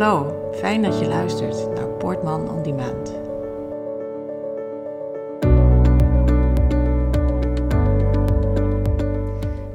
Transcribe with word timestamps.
Hallo, 0.00 0.50
fijn 0.54 0.82
dat 0.82 0.98
je 0.98 1.06
luistert 1.06 1.74
naar 1.74 1.88
Portman 1.88 2.50
on 2.50 2.62
Demand. 2.62 3.14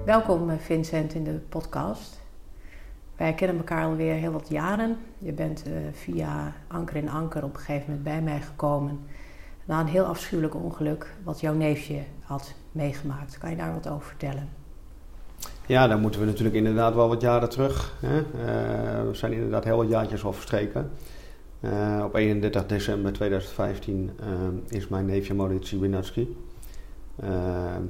Welkom 0.06 0.49
eh, 0.49 0.58
Vincent 0.58 1.13
in 1.13 1.24
de 1.24 1.31
podcast. 1.49 2.22
Wij 3.15 3.33
kennen 3.33 3.58
elkaar 3.58 3.85
alweer 3.85 4.13
heel 4.13 4.31
wat 4.31 4.49
jaren. 4.49 4.97
Je 5.17 5.31
bent 5.31 5.67
uh, 5.67 5.74
via 5.92 6.53
Anker 6.67 6.96
in 6.96 7.10
Anker 7.10 7.44
op 7.44 7.53
een 7.53 7.60
gegeven 7.60 7.85
moment 7.87 8.03
bij 8.03 8.21
mij 8.21 8.42
gekomen. 8.42 8.99
Na 9.65 9.79
een 9.79 9.87
heel 9.87 10.05
afschuwelijk 10.05 10.55
ongeluk 10.55 11.15
wat 11.23 11.39
jouw 11.39 11.53
neefje 11.53 12.03
had 12.21 12.53
meegemaakt. 12.71 13.37
Kan 13.37 13.49
je 13.49 13.55
daar 13.55 13.73
wat 13.73 13.89
over 13.89 14.07
vertellen? 14.07 14.65
Ja, 15.68 15.88
dan 15.88 16.02
moeten 16.02 16.20
we 16.20 16.26
natuurlijk 16.26 16.55
inderdaad 16.55 16.96
wel 16.96 17.08
wat 17.08 17.22
jaren 17.22 17.50
terug. 17.50 17.94
Hè? 18.00 18.18
Uh, 18.18 19.08
we 19.08 19.14
zijn 19.14 19.34
inderdaad 19.34 19.64
heel 19.64 19.78
wat 19.78 19.90
jaartjes 19.90 20.23
al 20.23 20.34
verstreken. 20.34 20.92
Uh, 21.60 22.02
op 22.04 22.16
31 22.16 22.66
december 22.66 23.14
2015 23.14 24.12
uh, 24.20 24.28
is 24.68 24.88
mijn 24.88 25.06
neefje 25.06 25.34
Maurits 25.34 25.72
Winatski 25.72 26.38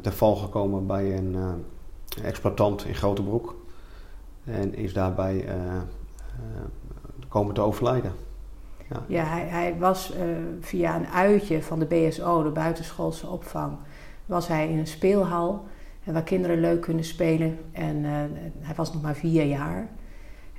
ter 0.02 0.12
val 0.14 0.36
gekomen 0.36 0.88
bij 0.88 1.18
een 1.18 1.36
exploitant 2.24 2.86
in 2.86 2.96
Grotebroek. 2.96 3.56
En 4.44 4.76
is 4.76 4.94
daarbij 4.94 5.46
komen 7.28 7.54
te 7.54 7.62
overlijden. 7.62 8.14
Ja, 8.90 9.04
ja 9.08 9.24
hij, 9.24 9.46
hij 9.48 9.76
was 9.80 10.14
via 10.60 10.96
een 10.96 11.08
uitje 11.08 11.64
van 11.64 11.80
de 11.80 11.86
BSO, 11.86 12.44
de 12.44 12.50
buitenschoolse 12.50 13.28
opvang, 13.28 13.78
was 14.26 14.48
hij 14.48 14.70
in 14.70 14.78
een 14.78 14.88
speelhal 14.88 15.66
en 16.05 16.14
waar 16.14 16.23
kinderen 16.23 16.59
leuk 16.59 16.82
kunnen 16.82 17.04
spelen. 17.04 17.58
En 17.72 17.95
uh, 17.95 18.12
hij 18.59 18.76
was 18.76 18.94
nog 18.94 19.02
maar 19.02 19.16
vier 19.16 19.46
jaar. 19.46 19.90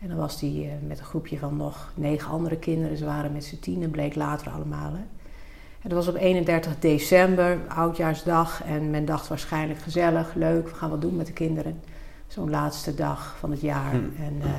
En 0.00 0.08
dan 0.08 0.16
was 0.16 0.40
hij 0.40 0.50
uh, 0.50 0.88
met 0.88 0.98
een 0.98 1.04
groepje 1.04 1.38
van 1.38 1.56
nog 1.56 1.92
negen 1.94 2.30
andere 2.30 2.56
kinderen. 2.56 2.96
Ze 2.96 3.04
waren 3.04 3.32
met 3.32 3.44
z'n 3.44 3.60
tienen, 3.60 3.90
bleek 3.90 4.14
later 4.14 4.50
allemaal. 4.50 4.92
Hè. 4.92 5.00
En 5.82 5.92
dat 5.92 6.04
was 6.04 6.08
op 6.08 6.20
31 6.20 6.78
december, 6.78 7.58
oudjaarsdag. 7.68 8.64
En 8.64 8.90
men 8.90 9.04
dacht 9.04 9.28
waarschijnlijk 9.28 9.80
gezellig, 9.80 10.34
leuk, 10.34 10.68
we 10.68 10.74
gaan 10.74 10.90
wat 10.90 11.00
doen 11.00 11.16
met 11.16 11.26
de 11.26 11.32
kinderen. 11.32 11.80
Zo'n 12.26 12.50
laatste 12.50 12.94
dag 12.94 13.36
van 13.38 13.50
het 13.50 13.60
jaar. 13.60 13.90
Hm. 13.90 14.22
En 14.22 14.34
uh, 14.38 14.50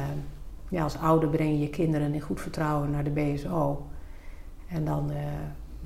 ja, 0.69 0.83
als 0.83 0.97
ouder 0.97 1.29
breng 1.29 1.49
je 1.49 1.59
je 1.59 1.69
kinderen 1.69 2.13
in 2.13 2.21
goed 2.21 2.41
vertrouwen 2.41 2.91
naar 2.91 3.03
de 3.03 3.09
BSO. 3.09 3.87
En 4.67 4.85
dan 4.85 5.11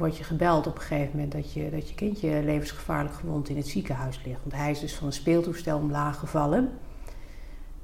word 0.01 0.17
je 0.17 0.23
gebeld 0.23 0.67
op 0.67 0.75
een 0.75 0.81
gegeven 0.81 1.11
moment 1.13 1.31
dat 1.31 1.53
je, 1.53 1.69
dat 1.69 1.89
je 1.89 1.95
kindje 1.95 2.43
levensgevaarlijk 2.43 3.15
gewond 3.15 3.49
in 3.49 3.57
het 3.57 3.67
ziekenhuis 3.67 4.21
ligt. 4.25 4.39
Want 4.41 4.55
hij 4.55 4.71
is 4.71 4.79
dus 4.79 4.95
van 4.95 5.07
een 5.07 5.13
speeltoestel 5.13 5.77
omlaag 5.77 6.19
gevallen. 6.19 6.71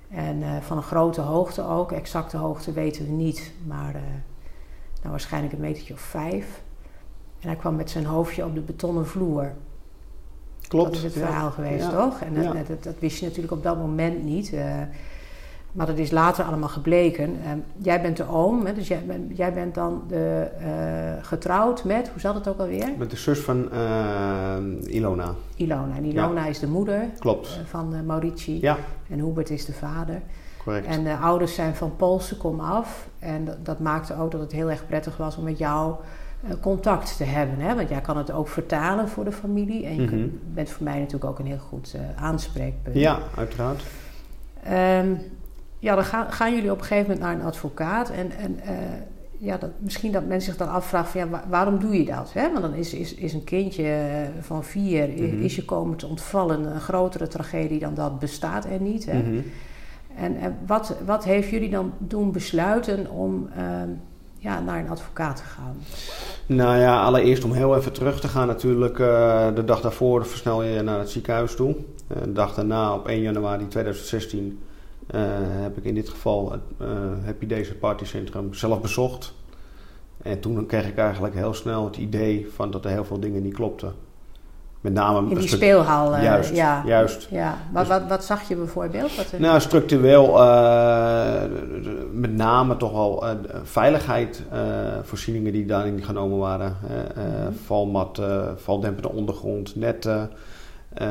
En 0.10 0.38
uh, 0.38 0.58
van 0.58 0.78
een 0.78 0.84
grote 0.84 1.22
hoogte 1.22 1.64
ook. 1.64 1.92
Exacte 1.92 2.38
hoogte 2.38 2.72
weten 2.72 3.06
we 3.06 3.12
niet, 3.12 3.52
maar 3.66 3.96
uh, 3.96 4.02
nou, 4.96 5.10
waarschijnlijk 5.10 5.54
een 5.54 5.60
metertje 5.60 5.94
of 5.94 6.00
vijf. 6.00 6.62
En 7.40 7.48
hij 7.48 7.58
kwam 7.58 7.76
met 7.76 7.90
zijn 7.90 8.06
hoofdje 8.06 8.46
op 8.46 8.56
de 8.56 8.62
betonnen 8.62 9.08
vloer. 9.08 9.52
Klopt. 10.68 10.86
Dat 10.86 10.96
is 10.96 11.04
het 11.04 11.14
verhaal 11.14 11.46
ja. 11.46 11.52
geweest, 11.52 11.84
ja. 11.84 11.90
toch? 11.90 12.22
En 12.22 12.34
ja. 12.34 12.54
dat, 12.54 12.68
dat, 12.68 12.84
dat, 12.84 12.96
wist 13.00 13.20
je 13.20 13.26
natuurlijk 13.26 13.54
op 13.54 13.64
dat 13.64 13.78
moment 13.78 14.24
niet. 14.24 14.54
Uh, 14.54 14.82
maar 15.78 15.86
dat 15.86 15.98
is 15.98 16.12
later 16.12 16.46
allemaal 16.46 16.70
gebleken. 16.70 17.30
Uh, 17.30 17.52
jij 17.78 18.02
bent 18.02 18.18
de 18.18 18.28
oom, 18.30 18.66
hè, 18.66 18.74
dus 18.74 18.88
jij, 18.88 19.04
ben, 19.08 19.32
jij, 19.34 19.54
bent 19.54 19.76
dan 19.76 20.04
de, 20.08 20.48
uh, 20.62 21.26
getrouwd 21.26 21.84
met, 21.84 22.10
hoe 22.10 22.20
zat 22.20 22.36
het 22.36 22.48
ook 22.48 22.60
alweer? 22.60 22.90
Met 22.98 23.10
de 23.10 23.18
zus 23.18 23.40
van 23.40 23.70
uh, 23.74 24.94
Ilona. 24.96 25.34
Ilona. 25.56 25.96
En 25.96 26.04
Ilona 26.04 26.44
ja. 26.44 26.50
is 26.50 26.60
de 26.60 26.68
moeder 26.68 27.10
Klopt. 27.20 27.60
van 27.66 28.06
Maurici. 28.06 28.62
Ja. 28.62 28.78
En 29.10 29.20
Hubert 29.20 29.50
is 29.50 29.66
de 29.66 29.74
vader. 29.74 30.22
Correct. 30.64 30.86
En 30.86 31.04
de 31.04 31.18
ouders 31.18 31.56
zijn 31.56 31.76
van 31.76 31.96
Poolse 31.96 32.38
kom 32.38 32.60
af. 32.60 33.08
En 33.20 33.46
dat, 33.46 33.66
dat, 33.66 33.80
maakte 33.80 34.20
ook 34.20 34.32
dat 34.32 34.42
het 34.42 34.52
heel 34.52 34.70
erg 34.70 34.88
prettig 34.88 35.18
was 35.18 35.38
om 35.38 35.44
met 35.44 35.58
jou 35.58 35.96
contact 36.62 37.18
te 37.18 37.24
hebben. 37.24 37.60
Hè? 37.60 37.76
Want 37.76 37.90
jij 37.90 38.02
kan 38.02 38.18
het 38.18 38.32
ook 38.32 38.48
vertalen 38.48 39.10
voor 39.10 39.24
de 39.24 39.32
familie. 39.32 39.86
En 39.86 39.96
je 39.96 40.02
mm 40.02 40.08
-hmm. 40.08 40.40
bent 40.54 40.70
voor 40.70 40.84
mij 40.84 41.00
natuurlijk 41.00 41.32
ook 41.32 41.40
een 41.40 41.46
heel 41.46 41.58
goed 41.58 41.96
aanspreekpunt. 42.16 42.96
Ja, 42.96 43.20
uiteraard. 43.36 43.84
Um, 44.72 45.20
ja, 45.88 45.96
dan 45.96 46.06
gaan, 46.06 46.32
gaan, 46.32 46.56
jullie 46.56 46.72
op 46.72 46.80
een 46.80 46.86
gegeven 46.86 47.12
moment 47.12 47.26
naar 47.26 47.36
een 47.36 47.46
advocaat. 47.46 48.10
En, 48.10 48.32
en 48.32 48.60
uh, 48.66 48.72
ja, 49.38 49.58
dat, 49.58 49.70
misschien 49.78 50.12
dat 50.12 50.26
mensen 50.26 50.52
zich 50.52 50.66
dan 50.66 50.74
afvragen 50.74 51.10
van 51.10 51.30
ja, 51.30 51.44
waarom 51.50 51.80
doe 51.80 51.98
je 51.98 52.06
dat? 52.06 52.34
Hè? 52.34 52.52
Want 52.52 52.62
dan 52.62 52.74
is, 52.74 52.94
is, 52.94 53.14
is 53.14 53.34
een 53.34 53.44
kindje 53.44 54.08
van 54.42 54.64
vier, 54.64 55.08
mm 55.08 55.16
-hmm. 55.16 55.42
is 55.42 55.56
je 55.56 55.66
komen 55.66 55.98
te 55.98 56.08
ontvallen 56.08 56.66
een 56.74 56.82
grotere 56.82 57.28
tragedie 57.28 57.80
dan 57.80 57.94
dat 57.94 58.20
bestaat 58.20 58.66
er 58.66 58.82
niet. 58.82 59.06
Hè? 59.06 59.18
Mm 59.18 59.24
-hmm. 59.24 59.44
En, 60.16 60.38
en 60.38 60.58
wat, 60.66 60.96
wat 61.06 61.24
heeft 61.24 61.50
jullie 61.50 61.70
dan 61.70 61.94
doen 61.98 62.32
besluiten 62.32 63.10
om 63.10 63.50
uh, 63.58 63.64
ja, 64.38 64.60
naar 64.60 64.80
een 64.80 64.90
advocaat 64.90 65.36
te 65.36 65.44
gaan? 65.44 65.76
Nou 66.46 66.78
ja, 66.78 67.02
allereerst 67.04 67.44
om 67.44 67.52
heel 67.52 67.76
even 67.76 67.94
terug 67.94 68.20
te 68.20 68.28
gaan 68.28 68.48
natuurlijk. 68.48 68.98
Uh, 68.98 69.48
de 69.56 69.64
dag 69.66 69.82
daarvoor 69.82 70.26
versnel 70.26 70.64
je 70.64 70.82
naar 70.82 71.00
het 71.00 71.10
ziekenhuis 71.10 71.56
toe. 71.56 71.76
de 72.08 72.34
dag 72.34 72.54
daarna, 72.54 72.94
op 72.94 73.08
1 73.08 73.22
januari 73.22 73.68
2016 73.68 74.46
uh, 74.46 74.67
heb 75.62 75.78
ik 75.78 75.84
in 75.84 75.96
dit 75.96 76.10
geval 76.10 76.54
uh, 76.82 76.88
Happy 77.26 77.48
Days 77.48 77.68
het 77.68 77.80
partycentrum 77.80 78.54
zelf 78.54 78.82
bezocht. 78.82 79.34
En 80.22 80.40
toen 80.40 80.66
kreeg 80.66 80.88
ik 80.88 80.98
eigenlijk 80.98 81.36
heel 81.36 81.54
snel 81.54 81.86
het 81.86 81.98
idee 81.98 82.48
van 82.56 82.72
dat 82.72 82.86
er 82.86 82.92
heel 82.92 83.06
veel 83.06 83.20
dingen 83.20 83.42
niet 83.42 83.54
klopten. 83.54 83.94
Met 84.82 84.94
name... 84.94 85.30
In 85.30 85.38
die 85.38 85.48
speelhal. 85.48 86.16
Uh, 86.16 86.24
juist, 86.24 86.56
ja. 86.56 86.84
juist. 86.86 87.28
Ja. 87.32 87.58
Wat, 87.72 87.88
dus, 87.88 87.98
wat, 87.98 88.08
wat 88.08 88.24
zag 88.24 88.48
je 88.48 88.56
bijvoorbeeld? 88.56 89.16
Wat 89.16 89.32
er... 89.32 89.40
Nou, 89.42 89.60
structureel 89.60 90.32
met 92.12 92.36
name 92.36 92.78
toch 92.78 92.92
wel 92.92 93.24
veiligheidsvoorzieningen 93.64 95.52
die 95.52 95.66
daarin 95.66 96.04
genomen 96.04 96.38
waren. 96.38 96.78
Mm-hmm. 96.82 97.54
Valmat, 97.66 98.22
valdempende 98.56 99.10
ondergrond, 99.10 99.76
netten... 99.76 100.30
Uh, 101.02 101.08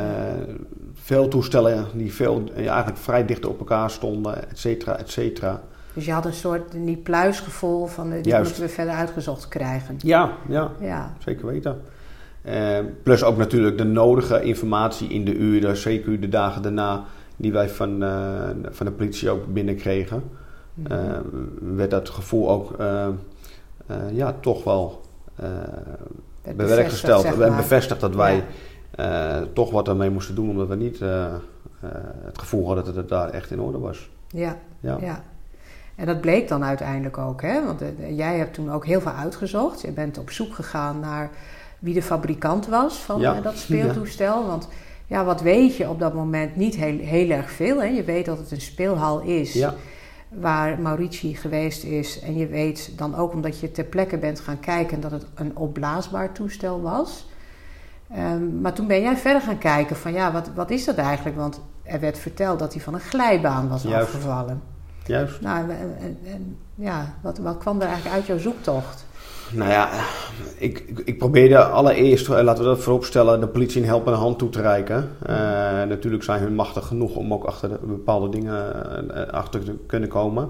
veel 0.95 1.29
toestellen 1.29 1.87
die 1.95 2.15
veel, 2.15 2.43
ja, 2.55 2.55
eigenlijk 2.55 2.97
vrij 2.97 3.27
dicht 3.27 3.47
op 3.47 3.59
elkaar 3.59 3.91
stonden, 3.91 4.51
et 4.51 4.59
cetera, 4.59 4.99
et 4.99 5.11
cetera. 5.11 5.63
Dus 5.93 6.05
je 6.05 6.13
had 6.13 6.25
een 6.25 6.33
soort 6.33 6.73
niet 6.73 7.03
pluisgevoel 7.03 7.87
van 7.87 8.11
die 8.11 8.25
Juist. 8.25 8.45
moeten 8.45 8.63
we 8.63 8.69
verder 8.69 8.95
uitgezocht 8.95 9.49
krijgen. 9.49 9.97
Ja, 9.99 10.33
ja, 10.49 10.71
ja. 10.81 11.13
zeker 11.19 11.47
weten. 11.47 11.81
Uh, 12.47 12.79
plus 13.03 13.25
ook 13.25 13.37
natuurlijk 13.37 13.79
de 13.79 13.85
nodige 13.85 14.43
informatie 14.43 15.09
in 15.09 15.25
de 15.25 15.35
uren, 15.35 15.77
zeker 15.77 16.21
de 16.21 16.29
dagen 16.29 16.63
daarna, 16.63 17.05
die 17.37 17.53
wij 17.53 17.69
van, 17.69 18.03
uh, 18.03 18.49
van 18.71 18.87
de 18.87 18.93
politie 18.93 19.31
ook 19.31 19.53
binnenkregen. 19.53 20.23
Mm 20.75 20.87
-hmm. 20.87 20.97
uh, 20.97 21.77
werd 21.77 21.91
dat 21.91 22.09
gevoel 22.09 22.51
ook 22.51 22.77
ja, 24.13 24.35
toch 24.41 24.65
wel 24.65 25.01
bewerkstelligd 26.57 27.23
zeg 27.23 27.37
maar. 27.37 27.47
en 27.47 27.57
bevestigd 27.57 28.01
dat 28.01 28.15
wij. 28.15 28.37
Ja 28.37 28.43
toch 29.53 29.71
wat 29.71 29.89
ermee 29.89 30.11
moesten 30.11 30.35
doen, 30.35 30.51
omdat 30.51 30.69
we 30.69 30.77
niet 30.77 31.01
uh, 31.01 31.09
uh, 31.09 31.31
het 32.25 32.39
gevoel 32.39 32.67
hadden 32.67 32.85
dat 32.85 32.95
het 32.95 33.09
daar 33.09 33.31
echt 33.31 33.51
in 33.51 33.61
orde 33.61 33.79
was. 33.79 34.11
Ja, 34.29 34.57
ja. 34.81 34.99
ja. 35.01 35.23
En 35.95 36.07
dat 36.07 36.21
bleek 36.21 36.49
dan 36.49 36.65
uiteindelijk 36.65 37.19
ook, 37.19 37.43
hè? 37.43 37.65
Want 37.65 37.83
jij 38.09 38.39
hebt 38.39 38.55
toen 38.55 38.73
ook 38.73 38.87
heel 38.87 39.01
veel 39.01 39.13
uitgezocht. 39.13 39.81
Je 39.81 39.93
bent 39.93 40.19
op 40.19 40.31
zoek 40.31 40.55
gegaan 40.55 41.01
naar 41.01 41.31
wie 41.79 41.95
de 41.95 42.03
fabrikant 42.03 42.67
was 42.67 42.97
van 42.97 43.21
ja. 43.21 43.41
dat 43.41 43.59
speeltoestel. 43.67 44.41
Ja. 44.41 44.47
Want 44.47 44.69
ja, 45.07 45.25
wat 45.25 45.41
weet 45.41 45.77
je 45.77 45.89
op 45.89 45.99
dat 45.99 46.15
moment? 46.15 46.57
Niet 46.57 46.75
heel, 46.75 46.99
heel 46.99 47.31
erg 47.31 47.51
veel. 47.51 47.81
Hè? 47.81 47.87
Je 47.87 48.05
weet 48.05 48.27
dat 48.27 48.39
het 48.39 48.51
een 48.51 48.61
speelhal 48.61 49.21
is. 49.21 49.53
Ja 49.53 49.75
waar 50.29 50.81
Maurici 50.81 51.35
geweest 51.35 51.85
is. 51.85 52.21
En 52.21 52.37
je 52.37 52.47
weet 52.47 52.93
dan 52.97 53.15
ook 53.15 53.33
omdat 53.33 53.61
je 53.61 53.71
ter 53.71 53.85
plekke 53.85 54.19
bent 54.19 54.41
gaan 54.41 54.61
kijken 54.61 55.01
dat 55.01 55.11
het 55.11 55.27
een 55.35 55.57
opblaasbaar 55.57 56.33
toestel 56.33 56.81
was. 56.81 57.27
Um, 58.13 58.61
maar 58.61 58.73
toen 58.73 58.87
ben 58.87 59.01
jij 59.01 59.17
verder 59.17 59.43
gaan 59.43 59.59
kijken 59.59 59.97
van 59.97 60.13
ja, 60.13 60.33
wat, 60.33 60.51
wat 60.55 60.71
is 60.71 60.85
dat 60.85 60.97
eigenlijk? 60.97 61.37
Want 61.37 61.61
er 61.83 62.01
werd 62.01 62.19
verteld 62.19 62.59
dat 62.59 62.73
hij 62.73 62.83
van 62.83 62.95
een 62.95 63.01
glijbaan 63.01 63.69
was 63.69 63.83
Juist. 63.83 64.07
afgevallen. 64.07 64.63
Juist. 65.05 65.41
Nou, 65.41 65.71
en, 65.71 65.97
en, 66.01 66.19
en, 66.25 66.59
ja, 66.75 67.15
wat, 67.23 67.39
wat 67.39 67.59
kwam 67.59 67.81
er 67.81 67.87
eigenlijk 67.87 68.15
uit 68.15 68.27
jouw 68.27 68.39
zoektocht? 68.39 69.05
Nou 69.53 69.71
ja, 69.71 69.91
ik, 70.59 70.85
ik, 71.05 71.19
probeerde 71.19 71.65
allereerst, 71.65 72.29
laten 72.29 72.63
we 72.63 72.69
dat 72.69 72.83
vooropstellen, 72.83 73.41
de 73.41 73.49
politie 73.49 73.81
een 73.81 73.87
helpende 73.87 74.19
hand 74.19 74.39
toe 74.39 74.49
te 74.49 74.61
reiken. 74.61 75.11
Uh, 75.29 75.33
natuurlijk 75.89 76.23
zijn 76.23 76.43
hun 76.43 76.55
machtig 76.55 76.87
genoeg 76.87 77.17
om 77.17 77.33
ook 77.33 77.45
achter 77.45 77.69
de, 77.69 77.79
bepaalde 77.87 78.29
dingen 78.29 78.75
uh, 79.11 79.27
achter 79.27 79.65
te 79.65 79.75
kunnen 79.87 80.09
komen. 80.09 80.49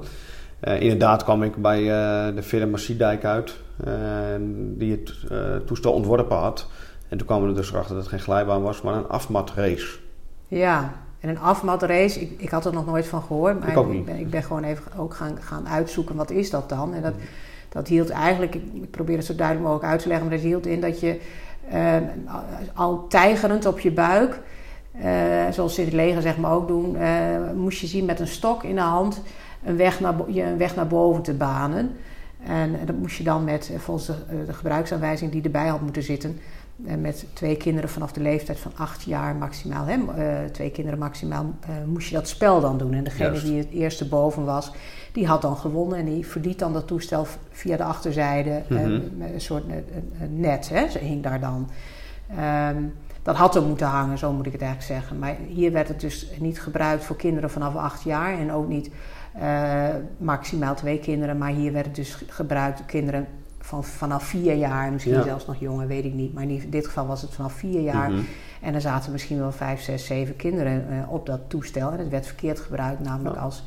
Uh, 0.64 0.80
inderdaad 0.80 1.25
kwam 1.25 1.42
ik 1.42 1.56
bij 1.56 1.82
de 2.34 2.42
firma 2.42 2.76
Siedijk 2.76 3.25
uit, 3.25 3.54
die 4.75 4.90
het 4.90 5.12
toestel 5.66 5.92
ontworpen 5.92 6.36
had. 6.36 6.66
En 7.08 7.18
toen 7.18 7.26
kwamen 7.26 7.44
we 7.44 7.50
er 7.50 7.56
dus 7.60 7.74
achter 7.74 7.94
dat 7.94 8.04
het 8.04 8.12
geen 8.12 8.22
glijbaan 8.22 8.62
was, 8.62 8.82
maar 8.82 8.94
een 8.94 9.08
afmatrace. 9.08 9.98
Ja, 10.48 10.92
en 11.20 11.28
een 11.28 11.38
afmatrace, 11.38 12.20
ik, 12.20 12.40
ik 12.40 12.50
had 12.50 12.64
er 12.64 12.72
nog 12.72 12.86
nooit 12.86 13.06
van 13.06 13.22
gehoord. 13.22 13.60
Maar 13.60 13.68
ik, 13.68 13.76
ook 13.76 13.88
niet. 13.88 13.98
ik, 13.98 14.04
ben, 14.04 14.18
ik 14.18 14.30
ben 14.30 14.42
gewoon 14.42 14.64
even 14.64 14.82
ook 14.98 15.14
gaan, 15.14 15.36
gaan 15.40 15.68
uitzoeken, 15.68 16.16
wat 16.16 16.30
is 16.30 16.50
dat 16.50 16.68
dan? 16.68 16.94
En 16.94 17.02
dat, 17.02 17.14
dat 17.68 17.88
hield 17.88 18.10
eigenlijk, 18.10 18.54
ik 18.54 18.90
probeer 18.90 19.16
het 19.16 19.26
zo 19.26 19.34
duidelijk 19.34 19.66
mogelijk 19.66 19.92
uit 19.92 20.02
te 20.02 20.08
leggen, 20.08 20.26
maar 20.26 20.36
dat 20.36 20.46
hield 20.46 20.66
in 20.66 20.80
dat 20.80 21.00
je 21.00 21.20
uh, 21.72 21.96
al 22.74 23.06
tijgerend 23.08 23.66
op 23.66 23.80
je 23.80 23.90
buik, 23.90 24.40
uh, 25.04 25.04
zoals 25.50 25.74
ze 25.74 25.80
in 25.80 25.86
het 25.86 25.96
leger 25.96 26.22
zeg 26.22 26.36
maar 26.36 26.52
ook 26.52 26.68
doen, 26.68 26.96
uh, 26.96 27.10
moest 27.54 27.80
je 27.80 27.86
zien 27.86 28.04
met 28.04 28.20
een 28.20 28.26
stok 28.26 28.62
in 28.62 28.74
de 28.74 28.80
hand 28.80 29.22
een 29.64 29.76
weg 29.76 30.00
naar, 30.00 30.14
je 30.26 30.42
een 30.42 30.58
weg 30.58 30.76
naar 30.76 30.86
boven 30.86 31.22
te 31.22 31.34
banen. 31.34 31.96
En, 32.46 32.76
dat 32.84 32.96
moest 32.96 33.16
je 33.16 33.24
dan 33.24 33.44
met, 33.44 33.70
volgens 33.76 34.06
de, 34.06 34.44
de 34.46 34.52
gebruiksaanwijzing 34.52 35.32
die 35.32 35.42
erbij 35.42 35.66
had 35.66 35.80
moeten 35.80 36.02
zitten, 36.02 36.38
met 36.76 37.26
twee 37.32 37.56
kinderen 37.56 37.90
vanaf 37.90 38.12
de 38.12 38.20
leeftijd 38.20 38.58
van 38.58 38.73
acht 38.76 39.02
jaar 39.02 39.37
maximaal, 39.37 39.84
hè, 39.87 39.99
twee 40.50 40.70
kinderen 40.70 40.99
maximaal, 40.99 41.55
moest 41.87 42.08
je 42.08 42.14
dat 42.14 42.28
spel 42.28 42.61
dan 42.61 42.78
doen. 42.78 42.93
En 42.93 43.05
degene 43.05 43.40
die 43.40 43.58
het 43.58 43.70
eerste 43.70 44.08
boven 44.08 44.44
was, 44.44 44.73
die 45.12 45.26
had 45.26 45.43
dan 45.43 45.56
gewonnen 45.56 45.99
en 45.99 46.05
die 46.05 46.26
verliet 46.26 46.58
dan 46.58 46.73
dat 46.73 46.87
toestel 46.87 47.26
via 47.50 47.76
de 47.76 47.84
achterzijde 47.84 48.62
mm 48.69 49.02
met 49.17 49.32
een 49.32 49.40
soort 49.40 49.64
net. 50.31 50.69
Hè, 50.69 50.88
ze 50.88 50.99
hing 50.99 51.23
daar 51.23 51.40
dan. 51.40 51.70
Ehm, 52.37 52.82
dat 53.23 53.37
had 53.37 53.56
er 53.56 53.62
moeten 53.62 53.87
hangen, 53.87 54.19
zo 54.19 54.32
moet 54.32 54.46
ik 54.46 54.52
het 54.52 54.62
eigenlijk 54.62 54.93
zeggen. 54.93 55.19
Maar 55.19 55.37
hier 55.49 55.73
werd 55.73 55.88
het 55.88 56.00
dus 56.00 56.31
niet 56.38 56.61
gebruikt 56.61 57.05
voor 57.05 57.17
kinderen 57.17 57.50
vanaf 57.50 57.76
acht 57.76 58.02
jaar 58.02 58.38
en 58.38 58.52
ook 58.52 58.69
niet 58.69 58.90
maximaal 60.19 60.75
twee 60.75 60.99
kinderen. 60.99 61.38
Maar 61.38 61.50
hier 61.50 61.73
werd 61.73 61.87
het 61.87 61.94
dus 61.94 62.25
gebruikt 62.28 62.76
voor 62.76 62.87
kinderen 62.87 63.26
van, 63.66 63.84
vanaf 63.84 64.24
vier 64.24 64.54
jaar, 64.54 64.92
misschien 64.92 65.22
zelfs 65.22 65.46
nog 65.46 65.56
jonger, 65.58 65.86
weet 65.86 66.04
ik 66.04 66.12
niet. 66.12 66.34
Maar 66.34 66.42
in 66.42 66.70
dit 66.70 66.86
geval 66.86 67.06
was 67.06 67.22
het 67.22 67.34
vanaf 67.34 67.52
vier 67.52 67.80
jaar. 67.80 68.10
Mhm. 68.10 68.20
En 68.60 68.74
er 68.74 68.80
zaten 68.80 69.12
misschien 69.12 69.38
wel 69.38 69.52
vijf, 69.52 69.80
zes, 69.80 70.06
zeven 70.06 70.36
kinderen 70.36 70.86
uh, 70.90 71.12
op 71.12 71.26
dat 71.26 71.40
toestel. 71.48 71.90
En 71.90 71.98
het 71.98 72.08
werd 72.08 72.26
verkeerd 72.26 72.60
gebruikt, 72.60 73.00
namelijk 73.00 73.36
als 73.36 73.62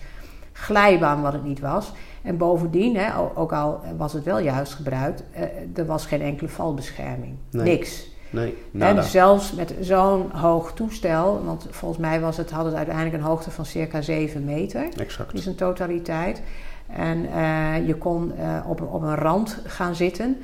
glijbaan 0.52 1.22
wat 1.22 1.34
het 1.34 1.44
niet 1.44 1.60
was. 1.60 1.92
En 2.22 2.38
bovendien, 2.38 2.96
hè, 2.96 3.10
ook 3.36 3.54
al 3.54 3.82
was 3.98 4.14
het 4.14 4.24
wel 4.24 4.40
juist 4.40 4.74
gebruikt, 4.74 5.24
uh, 5.36 5.42
er 5.76 5.86
was 5.86 6.06
geen 6.06 6.22
enkele 6.22 6.50
valbescherming. 6.50 7.36
Niks. 7.52 8.08
Nee, 8.30 8.58
en 8.78 9.04
zelfs 9.04 9.54
met 9.54 9.74
zo'n 9.82 10.32
hoog 10.32 10.74
toestel, 10.74 11.44
want 11.46 11.68
volgens 11.70 12.00
mij 12.00 12.20
was 12.20 12.38
het, 12.38 12.52
had 12.52 12.66
het 12.66 12.74
uiteindelijk 12.74 13.16
een 13.16 13.30
hoogte 13.30 13.52
van 13.52 13.66
circa 13.66 14.02
7 14.02 14.46
meter. 14.46 14.88
Exact. 14.98 15.34
is 15.34 15.46
een 15.46 15.56
totaliteit. 15.56 16.42
En 16.90 17.26
uh, 17.26 17.88
je 17.88 17.96
kon 17.96 18.32
uh, 18.40 18.60
op, 18.68 18.82
op 18.82 19.02
een 19.02 19.16
rand 19.16 19.62
gaan 19.66 19.96
zitten. 19.96 20.38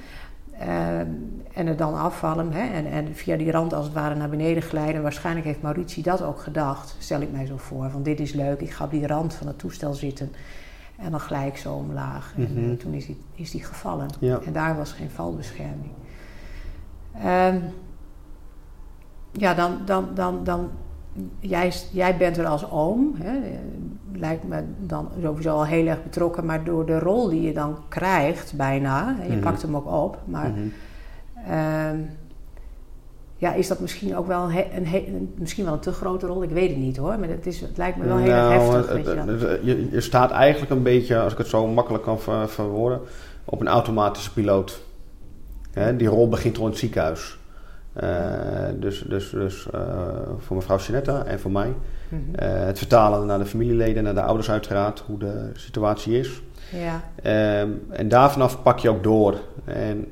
Uh, 0.62 1.00
en 1.54 1.68
er 1.68 1.76
dan 1.76 1.96
afvallen 1.96 2.52
hè, 2.52 2.74
en, 2.74 2.86
en, 2.86 3.16
via 3.16 3.38
die 3.38 3.52
rand 3.52 3.74
als 3.74 3.86
het 3.86 3.94
ware 3.94 4.16
naar 4.16 4.30
beneden 4.30 4.64
glijden. 4.64 5.02
Waarschijnlijk 5.02 5.46
heeft 5.46 5.62
Mauritie 5.62 6.04
dat 6.04 6.22
ook 6.22 6.40
gedacht, 6.40 6.96
stel 7.00 7.22
ik 7.22 7.32
mij 7.32 7.46
zo 7.46 7.58
voor. 7.58 7.90
Van 7.90 8.04
dit 8.04 8.20
is 8.20 8.34
leuk, 8.34 8.62
ik 8.62 8.72
ga 8.72 8.86
op 8.86 8.92
die 8.92 9.08
rand 9.08 9.34
van 9.34 9.48
het 9.48 9.60
toestel 9.60 9.94
zitten 9.94 10.32
en 10.98 11.12
dan 11.12 11.20
glij 11.20 11.48
ik 11.48 11.58
zo 11.58 11.74
omlaag. 11.74 12.34
En 12.36 12.48
mm 12.52 12.64
-hmm. 12.64 12.78
toen 12.78 12.94
is 12.94 13.06
die, 13.06 13.22
is 13.34 13.52
die 13.52 13.64
gevallen. 13.64 14.08
Ja. 14.20 14.40
En 14.46 14.54
daar 14.54 14.76
was 14.76 14.92
geen 14.92 15.10
valbescherming. 15.10 15.92
Um, 17.26 17.64
ja, 19.32 19.54
dan, 19.54 19.82
dan, 19.86 20.10
dan, 20.14 20.44
dan 20.44 20.70
jij, 21.40 21.72
jij 21.92 22.18
bent 22.18 22.38
er 22.38 22.46
als 22.46 22.72
oom, 22.72 23.16
hè, 23.18 23.40
lijkt 24.14 24.44
me 24.48 24.64
dan 24.80 25.10
sowieso 25.22 25.50
al 25.50 25.66
heel 25.66 25.88
erg 25.88 26.04
betrokken, 26.04 26.46
maar 26.46 26.64
door 26.64 26.86
de 26.86 27.00
rol 27.00 27.30
die 27.30 27.42
je 27.42 27.54
dan 27.54 27.78
krijgt, 27.90 28.54
bijna, 28.54 29.16
je 29.28 29.36
mm 29.36 29.42
pakt 29.42 29.62
hem 29.62 29.76
ook 29.76 29.92
op, 29.92 30.18
maar 30.26 30.50
mm 30.50 30.72
-hmm. 31.46 32.10
ja, 33.38 33.54
is 33.54 33.68
dat 33.68 33.80
misschien 33.80 34.18
ook 34.18 34.28
wel 34.28 34.50
een, 34.50 34.66
een, 34.76 35.34
misschien 35.38 35.66
wel 35.66 35.74
een 35.74 35.80
te 35.80 35.92
grote 35.92 36.28
rol? 36.28 36.44
Ik 36.44 36.50
weet 36.50 36.70
het 36.70 36.78
niet 36.78 36.98
hoor, 36.98 37.20
maar 37.20 37.30
het, 37.30 37.46
is, 37.46 37.62
het 37.62 37.78
lijkt 37.78 37.98
me 37.98 38.06
wel 38.06 38.18
heel 38.18 38.32
nou, 38.32 38.54
erg 38.54 38.88
heftig. 38.88 39.16
je, 39.26 39.60
je, 39.64 39.92
je, 39.92 40.02
staat 40.02 40.32
eigenlijk 40.32 40.72
een 40.72 40.84
beetje, 40.84 41.20
als 41.20 41.32
ik 41.32 41.38
het 41.38 41.48
zo 41.48 41.68
makkelijk 41.68 42.04
kan 42.04 42.20
verwoorden, 42.48 43.00
op 43.46 43.62
een 43.62 43.68
automatische 43.68 44.34
piloot. 44.34 44.82
Hè, 45.72 45.96
die 45.96 46.08
rol 46.08 46.30
begint 46.30 46.58
rond 46.58 46.70
het 46.70 46.80
ziekenhuis. 46.80 47.38
Uh, 48.04 48.10
dus 48.80 49.02
dus, 49.02 49.30
dus 49.30 49.68
uh, 49.76 49.82
voor 50.38 50.56
mevrouw 50.56 50.78
Sinetta 50.78 51.24
en 51.24 51.40
voor 51.40 51.52
mij. 51.52 51.68
Mm 51.68 51.76
-hmm. 52.10 52.48
uh, 52.48 52.66
het 52.66 52.78
vertalen 52.78 53.26
naar 53.26 53.40
de 53.40 53.46
familieleden, 53.46 54.04
naar 54.04 54.14
de 54.14 54.22
ouders 54.22 54.50
uiteraard, 54.50 55.00
hoe 55.00 55.18
de 55.18 55.50
situatie 55.54 56.20
is. 56.20 56.42
Ja. 56.72 57.02
en 57.90 58.08
daar 58.08 58.32
vanaf 58.32 58.62
pak 58.62 58.80
je 58.80 58.90
ook 58.90 59.04
door. 59.04 59.40
En 59.66 60.08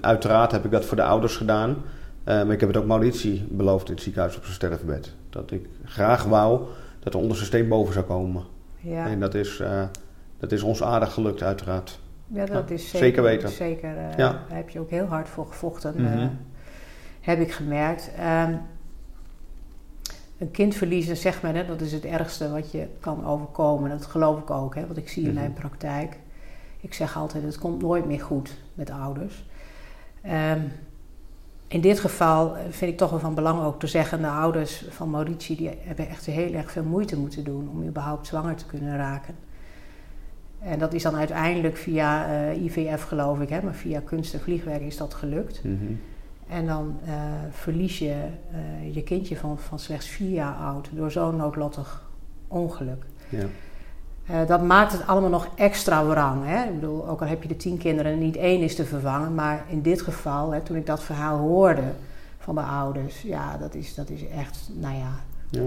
uiteraard 0.00 0.52
heb 0.52 0.64
ik 0.64 0.70
dat 0.70 0.84
voor 0.84 0.96
de 0.96 1.02
ouders 1.02 1.36
gedaan. 1.36 1.76
maar 2.24 2.50
ik 2.50 2.60
heb 2.60 2.68
het 2.68 2.78
ook 2.78 2.86
Mauritie 2.86 3.46
beloofd 3.50 3.88
in 3.88 3.94
het 3.94 4.02
ziekenhuis 4.02 4.36
op 4.36 4.42
zijn 4.42 4.54
sterfbed. 4.54 5.14
Dat 5.30 5.50
ik 5.50 5.68
graag 5.84 6.24
wou 6.24 6.60
dat 6.98 7.14
er 7.14 7.20
onderste 7.20 7.44
steen 7.44 7.68
boven 7.68 7.92
zou 7.92 8.04
komen. 8.04 8.42
Ja. 8.76 9.06
En 9.06 9.20
dat 9.20 9.34
is, 9.34 9.62
dat 10.38 10.52
is 10.52 10.62
ons 10.62 10.82
aardig 10.82 11.12
gelukt 11.12 11.42
uiteraard. 11.42 11.98
Ja, 12.26 12.46
dat 12.46 12.68
ja, 12.68 12.74
is 12.74 12.82
zeker, 12.82 12.98
zeker 12.98 13.22
weten. 13.22 13.48
Zeker, 13.48 13.94
ja. 14.16 14.16
Daar 14.16 14.44
heb 14.48 14.70
je 14.70 14.80
ook 14.80 14.90
heel 14.90 15.06
hard 15.06 15.28
voor 15.28 15.46
gevochten. 15.46 15.94
Mm 15.96 16.06
-hmm 16.06 16.38
heb 17.20 17.40
ik 17.40 17.52
gemerkt. 17.52 18.10
Um, 18.20 18.60
een 20.38 20.50
kind 20.50 20.74
verliezen, 20.74 21.16
zeg 21.16 21.42
maar, 21.42 21.54
hè, 21.54 21.66
dat 21.66 21.80
is 21.80 21.92
het 21.92 22.04
ergste 22.04 22.50
wat 22.50 22.72
je 22.72 22.86
kan 23.00 23.26
overkomen. 23.26 23.90
Dat 23.90 24.06
geloof 24.06 24.38
ik 24.38 24.50
ook, 24.50 24.74
hè, 24.74 24.86
wat 24.86 24.96
ik 24.96 25.08
zie 25.08 25.26
in 25.26 25.34
mijn 25.34 25.52
praktijk. 25.52 26.18
Ik 26.80 26.94
zeg 26.94 27.16
altijd, 27.16 27.44
het 27.44 27.58
komt 27.58 27.82
nooit 27.82 28.06
meer 28.06 28.20
goed 28.20 28.56
met 28.74 28.90
ouders. 28.90 29.44
Um, 30.26 30.72
in 31.68 31.80
dit 31.80 32.00
geval 32.00 32.56
vind 32.70 32.92
ik 32.92 32.98
toch 32.98 33.10
wel 33.10 33.18
van 33.18 33.34
belang 33.34 33.62
ook 33.62 33.80
te 33.80 33.86
zeggen... 33.86 34.20
de 34.20 34.28
ouders 34.28 34.84
van 34.88 35.10
Mauritie 35.10 35.56
die 35.56 35.70
hebben 35.80 36.08
echt 36.08 36.26
heel 36.26 36.52
erg 36.52 36.70
veel 36.70 36.84
moeite 36.84 37.16
moeten 37.16 37.44
doen... 37.44 37.68
om 37.68 37.86
überhaupt 37.86 38.26
zwanger 38.26 38.54
te 38.54 38.66
kunnen 38.66 38.96
raken. 38.96 39.34
En 40.58 40.78
dat 40.78 40.92
is 40.92 41.02
dan 41.02 41.16
uiteindelijk 41.16 41.76
via 41.76 42.28
uh, 42.28 42.64
IVF, 42.64 43.02
geloof 43.02 43.40
ik, 43.40 43.48
hè, 43.48 43.62
maar 43.62 43.74
via 43.74 44.00
kunst 44.04 44.34
en 44.34 44.40
vliegwerk 44.40 44.82
is 44.82 44.96
dat 44.96 45.14
gelukt. 45.14 45.64
Mm 45.64 45.78
-hmm. 45.78 46.00
En 46.50 46.66
dan 46.66 46.98
uh, 47.04 47.12
verlies 47.50 47.98
je 47.98 48.14
uh, 48.52 48.94
je 48.94 49.02
kindje 49.02 49.36
van, 49.36 49.58
van 49.58 49.78
slechts 49.78 50.06
vier 50.06 50.30
jaar 50.30 50.54
oud 50.54 50.88
door 50.92 51.10
zo'n 51.10 51.36
noodlottig 51.36 52.10
ongeluk. 52.48 53.04
Ja. 53.28 53.44
Uh, 54.30 54.46
dat 54.46 54.62
maakt 54.62 54.92
het 54.92 55.06
allemaal 55.06 55.30
nog 55.30 55.48
extra 55.54 56.06
wrang. 56.06 56.46
Hè? 56.46 56.64
Ik 56.64 56.74
bedoel, 56.74 57.08
ook 57.08 57.20
al 57.20 57.26
heb 57.26 57.42
je 57.42 57.48
de 57.48 57.56
tien 57.56 57.78
kinderen 57.78 58.12
en 58.12 58.18
niet 58.18 58.36
één 58.36 58.60
is 58.60 58.74
te 58.74 58.84
vervangen, 58.84 59.34
maar 59.34 59.64
in 59.68 59.82
dit 59.82 60.02
geval, 60.02 60.50
hè, 60.50 60.60
toen 60.60 60.76
ik 60.76 60.86
dat 60.86 61.02
verhaal 61.02 61.38
hoorde 61.38 61.92
van 62.38 62.54
de 62.54 62.60
ouders, 62.60 63.22
ja, 63.22 63.56
dat 63.56 63.74
is, 63.74 63.94
dat 63.94 64.10
is 64.10 64.28
echt, 64.28 64.70
nou 64.74 64.96
ja, 64.96 65.10
ja. 65.50 65.62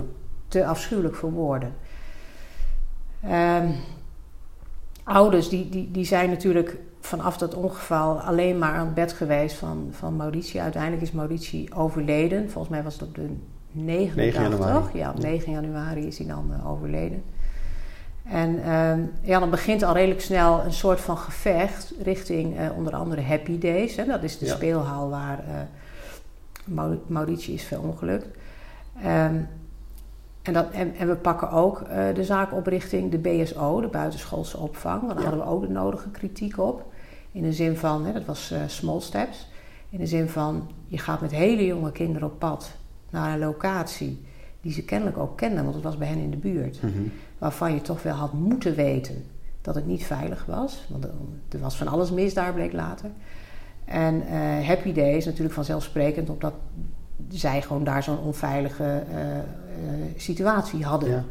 te 0.47 0.65
afschuwelijk 0.65 1.15
voor 1.15 1.31
woorden. 1.31 1.73
Um, 3.25 3.75
ouders 5.03 5.49
die, 5.49 5.69
die, 5.69 5.91
die 5.91 6.05
zijn 6.05 6.29
natuurlijk 6.29 6.77
vanaf 7.05 7.37
dat 7.37 7.53
ongeval 7.53 8.19
alleen 8.19 8.57
maar 8.57 8.73
aan 8.73 8.85
het 8.85 8.93
bed 8.93 9.13
geweest 9.13 9.55
van, 9.55 9.87
van 9.91 10.15
Mauritie. 10.15 10.61
Uiteindelijk 10.61 11.01
is 11.01 11.11
Mauritie 11.11 11.75
overleden. 11.75 12.49
Volgens 12.49 12.73
mij 12.73 12.83
was 12.83 12.93
het 12.93 13.03
op 13.03 13.15
de 13.15 13.35
9, 13.71 14.17
9 14.17 14.41
januari. 14.41 14.97
Ja, 14.97 15.09
op 15.09 15.19
9 15.19 15.51
januari 15.51 16.07
is 16.07 16.17
hij 16.17 16.27
dan 16.27 16.49
uh, 16.51 16.71
overleden. 16.71 17.23
En 18.23 18.55
uh, 18.55 18.93
ja, 19.21 19.39
dan 19.39 19.49
begint 19.49 19.83
al 19.83 19.93
redelijk 19.93 20.21
snel 20.21 20.63
een 20.63 20.73
soort 20.73 21.01
van 21.01 21.17
gevecht 21.17 21.93
richting 22.01 22.59
uh, 22.59 22.77
onder 22.77 22.95
andere 22.95 23.21
Happy 23.21 23.59
Days. 23.59 23.95
Hè? 23.95 24.05
Dat 24.05 24.23
is 24.23 24.37
de 24.37 24.45
ja. 24.45 24.55
speelhal 24.55 25.09
waar 25.09 25.43
uh, 26.67 26.83
Mauritie 27.07 27.53
is 27.53 27.63
verongelukt. 27.63 28.27
Um, 29.05 29.47
en, 30.41 30.53
dat, 30.53 30.71
en, 30.71 30.95
en, 30.95 31.07
we 31.07 31.15
pakken 31.15 31.51
ook 31.51 31.81
uh, 31.81 32.05
de 32.13 32.23
zaak 32.23 32.53
op 32.53 32.67
richting 32.67 33.11
de 33.11 33.17
BSO, 33.17 33.81
de 33.81 33.87
buitenschoolse 33.87 34.57
opvang. 34.57 35.01
Daar 35.01 35.17
ja. 35.17 35.21
hadden 35.21 35.39
we 35.39 35.51
ook 35.51 35.61
de 35.61 35.73
nodige 35.73 36.09
kritiek 36.09 36.57
op. 36.57 36.91
In 37.33 37.41
de 37.41 37.53
zin 37.53 37.77
van, 37.77 38.05
hè, 38.05 38.13
dat 38.13 38.25
was 38.25 38.51
uh, 38.51 38.59
small 38.67 38.99
steps. 38.99 39.47
In 39.89 39.99
de 39.99 40.07
zin 40.07 40.29
van, 40.29 40.71
je 40.87 40.97
gaat 40.97 41.21
met 41.21 41.31
hele 41.31 41.65
jonge 41.65 41.91
kinderen 41.91 42.27
op 42.27 42.39
pad 42.39 42.71
naar 43.09 43.33
een 43.33 43.39
locatie 43.39 44.25
die 44.61 44.73
ze 44.73 44.83
kennelijk 44.83 45.17
ook 45.17 45.37
kenden, 45.37 45.63
want 45.63 45.75
het 45.75 45.83
was 45.83 45.97
bij 45.97 46.07
hen 46.07 46.17
in 46.17 46.31
de 46.31 46.37
buurt. 46.37 46.81
Mm 46.81 46.91
-hmm. 46.93 47.11
Waarvan 47.37 47.73
je 47.73 47.81
toch 47.81 48.03
wel 48.03 48.13
had 48.13 48.33
moeten 48.33 48.75
weten 48.75 49.23
dat 49.61 49.75
het 49.75 49.85
niet 49.85 50.05
veilig 50.05 50.45
was. 50.45 50.85
Want 50.89 51.03
er 51.49 51.59
was 51.59 51.77
van 51.77 51.87
alles 51.87 52.11
mis 52.11 52.33
daar, 52.33 52.53
bleek 52.53 52.73
later. 52.73 53.09
En 53.85 54.15
uh, 54.15 54.67
Happy 54.67 54.93
Day 54.93 55.15
is 55.15 55.25
natuurlijk 55.25 55.55
vanzelfsprekend, 55.55 56.29
omdat 56.29 56.53
zij 57.29 57.61
gewoon 57.61 57.83
daar 57.83 58.03
zo'n 58.03 58.19
onveilige 58.19 59.03
uh, 59.09 59.35
uh, 59.35 59.41
situatie 60.17 60.85
hadden. 60.85 61.09
Ja. 61.09 61.23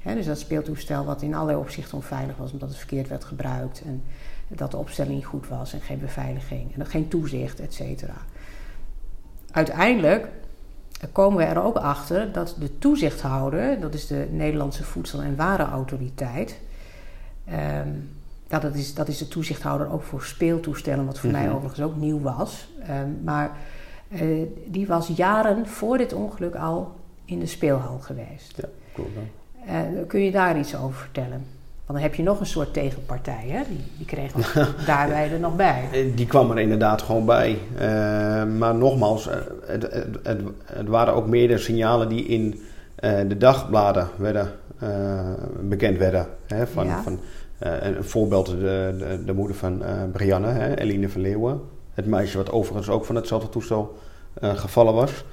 He, 0.00 0.14
dus 0.14 0.26
dat 0.26 0.38
speeltoestel 0.38 1.04
wat 1.04 1.22
in 1.22 1.34
allerlei 1.34 1.58
opzichten 1.58 1.96
onveilig 1.96 2.36
was, 2.36 2.52
omdat 2.52 2.68
het 2.68 2.78
verkeerd 2.78 3.08
werd 3.08 3.24
gebruikt 3.24 3.82
en 3.84 4.02
dat 4.48 4.70
de 4.70 4.76
opstelling 4.76 5.14
niet 5.14 5.24
goed 5.24 5.48
was 5.48 5.72
en 5.72 5.80
geen 5.80 6.00
beveiliging 6.00 6.74
en 6.78 6.86
geen 6.86 7.08
toezicht, 7.08 7.60
et 7.60 7.74
cetera. 7.74 8.16
Uiteindelijk 9.50 10.28
komen 11.12 11.38
we 11.38 11.44
er 11.44 11.62
ook 11.62 11.76
achter 11.76 12.32
dat 12.32 12.56
de 12.58 12.78
toezichthouder, 12.78 13.80
dat 13.80 13.94
is 13.94 14.06
de 14.06 14.28
Nederlandse 14.30 14.84
Voedsel- 14.84 15.22
en 15.22 15.36
Warenautoriteit, 15.36 16.60
um, 17.84 18.10
dat, 18.46 18.74
is, 18.74 18.94
dat 18.94 19.08
is 19.08 19.18
de 19.18 19.28
toezichthouder 19.28 19.90
ook 19.92 20.02
voor 20.02 20.22
speeltoestellen, 20.22 21.06
wat 21.06 21.18
voor 21.18 21.28
mm 21.28 21.34
-hmm. 21.34 21.44
mij 21.44 21.54
overigens 21.54 21.80
ook 21.86 21.96
nieuw 21.96 22.20
was. 22.20 22.68
Um, 22.90 23.20
maar 23.24 23.56
uh, 24.08 24.46
die 24.66 24.86
was 24.86 25.06
jaren 25.06 25.66
voor 25.66 25.98
dit 25.98 26.12
ongeluk 26.12 26.54
al 26.54 26.94
in 27.24 27.38
de 27.38 27.46
speelhal 27.46 27.98
geweest. 27.98 28.56
Ja, 28.56 28.68
klopt. 28.92 29.10
Uh, 29.70 29.76
kun 30.06 30.20
je 30.20 30.30
daar 30.30 30.58
iets 30.58 30.76
over 30.76 30.98
vertellen? 30.98 31.44
Want 31.86 31.98
dan 31.98 32.08
heb 32.08 32.14
je 32.14 32.22
nog 32.22 32.40
een 32.40 32.46
soort 32.46 32.72
tegenpartij, 32.72 33.44
hè? 33.46 33.62
Die, 33.68 33.84
die 33.96 34.06
kreeg 34.06 34.32
daarbij 34.86 35.32
er 35.32 35.40
nog 35.40 35.56
bij. 35.56 36.12
Die 36.14 36.26
kwam 36.26 36.50
er 36.50 36.58
inderdaad 36.58 37.02
gewoon 37.02 37.24
bij. 37.24 37.58
Uh, 37.74 37.80
maar 38.58 38.74
nogmaals, 38.74 39.24
het, 39.66 39.82
het, 39.82 40.06
het, 40.22 40.40
het, 40.64 40.88
waren 40.88 41.14
ook 41.14 41.26
meerdere 41.26 41.58
signalen 41.58 42.08
die 42.08 42.24
in 42.24 42.60
de 43.28 43.36
dagbladen 43.38 44.08
werden 44.16 44.50
bekend 45.60 45.98
werden. 45.98 46.26
Hè, 46.46 46.66
van, 46.66 46.88
van, 47.02 47.18
een 47.58 48.04
voorbeeld, 48.04 48.46
de, 48.46 48.94
de, 48.98 49.22
de 49.24 49.32
moeder 49.32 49.56
van 49.56 49.82
Brianne, 50.12 50.48
hè, 50.48 50.78
Eline 50.78 51.08
van 51.08 51.20
Leeuwen. 51.20 51.60
Het 51.94 52.06
meisje 52.06 52.36
wat 52.36 52.50
overigens 52.50 52.88
ook 52.88 53.04
van 53.04 53.14
hetzelfde 53.14 53.48
toestel 53.48 53.98
gevallen 54.40 54.94
was. 54.94 55.24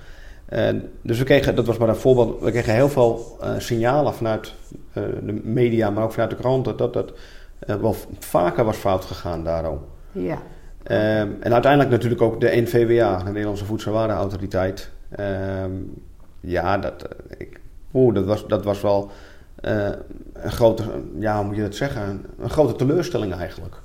Dus 1.02 1.18
we 1.18 1.24
kregen, 1.24 1.56
dat 1.56 1.66
was 1.66 1.78
maar 1.78 1.90
een 1.90 1.96
voorbeeld, 1.96 2.42
we 2.42 2.52
kregen 2.52 2.74
heel 2.74 2.90
veel 2.90 3.38
signalen 3.58 4.14
vanuit 4.14 4.54
de 4.94 5.42
media, 5.44 5.90
maar 5.90 6.04
ook 6.04 6.12
vanuit 6.12 6.30
de 6.30 6.36
kranten, 6.36 6.78
dat 6.78 6.94
dat 6.94 7.14
wel 7.60 7.96
vaker 8.20 8.66
was 8.66 8.78
fout 8.78 9.06
gegaan 9.06 9.44
daarom. 9.44 9.80
Ja. 10.12 10.42
Ehm, 10.84 11.30
en 11.40 11.54
uiteindelijk 11.54 11.92
natuurlijk 11.92 12.22
ook 12.22 12.42
de 12.42 12.62
NVWA, 12.62 13.18
de 13.18 13.24
Nederlandse 13.24 13.66
Voedselwaardeautoriteit. 13.66 14.92
Um, 15.20 15.94
ja, 16.40 16.78
dat, 16.78 17.02
eh, 17.02 17.36
ik, 17.38 17.60
dat, 18.14 18.26
was, 18.26 18.48
dat 18.48 18.64
was 18.64 18.82
wel 18.82 19.12
uh, 19.62 19.90
een 20.34 20.52
grote, 20.52 20.84
ja, 21.20 21.38
hoe 21.38 21.46
moet 21.46 21.56
je 21.56 21.62
dat 21.62 21.76
zeggen, 21.76 22.26
een 22.40 22.50
grote 22.50 22.76
teleurstelling 22.76 23.34
eigenlijk. 23.34 23.76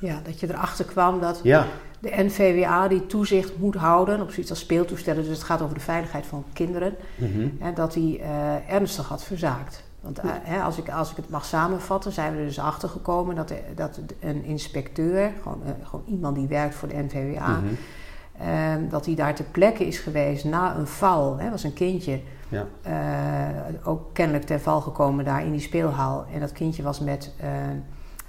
Ja, 0.00 0.20
dat 0.24 0.40
je 0.40 0.48
erachter 0.48 0.84
kwam 0.84 1.20
dat 1.20 1.40
ja. 1.42 1.66
de 1.98 2.10
NVWA 2.16 2.88
die 2.88 3.06
toezicht 3.06 3.58
moet 3.58 3.74
houden 3.74 4.20
op 4.20 4.30
zoiets 4.30 4.50
als 4.50 4.60
speeltoestellen, 4.60 5.22
dus 5.22 5.36
het 5.36 5.46
gaat 5.46 5.62
over 5.62 5.74
de 5.74 5.80
veiligheid 5.80 6.26
van 6.26 6.44
kinderen, 6.52 6.94
mm 7.16 7.56
en 7.60 7.74
dat 7.74 7.92
die 7.92 8.18
uh, 8.18 8.70
ernstig 8.70 9.08
had 9.08 9.24
verzaakt. 9.24 9.82
Want 10.00 10.18
eh, 10.18 10.30
hè, 10.32 10.62
als, 10.62 10.78
ik, 10.78 10.88
als 10.88 11.10
ik 11.10 11.16
het 11.16 11.28
mag 11.28 11.44
samenvatten, 11.44 12.12
zijn 12.12 12.32
we 12.32 12.38
er 12.38 12.44
dus 12.44 12.58
achter 12.58 12.88
gekomen 12.88 13.34
dat, 13.34 13.52
dat 13.74 14.00
een 14.20 14.44
inspecteur, 14.44 15.32
gewoon, 15.42 15.60
uh, 15.64 15.70
gewoon 15.82 16.04
iemand 16.06 16.36
die 16.36 16.46
werkt 16.46 16.74
voor 16.74 16.88
de 16.88 17.02
NVWA, 17.02 17.48
mm 17.48 17.76
ehm, 18.38 18.88
dat 18.88 19.06
hij 19.06 19.14
daar 19.14 19.34
ter 19.34 19.44
plekke 19.44 19.86
is 19.86 19.98
geweest 19.98 20.44
na 20.44 20.76
een 20.76 20.86
val. 20.86 21.38
Hè, 21.38 21.50
was 21.50 21.64
een 21.64 21.72
kindje, 21.72 22.20
ja. 22.48 22.66
ook 23.84 24.14
kennelijk 24.14 24.44
ter 24.44 24.60
val 24.60 24.80
gekomen 24.80 25.24
daar 25.24 25.44
in 25.44 25.52
die 25.52 25.60
speelhal. 25.60 26.24
En 26.32 26.40
dat 26.40 26.52
kindje 26.52 26.82
was 26.82 27.00
met 27.00 27.32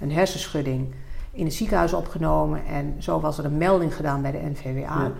een 0.00 0.12
hersenschudding 0.12 0.94
in 1.32 1.44
het 1.44 1.54
ziekenhuis 1.54 1.92
opgenomen. 1.92 2.66
En 2.66 2.94
zo 2.98 3.20
was 3.20 3.38
er 3.38 3.44
een 3.44 3.56
melding 3.56 3.94
gedaan 3.94 4.22
bij 4.22 4.30
de 4.30 4.40
NVWA. 4.52 4.80
Ja. 4.80 5.12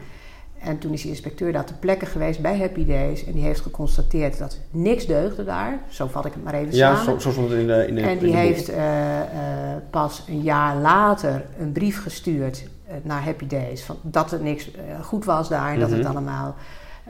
En 0.62 0.78
toen 0.78 0.92
is 0.92 1.02
die 1.02 1.10
inspecteur 1.10 1.52
daar 1.52 1.64
ter 1.64 1.76
plekke 1.76 2.06
geweest 2.06 2.40
bij 2.40 2.58
Happy 2.58 2.86
Days. 2.86 3.24
En 3.24 3.32
die 3.32 3.42
heeft 3.42 3.60
geconstateerd 3.60 4.38
dat 4.38 4.58
niks 4.70 5.06
deugde 5.06 5.44
daar. 5.44 5.80
Zo 5.88 6.06
vat 6.06 6.24
ik 6.24 6.32
het 6.32 6.44
maar 6.44 6.54
even 6.54 6.74
ja, 6.74 6.96
samen. 6.96 7.12
Ja, 7.12 7.20
zo, 7.20 7.30
stond 7.30 7.50
het 7.50 7.58
in 7.58 7.66
de 7.66 7.86
in 7.86 7.94
de, 7.94 8.00
En 8.00 8.18
die 8.18 8.36
heeft 8.36 8.70
uh, 8.70 8.76
uh, 8.76 9.22
pas 9.90 10.24
een 10.28 10.40
jaar 10.40 10.76
later 10.76 11.44
een 11.58 11.72
brief 11.72 12.02
gestuurd 12.02 12.64
uh, 12.88 12.94
naar 13.02 13.24
Happy 13.24 13.46
Days. 13.46 13.84
Van 13.84 13.96
dat 14.02 14.32
er 14.32 14.40
niks 14.40 14.70
goed 15.02 15.24
was 15.24 15.48
daar. 15.48 15.68
En 15.68 15.74
mm 15.74 15.80
-hmm. 15.80 15.80
dat 15.80 15.90
het 15.90 16.08
mhm. 16.08 16.16
allemaal 16.16 16.54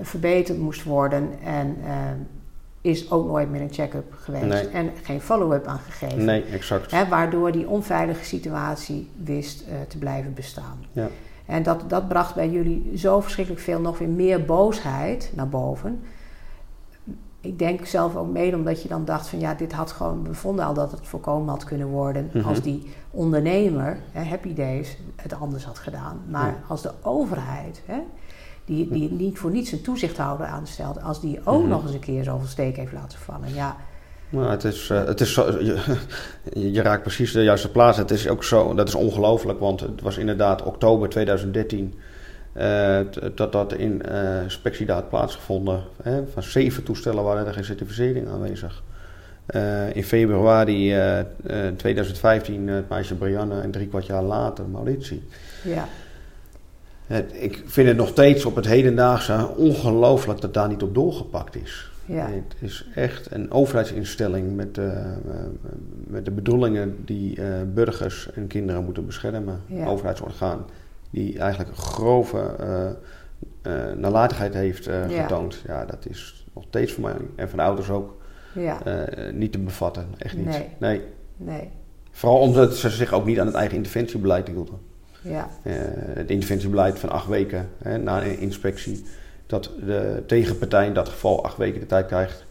verbeterd 0.00 0.58
moest 0.58 0.84
worden. 0.84 1.30
En 1.44 1.76
is 2.82 3.10
ook 3.10 3.26
nooit 3.26 3.50
meer 3.50 3.60
een 3.60 3.72
check-up 3.72 4.14
geweest. 4.16 4.44
Nee. 4.44 4.68
En 4.68 4.90
geen 5.02 5.20
follow-up 5.20 5.66
aangegeven. 5.66 6.24
Nee, 6.24 6.44
exact. 6.44 6.90
Hè, 6.90 7.08
waardoor 7.08 7.52
die 7.52 7.68
onveilige 7.68 8.24
situatie 8.24 9.10
wist 9.24 9.64
te 9.88 9.98
blijven 9.98 10.34
bestaan. 10.34 10.84
Ja. 10.92 11.08
En 11.46 11.62
dat, 11.62 11.90
dat 11.90 12.08
bracht 12.08 12.34
bij 12.34 12.50
jullie 12.50 12.98
zo 12.98 13.20
verschrikkelijk 13.20 13.62
veel, 13.62 13.80
nog 13.80 13.98
weer 13.98 14.08
meer 14.08 14.44
boosheid 14.44 15.32
naar 15.34 15.48
boven. 15.48 16.00
Ik 17.40 17.58
denk 17.58 17.86
zelf 17.86 18.16
ook 18.16 18.32
mede 18.32 18.56
omdat 18.56 18.82
je 18.82 18.88
dan 18.88 19.04
dacht 19.04 19.28
van 19.28 19.38
ja, 19.38 19.54
dit 19.54 19.72
had 19.72 19.92
gewoon, 19.92 20.24
we 20.24 20.34
vonden 20.34 20.64
al 20.64 20.74
dat 20.74 20.90
het 20.90 21.00
voorkomen 21.06 21.48
had 21.48 21.64
kunnen 21.64 21.86
worden 21.86 22.24
mm 22.24 22.40
-hmm. 22.40 22.48
als 22.48 22.62
die 22.62 22.92
ondernemer, 23.10 23.98
hè, 24.12 24.24
Happy 24.24 24.54
Days, 24.54 24.96
het 25.16 25.34
anders 25.34 25.64
had 25.64 25.78
gedaan. 25.78 26.20
Maar 26.28 26.46
ja. 26.46 26.62
als 26.68 26.82
de 26.82 26.92
overheid, 27.02 27.82
hè, 27.86 27.98
die, 28.64 28.88
die 28.90 29.10
niet 29.10 29.38
voor 29.38 29.50
niets 29.50 29.72
een 29.72 29.82
toezichthouder 29.82 30.46
aanstelt, 30.46 31.02
als 31.02 31.20
die 31.20 31.40
ook 31.44 31.54
mm 31.54 31.60
-hmm. 31.60 31.68
nog 31.68 31.82
eens 31.82 31.92
een 31.92 32.00
keer 32.00 32.24
zoveel 32.24 32.48
steek 32.48 32.76
heeft 32.76 32.92
laten 32.92 33.18
vallen, 33.18 33.54
ja, 33.54 33.76
nou, 34.32 34.50
het 34.50 34.64
is, 34.64 34.88
uh, 34.88 35.04
het 35.04 35.20
is 35.20 35.32
zo, 35.32 35.58
je, 35.64 36.72
je, 36.72 36.82
raakt 36.82 37.02
precies 37.02 37.32
de 37.32 37.42
juiste 37.42 37.70
plaats. 37.70 37.98
Het 37.98 38.10
is 38.10 38.28
ook 38.28 38.44
zo, 38.44 38.74
dat 38.74 38.88
is 38.88 38.94
ongelooflijk, 38.94 39.58
want 39.58 39.80
het 39.80 40.00
was 40.00 40.18
inderdaad 40.18 40.62
oktober 40.62 41.08
2013 41.08 41.94
uh, 42.56 42.98
dat 43.34 43.52
dat 43.52 43.72
in 43.72 44.02
uh, 44.64 44.88
had 44.88 45.08
plaatsgevonden. 45.08 45.82
Hè. 46.02 46.26
Van 46.26 46.42
zeven 46.42 46.82
toestellen 46.82 47.24
waren 47.24 47.46
er 47.46 47.52
geen 47.52 47.64
certificering 47.64 48.28
aanwezig. 48.28 48.82
Uh, 49.54 49.96
in 49.96 50.04
februari 50.04 50.94
2015 51.76 52.68
het 52.68 52.88
meisje 52.88 53.14
Brianne 53.14 53.60
en 53.60 53.70
drie 53.70 53.86
kwart 53.86 54.06
jaar 54.06 54.22
later 54.22 54.64
Mauritie. 54.68 55.22
Ja. 55.62 55.88
Ik 57.32 57.62
vind 57.66 57.88
het 57.88 57.96
nog 57.96 58.08
steeds 58.08 58.44
op 58.44 58.56
het 58.56 58.66
hedendaagse 58.66 59.48
ongelooflijk 59.56 60.40
dat 60.40 60.54
daar 60.54 60.68
niet 60.68 60.82
op 60.82 60.94
doorgepakt 60.94 61.56
is. 61.56 61.90
Ja. 62.06 62.26
Het 62.26 62.54
is 62.58 62.86
echt 62.94 63.32
een 63.32 63.50
overheidsinstelling 63.50 64.56
met, 64.56 64.78
uh, 64.78 65.06
met 66.06 66.24
de 66.24 66.30
bedoelingen 66.30 67.04
die 67.04 67.38
uh, 67.38 67.46
burgers 67.74 68.32
en 68.32 68.46
kinderen 68.46 68.84
moeten 68.84 69.06
beschermen. 69.06 69.60
Ja. 69.66 69.86
Overheidsorgaan 69.86 70.64
die 71.10 71.38
eigenlijk 71.38 71.76
grove 71.76 72.56
nalatigheid 73.96 74.54
heeft 74.54 74.88
getoond. 75.08 75.62
Ja. 75.66 75.78
ja. 75.78 75.84
dat 75.84 76.06
is 76.08 76.46
nog 76.54 76.64
steeds 76.68 76.92
voor 76.92 77.02
mij 77.02 77.16
en 77.34 77.48
van 77.48 77.58
de 77.58 77.64
ouders 77.64 77.90
ook 77.90 78.16
niet 79.32 79.52
te 79.52 79.58
bevatten. 79.58 80.06
Echt 80.18 80.36
niet. 80.36 80.46
Nee. 80.46 80.68
nee. 80.78 81.00
nee. 81.36 81.70
Vooral 82.10 82.38
omdat 82.38 82.76
ze 82.76 82.90
zich 82.90 83.12
ook 83.12 83.26
niet 83.26 83.40
aan 83.40 83.46
het 83.46 83.54
eigen 83.54 83.76
interventiebeleid 83.76 84.48
hielden. 84.48 84.78
Ja. 85.22 85.48
het 85.62 86.30
interventiebeleid 86.30 86.98
van 86.98 87.10
acht 87.10 87.26
weken 87.26 87.68
hè, 87.82 87.98
na 87.98 88.22
een 88.22 88.38
inspectie 88.38 89.04
dat 89.46 89.70
de 89.86 90.22
tegenpartij 90.26 90.86
in 90.86 90.94
dat 90.94 91.08
geval 91.08 91.44
acht 91.44 91.56
weken 91.56 91.80
de 91.80 91.86
tijd 91.86 92.06
krijgt 92.06 92.44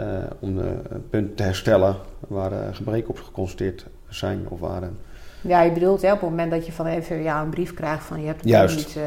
uh, 0.00 0.06
om 0.38 0.56
de 0.56 0.74
punt 1.10 1.36
te 1.36 1.42
herstellen 1.42 1.96
waar 2.28 2.74
gebreken 2.74 3.10
op 3.10 3.18
geconstateerd 3.18 3.86
zijn 4.08 4.48
of 4.48 4.60
waren. 4.60 4.98
Ja, 5.40 5.60
je 5.62 5.72
bedoelt 5.72 6.02
hè, 6.02 6.12
op 6.12 6.20
het 6.20 6.30
moment 6.30 6.50
dat 6.50 6.66
je 6.66 6.72
van 6.72 6.84
de 6.84 6.96
NVWA 6.96 7.42
een 7.42 7.50
brief 7.50 7.74
krijgt 7.74 8.04
van 8.04 8.20
je 8.20 8.26
hebt 8.26 8.44
het 8.44 8.76
niet, 8.76 8.96
uh, 8.96 9.04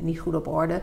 niet 0.00 0.18
goed 0.18 0.34
op 0.34 0.48
orde, 0.48 0.80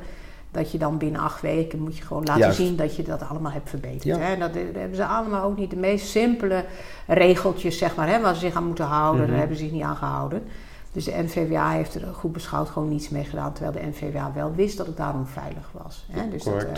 dat 0.52 0.72
je 0.72 0.78
dan 0.78 0.98
binnen 0.98 1.22
acht 1.22 1.42
weken 1.42 1.80
moet 1.80 1.98
je 1.98 2.04
gewoon 2.04 2.24
laten 2.24 2.42
Juist. 2.42 2.58
zien 2.58 2.76
dat 2.76 2.96
je 2.96 3.04
dat 3.04 3.30
allemaal 3.30 3.52
hebt 3.52 3.70
verbeterd. 3.70 4.04
Ja. 4.04 4.18
Hè? 4.18 4.38
Dat, 4.38 4.54
dat, 4.54 4.64
hebben 4.74 4.96
ze 4.96 5.06
allemaal 5.06 5.44
ook 5.44 5.58
niet 5.58 5.70
de 5.70 5.76
meest 5.76 6.08
simpele 6.08 6.66
regeltjes, 7.08 7.78
zeg 7.78 7.96
maar, 7.96 8.08
hè, 8.08 8.22
waar 8.22 8.34
ze 8.34 8.40
zich 8.40 8.56
aan 8.56 8.68
moeten 8.68 8.86
houden. 8.86 9.16
Mm 9.16 9.22
-hmm. 9.22 9.30
Daar 9.30 9.40
hebben 9.40 9.58
ze 9.58 9.64
zich 9.64 9.74
niet 9.74 9.84
aan 9.84 9.96
gehouden. 9.96 10.44
Dus 10.94 11.04
de 11.04 11.24
NVWA 11.24 11.72
heeft 11.72 11.96
er 11.96 12.14
goed 12.14 12.32
beschouwd 12.32 12.70
gewoon 12.70 12.90
niets 12.90 13.10
mee 13.10 13.24
gedaan. 13.24 13.54
Terwijl 13.54 13.74
de 13.74 13.90
NVWA 13.90 14.32
wel 14.34 14.56
wist 14.56 14.78
dat 14.78 14.86
het 14.86 14.98
daarom 14.98 15.26
veilig 15.26 15.72
was. 15.72 16.06
Hè? 16.12 16.30
Dus 16.30 16.44
dat, 16.44 16.64
uh, 16.64 16.70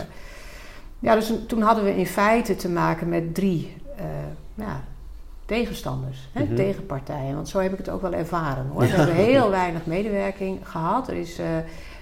ja, 1.00 1.16
dus 1.16 1.34
toen 1.48 1.62
hadden 1.62 1.84
we 1.84 1.98
in 1.98 2.08
feite 2.08 2.56
te 2.56 2.70
maken 2.70 3.10
met 3.10 3.36
drie 3.36 3.78
uh, 4.00 4.06
ja, 4.54 4.84
tegenstanders, 5.46 6.30
hè? 6.32 6.42
Mm 6.42 6.48
-hmm. 6.48 6.56
tegenpartijen. 6.56 7.36
Want 7.36 7.50
zo 7.50 7.60
heb 7.60 7.72
ik 7.72 7.78
het 7.78 7.90
ook 7.90 8.02
wel 8.02 8.14
ervaren 8.14 8.68
hoor. 8.68 8.84
Ja. 8.84 8.90
We 8.90 8.96
hebben 8.96 9.16
heel 9.16 9.50
weinig 9.50 9.86
medewerking 9.86 10.70
gehad. 10.70 11.08
Er 11.08 11.16
is, 11.16 11.40
uh, 11.40 11.58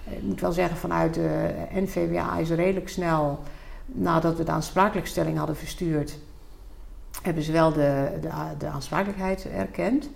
ik 0.06 0.22
moet 0.22 0.42
wel 0.42 0.52
zeggen, 0.52 0.78
vanuit 0.78 1.14
de 1.14 1.54
NVWA 1.72 2.38
is 2.38 2.50
redelijk 2.50 2.90
snel 2.90 3.44
nadat 3.86 4.38
we 4.38 4.44
de 4.44 4.52
aansprakelijkstelling 4.52 5.38
hadden 5.38 5.56
verstuurd, 5.56 6.18
hebben 7.22 7.44
ze 7.44 7.52
wel 7.52 7.74
de, 7.74 8.08
de, 8.22 8.30
de 8.58 8.68
aansprakelijkheid 8.68 9.48
erkend. 9.50 10.10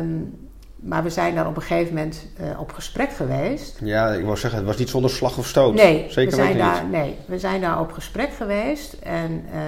Um, 0.00 0.47
maar 0.80 1.02
we 1.02 1.10
zijn 1.10 1.34
daar 1.34 1.46
op 1.46 1.56
een 1.56 1.62
gegeven 1.62 1.94
moment 1.94 2.26
uh, 2.40 2.60
op 2.60 2.72
gesprek 2.72 3.12
geweest. 3.12 3.78
Ja, 3.80 4.12
ik 4.12 4.24
wou 4.24 4.36
zeggen, 4.36 4.58
het 4.58 4.68
was 4.68 4.76
niet 4.76 4.88
zonder 4.88 5.10
slag 5.10 5.38
of 5.38 5.46
stoot. 5.46 5.74
Nee, 5.74 6.10
Zeker 6.10 6.30
we 6.30 6.36
zijn 6.36 6.48
niet. 6.48 6.58
daar, 6.58 6.86
nee, 6.86 7.16
we 7.26 7.38
zijn 7.38 7.60
daar 7.60 7.80
op 7.80 7.92
gesprek 7.92 8.32
geweest. 8.32 8.92
En 8.92 9.44
uh, 9.54 9.60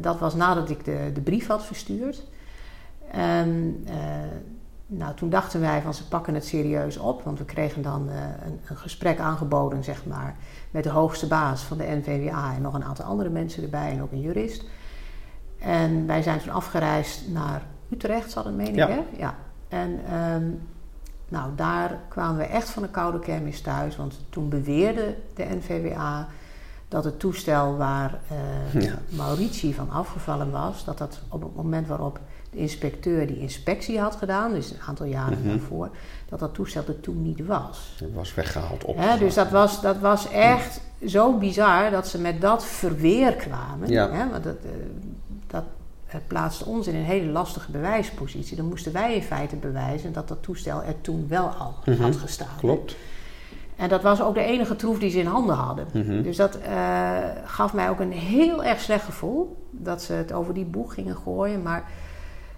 dat 0.00 0.18
was 0.18 0.34
nadat 0.34 0.70
ik 0.70 0.84
de, 0.84 1.10
de 1.14 1.20
brief 1.20 1.46
had 1.46 1.64
verstuurd. 1.64 2.22
En 3.10 3.84
uh, 3.88 3.94
nou, 4.86 5.14
toen 5.14 5.30
dachten 5.30 5.60
wij 5.60 5.80
van 5.82 5.94
ze 5.94 6.08
pakken 6.08 6.34
het 6.34 6.46
serieus 6.46 6.96
op. 6.96 7.22
Want 7.22 7.38
we 7.38 7.44
kregen 7.44 7.82
dan 7.82 8.08
een, 8.08 8.60
een, 8.68 8.76
gesprek 8.76 9.18
aangeboden, 9.18 9.84
zeg 9.84 10.06
maar, 10.06 10.36
met 10.70 10.84
de 10.84 10.90
hoogste 10.90 11.26
baas 11.26 11.62
van 11.62 11.78
de 11.78 12.00
NVWA 12.04 12.54
en 12.54 12.62
nog 12.62 12.74
een 12.74 12.84
aantal 12.84 13.04
andere 13.04 13.30
mensen 13.30 13.62
erbij 13.62 13.90
en 13.90 14.02
ook 14.02 14.12
een 14.12 14.20
jurist. 14.20 14.64
En 15.58 16.06
wij 16.06 16.22
zijn 16.22 16.40
toen 16.40 16.52
afgereisd 16.52 17.28
naar 17.28 17.62
Utrecht, 17.90 18.30
zat 18.30 18.44
het 18.44 18.54
meen 18.54 18.68
ik, 18.68 18.74
ja. 18.74 18.88
hè? 18.88 19.00
Ja. 19.18 19.34
En 19.70 20.14
um, 20.14 20.60
nou, 21.28 21.50
daar 21.56 21.98
kwamen 22.08 22.36
we 22.36 22.44
echt 22.44 22.70
van 22.70 22.82
een 22.82 22.90
koude 22.90 23.18
kermis 23.18 23.60
thuis. 23.60 23.96
Want 23.96 24.20
toen 24.30 24.48
beweerde 24.48 25.16
de 25.34 25.44
NVWA 25.44 26.28
dat 26.88 27.04
het 27.04 27.18
toestel 27.18 27.76
waar 27.76 28.18
uh, 28.74 28.82
ja. 28.82 28.98
Mauritie 29.08 29.74
van 29.74 29.90
afgevallen 29.90 30.50
was... 30.50 30.84
dat 30.84 30.98
dat 30.98 31.20
op 31.28 31.42
het 31.42 31.56
moment 31.56 31.86
waarop 31.86 32.20
de 32.50 32.58
inspecteur 32.58 33.26
die 33.26 33.38
inspectie 33.38 34.00
had 34.00 34.16
gedaan... 34.16 34.52
dus 34.52 34.70
een 34.70 34.80
aantal 34.86 35.06
jaren 35.06 35.38
mm 35.38 35.44
-hmm. 35.44 35.58
daarvoor... 35.58 35.90
dat 36.28 36.38
dat 36.38 36.54
toestel 36.54 36.82
er 36.86 37.00
toen 37.00 37.22
niet 37.22 37.46
was. 37.46 37.96
Het 37.98 38.14
was 38.14 38.34
weggehaald 38.34 38.84
op. 38.84 38.96
Hè, 38.96 39.18
dus 39.18 39.34
dat 39.34 39.50
was, 39.50 39.80
dat 39.80 39.98
was 39.98 40.30
echt 40.30 40.80
ja. 40.98 41.08
zo 41.08 41.38
bizar 41.38 41.90
dat 41.90 42.08
ze 42.08 42.18
met 42.18 42.40
dat 42.40 42.64
verweer 42.64 43.32
kwamen. 43.34 43.88
Ja. 43.88 44.10
Hè, 44.10 44.30
want 44.30 44.44
dat, 44.44 44.56
uh, 44.64 44.70
het 44.70 45.29
plaatste 46.26 46.64
ons 46.64 46.86
in 46.86 46.94
een 46.94 47.04
hele 47.04 47.30
lastige 47.30 47.70
bewijspositie. 47.70 48.56
Dan 48.56 48.68
moesten 48.68 48.92
wij 48.92 49.14
in 49.14 49.22
feite 49.22 49.56
bewijzen 49.56 50.12
dat 50.12 50.28
dat 50.28 50.42
toestel 50.42 50.82
er 50.82 51.00
toen 51.00 51.26
wel 51.28 51.46
al 51.46 51.74
mm 51.84 51.94
-hmm. 51.94 52.02
had 52.02 52.16
gestaan. 52.16 52.56
Klopt. 52.58 52.96
En 53.76 53.88
dat 53.88 54.02
was 54.02 54.22
ook 54.22 54.34
de 54.34 54.42
enige 54.42 54.76
troef 54.76 54.98
die 54.98 55.10
ze 55.10 55.18
in 55.18 55.26
handen 55.26 55.56
hadden. 55.56 55.86
Mhm. 55.92 56.22
Dus 56.22 56.36
dat 56.36 56.58
eh, 56.58 57.18
gaf 57.44 57.72
mij 57.72 57.90
ook 57.90 58.00
een 58.00 58.12
heel 58.12 58.64
erg 58.64 58.80
slecht 58.80 59.04
gevoel. 59.04 59.66
Dat 59.70 60.02
ze 60.02 60.12
het 60.12 60.32
over 60.32 60.54
die 60.54 60.64
boeg 60.64 60.94
gingen 60.94 61.16
gooien. 61.16 61.62
Maar 61.62 61.84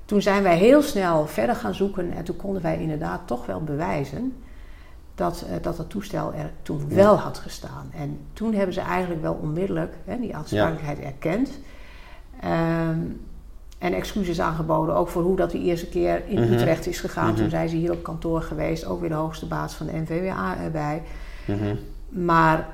toen 0.05 0.23
zijn 0.23 0.43
wij 0.43 0.57
heel 0.57 0.83
snel 0.83 1.27
verder 1.27 1.55
gaan 1.55 1.75
zoeken. 1.75 2.13
En 2.13 2.25
toen 2.25 2.37
konden 2.37 2.63
wij 2.63 2.79
inderdaad 2.81 3.21
toch 3.27 3.47
wel 3.47 3.63
bewijzen 3.63 4.35
dat, 5.15 5.45
eh, 5.49 5.57
dat 5.63 5.91
toestel 5.91 6.35
er 6.35 6.51
toen 6.63 6.89
wel 6.89 7.17
had 7.17 7.39
gestaan. 7.39 7.91
En 7.95 8.19
toen 8.33 8.55
hebben 8.55 8.75
ze 8.75 8.81
eigenlijk 8.81 9.23
wel 9.23 9.39
onmiddellijk 9.43 9.95
hè, 10.05 10.19
die 10.21 10.37
aansprakelijkheid 10.37 10.99
erkend. 10.99 11.51
Ehm, 12.41 12.99
en 13.83 13.93
excuses 13.95 14.41
aangeboden, 14.41 14.95
ook 14.97 15.09
voor 15.09 15.23
hoe 15.23 15.37
dat 15.37 15.51
de 15.51 15.59
eerste 15.59 15.87
keer 15.89 16.23
in 16.27 16.41
Mhm. 16.43 16.53
Utrecht 16.53 16.87
is 16.87 17.01
gegaan. 17.01 17.27
Mhm. 17.29 17.37
Toen 17.37 17.51
zijn 17.51 17.69
ze 17.69 17.77
hier 17.77 17.93
op 17.93 18.03
kantoor 18.03 18.43
geweest, 18.43 18.85
ook 18.85 19.01
weer 19.01 19.09
de 19.09 19.15
hoogste 19.15 19.47
baas 19.47 19.75
van 19.75 19.87
de 19.87 19.93
NVWA 19.93 20.57
erbij. 20.63 21.03
Mhm. 21.45 21.77
Maar 22.09 22.69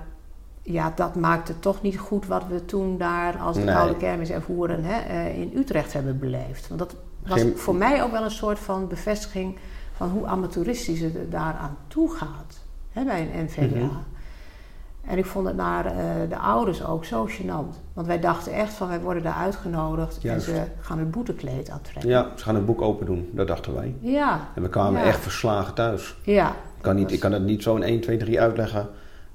ja, 0.62 0.92
dat 0.94 1.14
maakte 1.14 1.58
toch 1.58 1.82
niet 1.82 1.98
goed 1.98 2.26
wat 2.26 2.42
we 2.50 2.64
toen 2.64 2.98
daar 2.98 3.36
als 3.38 3.56
de 3.56 3.62
Nee. 3.62 3.74
Oude 3.74 3.96
Kermis 3.96 4.30
en 4.30 4.42
Voeren 4.42 4.84
hè, 4.84 4.98
eh, 5.00 5.38
in 5.40 5.52
Utrecht 5.56 5.92
hebben 5.92 6.18
beleefd. 6.18 6.68
Want 6.68 6.80
dat 6.80 6.94
was 7.26 7.40
Geen- 7.40 7.56
voor 7.56 7.74
mij 7.74 8.02
ook 8.02 8.10
wel 8.12 8.24
een 8.24 8.30
soort 8.30 8.58
van 8.58 8.88
bevestiging 8.88 9.56
van 9.92 10.08
hoe 10.10 10.26
amateuristisch 10.26 11.00
het 11.00 11.30
daaraan 11.30 11.76
toe 11.86 12.10
gaat 12.14 12.58
hè, 12.92 13.04
bij 13.04 13.20
een 13.34 13.44
NVWA. 13.44 13.88
En 15.07 15.19
ik 15.19 15.25
vond 15.26 15.47
het 15.47 15.57
naar 15.57 15.87
eh, 15.87 15.93
de 16.28 16.37
ouders 16.38 16.85
ook 16.85 17.05
zo 17.05 17.26
gênant. 17.28 17.76
Want 17.93 18.07
wij 18.07 18.21
dachten 18.21 18.52
echt 18.52 18.73
van 18.73 18.88
wij 18.88 19.00
worden 19.00 19.23
daar 19.23 19.35
uitgenodigd 19.35 20.19
Juist. 20.23 20.49
en 20.49 20.55
ze 20.55 20.62
gaan 20.81 20.99
het 20.99 21.11
boetekleed 21.11 21.71
aantrekken. 21.71 22.09
Ja, 22.11 22.26
ze 22.37 22.43
gaan 22.45 22.55
het 22.55 22.67
boek 22.67 22.81
open 22.83 23.07
doen, 23.07 23.28
dat 23.33 23.47
dachten 23.47 23.75
wij. 23.75 23.95
Ja, 24.00 24.49
En 24.55 24.62
we 24.62 24.69
kwamen 24.69 25.00
Ja. 25.00 25.07
echt 25.07 25.21
verslagen 25.21 25.75
thuis. 25.75 26.17
ja. 26.23 26.49
Ik 26.50 26.85
kan, 26.85 26.95
niet, 26.95 27.05
was- 27.05 27.12
ik 27.12 27.21
kan 27.21 27.33
het 27.33 27.43
niet 27.43 27.62
zo 27.62 27.76
in 27.76 27.83
1, 27.83 28.00
2, 28.00 28.17
3 28.17 28.40
uitleggen 28.40 28.88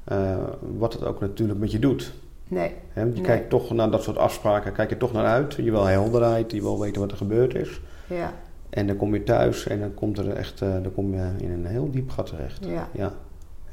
eh, 0.03 0.35
wat 0.77 0.93
het 0.93 1.03
ook 1.05 1.19
natuurlijk 1.19 1.59
met 1.59 1.71
je 1.71 1.79
doet. 1.79 2.13
Nee, 2.47 2.75
je 2.95 3.01
Nee. 3.05 3.21
kijkt 3.21 3.49
toch 3.49 3.71
naar 3.71 3.91
dat 3.91 4.03
soort 4.03 4.17
afspraken, 4.17 4.73
kijk 4.73 4.89
je 4.89 4.97
toch 4.97 5.13
naar 5.13 5.25
uit. 5.25 5.53
Je 5.53 5.71
wil 5.71 5.85
helderheid, 5.85 6.51
je 6.51 6.61
wil 6.61 6.79
weten 6.79 7.01
wat 7.01 7.11
er 7.11 7.17
gebeurd 7.17 7.55
is. 7.55 7.81
ja, 8.07 8.31
En 8.69 8.87
dan 8.87 8.95
kom 8.95 9.13
je 9.13 9.23
thuis 9.23 9.67
en 9.67 9.79
dan, 9.79 9.93
komt 9.93 10.17
er 10.17 10.29
echt, 10.29 10.61
eh, 10.61 10.69
dan 10.83 10.93
kom 10.93 11.13
je 11.13 11.29
in 11.37 11.51
een 11.51 11.65
heel 11.65 11.91
diep 11.91 12.09
gat 12.09 12.25
terecht. 12.25 12.65
ja, 12.65 12.87
Ja. 12.91 13.11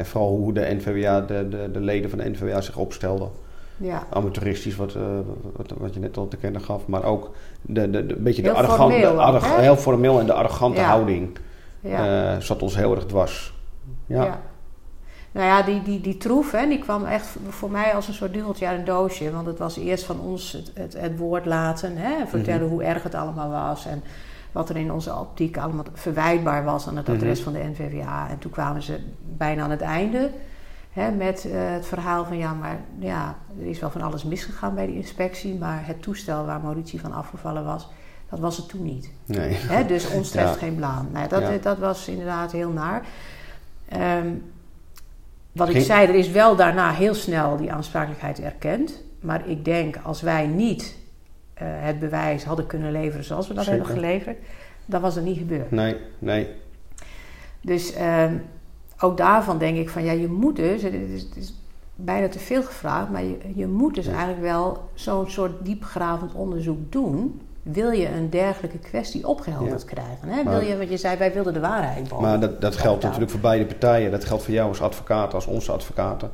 En 0.00 0.06
vooral 0.06 0.30
hoe 0.36 0.52
de 0.52 0.66
NVWA, 0.78 1.20
de, 1.20 1.48
de, 1.48 1.70
de 1.72 1.80
leden 1.80 2.10
van 2.10 2.18
de 2.18 2.28
NVWA 2.30 2.60
zich 2.60 2.76
opstelden. 2.76 3.28
ja. 3.76 4.06
Amateuristisch, 4.10 4.76
wat, 4.76 4.94
eh, 4.94 5.02
wat, 5.56 5.72
wat 5.78 5.94
je 5.94 6.00
net 6.00 6.16
al 6.16 6.28
te 6.28 6.36
kennen 6.36 6.60
gaf. 6.60 6.86
Maar 6.86 7.04
ook 7.04 7.30
de, 7.62 7.90
de, 7.90 8.06
de, 8.06 8.16
een 8.16 8.22
beetje 8.22 8.42
de 8.42 8.52
arrogante, 8.52 8.94
formeel 9.06 9.58
heel 9.60 9.76
formeel 9.76 10.20
en 10.20 10.26
de 10.26 10.32
arrogante 10.32 10.80
Ja. 10.80 10.86
houding 10.86 11.38
ja. 11.80 12.32
eh, 12.34 12.40
zat 12.40 12.62
ons 12.62 12.76
heel 12.76 12.94
erg 12.94 13.06
dwars. 13.06 13.54
Ja. 14.06 14.24
Ja. 14.24 14.40
Nou 15.32 15.46
ja, 15.46 15.62
die, 15.62 15.82
die, 15.82 16.00
die 16.00 16.16
troef, 16.16 16.50
hè, 16.52 16.66
die 16.68 16.78
kwam 16.78 17.04
echt 17.04 17.36
voor 17.48 17.70
mij 17.70 17.94
als 17.94 18.08
een 18.08 18.14
soort 18.14 18.32
duveltje 18.32 18.66
uit 18.66 18.78
een 18.78 18.84
doosje. 18.84 19.30
Want 19.32 19.46
het 19.46 19.58
was 19.58 19.76
eerst 19.76 20.04
van 20.04 20.20
ons 20.20 20.52
het, 20.52 20.70
het, 20.74 21.00
het 21.00 21.18
woord 21.18 21.46
laten, 21.46 21.96
hè, 21.96 22.26
vertellen 22.26 22.62
Mhm. 22.62 22.70
hoe 22.70 22.82
erg 22.82 23.02
het 23.02 23.14
allemaal 23.14 23.50
was. 23.50 23.86
En 23.86 24.02
wat 24.52 24.68
er 24.68 24.76
in 24.76 24.92
onze 24.92 25.14
optiek 25.16 25.56
allemaal 25.58 25.84
verwijtbaar 25.92 26.64
was 26.64 26.88
aan 26.88 26.96
het 26.96 27.06
Mhm. 27.06 27.16
adres 27.16 27.40
van 27.40 27.52
de 27.52 27.58
NVWA. 27.58 28.28
En 28.30 28.38
toen 28.38 28.50
kwamen 28.50 28.82
ze 28.82 28.98
bijna 29.36 29.62
aan 29.62 29.70
het 29.70 29.80
einde 29.80 30.30
hè, 30.92 31.10
met 31.10 31.44
eh, 31.44 31.52
het 31.54 31.86
verhaal 31.86 32.24
van... 32.24 32.36
ja, 32.38 32.52
maar 32.54 32.80
ja, 32.98 33.36
er 33.60 33.66
is 33.66 33.78
wel 33.80 33.90
van 33.90 34.00
alles 34.02 34.24
misgegaan 34.24 34.74
bij 34.74 34.86
die 34.86 34.96
inspectie... 34.96 35.54
maar 35.54 35.86
het 35.86 36.02
toestel 36.02 36.44
waar 36.46 36.60
Mauritie 36.60 37.00
van 37.00 37.12
afgevallen 37.12 37.64
was, 37.64 37.88
dat 38.30 38.38
was 38.38 38.56
het 38.56 38.68
toen 38.68 38.82
niet. 38.82 39.10
Nee. 39.24 39.52
Hè, 39.54 39.86
dus 39.86 40.10
ons 40.16 40.30
treft 40.30 40.52
Ja. 40.52 40.58
geen 40.58 40.74
blaam. 40.74 41.08
Nou, 41.12 41.28
dat, 41.28 41.40
Ja. 41.42 41.56
dat 41.62 41.78
was 41.78 42.08
inderdaad 42.08 42.52
heel 42.52 42.70
naar. 42.70 43.02
Ehm, 43.88 44.28
wat 45.52 45.68
ik 45.68 45.80
zei, 45.84 46.06
er 46.08 46.14
is 46.14 46.30
wel 46.30 46.56
daarna 46.56 46.90
heel 46.92 47.14
snel 47.14 47.56
die 47.56 47.72
aansprakelijkheid 47.72 48.40
erkend. 48.40 49.02
Maar 49.20 49.48
ik 49.48 49.64
denk, 49.64 49.96
als 50.02 50.20
wij 50.20 50.46
niet 50.46 50.98
het 51.64 51.98
bewijs 51.98 52.44
hadden 52.44 52.66
kunnen 52.66 52.92
leveren 52.92 53.24
zoals 53.24 53.48
we 53.48 53.54
dat 53.54 53.64
Zeker. 53.64 53.78
hebben 53.80 53.96
geleverd, 53.98 54.38
dan 54.86 55.00
was 55.00 55.14
het 55.14 55.24
niet 55.24 55.38
gebeurd. 55.38 55.70
Nee, 55.70 55.96
nee. 56.18 56.48
Dus 57.60 57.92
ehm, 57.92 58.34
ook 58.98 59.16
daarvan 59.16 59.58
denk 59.58 59.76
ik 59.76 59.88
van, 59.90 60.04
ja, 60.04 60.12
je 60.12 60.28
moet 60.28 60.56
dus, 60.56 60.82
het 60.82 60.92
is, 60.92 61.22
het 61.22 61.36
is 61.36 61.54
bijna 61.94 62.28
te 62.28 62.38
veel 62.38 62.62
gevraagd, 62.62 63.10
maar 63.10 63.24
je, 63.24 63.36
je 63.54 63.66
moet 63.66 63.94
dus 63.94 64.04
Ja. 64.06 64.10
eigenlijk 64.12 64.42
wel 64.42 64.88
zo'n 64.94 65.30
soort 65.30 65.64
diepgravend 65.64 66.32
onderzoek 66.32 66.92
doen. 66.92 67.40
Wil 67.62 67.90
je 67.90 68.08
een 68.08 68.30
dergelijke 68.30 68.78
kwestie 68.78 69.28
opgehelderd 69.28 69.84
krijgen? 69.84 70.28
Hè? 70.28 70.42
Wil 70.44 70.60
je, 70.60 70.76
want 70.76 70.90
je 70.90 70.96
zei, 70.96 71.16
wij 71.18 71.32
wilden 71.32 71.52
de 71.52 71.60
waarheid 71.60 72.08
boven. 72.08 72.26
Maar 72.26 72.40
dat, 72.40 72.60
dat 72.60 72.76
geldt 72.76 73.02
natuurlijk 73.02 73.30
voor 73.30 73.40
beide 73.40 73.64
partijen. 73.66 74.10
Dat 74.10 74.24
geldt 74.24 74.42
voor 74.42 74.54
jou 74.54 74.68
als 74.68 74.80
advocaat, 74.82 75.34
als 75.34 75.46
onze 75.46 75.72
advocaten. 75.72 76.30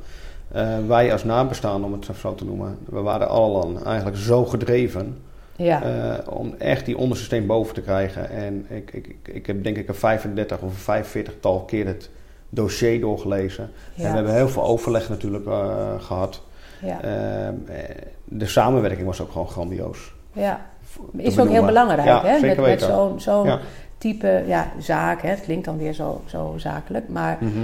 Eh, 0.52 0.76
wij 0.86 1.12
als 1.12 1.24
nabestaanden, 1.24 1.84
om 1.84 1.92
het 1.92 2.08
zo 2.20 2.34
te 2.34 2.44
noemen, 2.44 2.78
we 2.88 3.00
waren 3.00 3.28
allen 3.28 3.84
eigenlijk 3.84 4.16
zo 4.16 4.44
gedreven 4.44 5.18
Ja, 5.56 5.82
eh, 5.82 6.32
om 6.32 6.54
echt 6.58 6.84
die 6.86 6.98
onderste 6.98 7.24
steen 7.24 7.46
boven 7.46 7.74
te 7.74 7.80
krijgen. 7.80 8.30
En 8.30 8.66
ik, 8.68 8.90
ik, 8.92 9.06
ik, 9.06 9.28
ik 9.34 9.46
heb 9.46 9.64
denk 9.64 9.76
ik 9.76 9.88
een 9.88 9.94
35 9.94 10.56
of 10.60 10.62
een 10.70 10.76
45 10.76 11.34
tal 11.40 11.60
keer 11.60 11.86
het 11.86 12.10
dossier 12.48 13.00
doorgelezen. 13.00 13.70
ja, 13.94 14.04
En 14.04 14.10
we 14.10 14.14
hebben 14.16 14.34
heel 14.34 14.48
veel 14.48 14.62
overleg 14.64 15.08
natuurlijk 15.08 15.46
eh, 15.46 15.94
gehad. 15.98 16.42
ja, 16.82 17.00
Eh, 17.02 17.48
eh, 17.48 17.54
de 18.24 18.46
samenwerking 18.46 19.06
was 19.06 19.20
ook 19.20 19.30
gewoon 19.32 19.48
grandioos. 19.48 20.14
ja. 20.32 20.60
Is 21.16 21.38
ook 21.38 21.48
heel 21.48 21.64
belangrijk, 21.64 22.22
hè? 22.22 22.40
Met, 22.40 22.56
met 22.60 22.82
zo'n 23.18 23.44
Ja. 23.46 23.58
type 23.98 24.42
ja, 24.46 24.66
zaak. 24.78 25.22
Hè? 25.22 25.28
Het 25.28 25.40
klinkt 25.40 25.64
dan 25.64 25.78
weer 25.78 25.92
zo, 25.92 26.20
zo 26.26 26.54
zakelijk. 26.56 27.08
Maar 27.08 27.38
Mhm. 27.40 27.58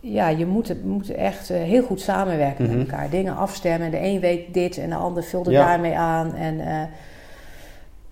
Ja, 0.00 0.28
je 0.28 0.46
moet, 0.46 0.68
het, 0.68 0.84
moet 0.84 1.10
echt 1.10 1.50
eh, 1.50 1.62
heel 1.62 1.82
goed 1.82 2.00
samenwerken 2.00 2.64
Mhm. 2.64 2.78
met 2.78 2.90
elkaar. 2.90 3.10
Dingen 3.10 3.36
afstemmen. 3.36 3.90
De 3.90 4.00
een 4.00 4.20
weet 4.20 4.54
dit 4.54 4.78
en 4.78 4.88
de 4.88 4.94
ander 4.96 5.22
vult 5.22 5.46
er 5.46 5.52
Ja. 5.52 5.66
daarmee 5.66 5.96
aan. 5.96 6.34
En 6.34 6.60
eh, 6.60 6.82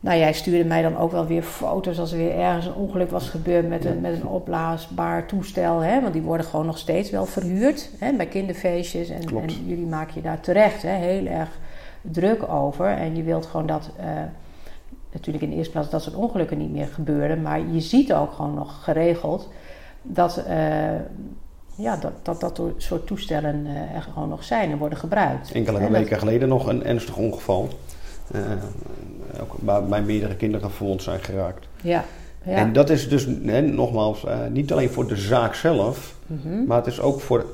nou, 0.00 0.18
jij 0.18 0.32
stuurde 0.32 0.64
mij 0.68 0.82
dan 0.82 0.96
ook 0.96 1.10
wel 1.12 1.26
weer 1.26 1.42
foto's 1.42 1.98
als 1.98 2.12
er 2.12 2.18
weer 2.18 2.38
ergens 2.38 2.66
een 2.66 2.74
ongeluk 2.74 3.10
was 3.10 3.28
gebeurd 3.28 3.68
met 3.68 3.84
een, 3.84 4.00
met 4.00 4.12
een 4.12 4.26
opblaasbaar 4.26 5.26
toestel. 5.26 5.80
Hè? 5.80 6.00
Want 6.00 6.12
die 6.12 6.22
worden 6.22 6.46
gewoon 6.46 6.66
nog 6.66 6.78
steeds 6.78 7.10
wel 7.10 7.26
verhuurd 7.26 7.90
hè? 7.98 8.12
bij 8.12 8.26
kinderfeestjes. 8.26 9.08
En, 9.08 9.20
en 9.20 9.48
jullie 9.66 9.86
maken 9.86 10.12
je 10.14 10.20
daar 10.22 10.40
terecht 10.40 10.82
hè? 10.82 10.92
heel 10.94 11.26
erg 11.26 11.58
druk 12.02 12.48
over. 12.48 12.86
En 12.86 13.16
je 13.16 13.22
wilt 13.22 13.46
gewoon 13.46 13.66
dat, 13.66 13.90
eh, 13.96 14.06
natuurlijk 15.12 15.44
in 15.44 15.50
de 15.50 15.56
eerste 15.56 15.72
plaats, 15.72 15.90
dat 15.90 16.02
soort 16.02 16.16
ongelukken 16.16 16.58
niet 16.58 16.72
meer 16.72 16.86
gebeuren. 16.86 17.42
Maar 17.42 17.60
je 17.72 17.80
ziet 17.80 18.12
ook 18.12 18.32
gewoon 18.32 18.54
nog 18.54 18.84
geregeld 18.84 19.48
dat, 20.02 20.42
ja, 21.78 21.96
dat, 21.96 22.12
dat 22.22 22.40
dat 22.40 22.60
soort 22.76 23.06
toestellen 23.06 23.66
eh, 23.66 23.94
er 23.96 24.02
gewoon 24.12 24.28
nog 24.28 24.44
zijn 24.44 24.70
en 24.70 24.78
worden 24.78 24.98
gebruikt. 24.98 25.52
Enkele 25.52 25.76
En 25.78 25.82
dat- 25.92 26.00
weken 26.00 26.18
geleden 26.18 26.48
nog 26.48 26.66
een 26.66 26.84
ernstig 26.84 27.16
ongeval. 27.16 27.68
eh, 28.32 28.40
ook 29.42 29.54
waarbij 29.60 30.02
meerdere 30.02 30.36
kinderen 30.36 30.70
verwond 30.70 31.02
zijn 31.02 31.20
geraakt. 31.20 31.68
Ja, 31.82 32.04
ja. 32.44 32.52
En 32.56 32.72
dat 32.72 32.90
is 32.90 33.08
dus, 33.08 33.26
hè, 33.42 33.60
nogmaals, 33.60 34.24
eh, 34.24 34.38
niet 34.52 34.72
alleen 34.72 34.90
voor 34.90 35.06
de 35.08 35.16
zaak 35.16 35.54
zelf, 35.54 36.14
Mhm. 36.26 36.64
maar 36.66 36.76
het 36.76 36.86
is 36.86 37.00
ook 37.00 37.20
voor, 37.20 37.44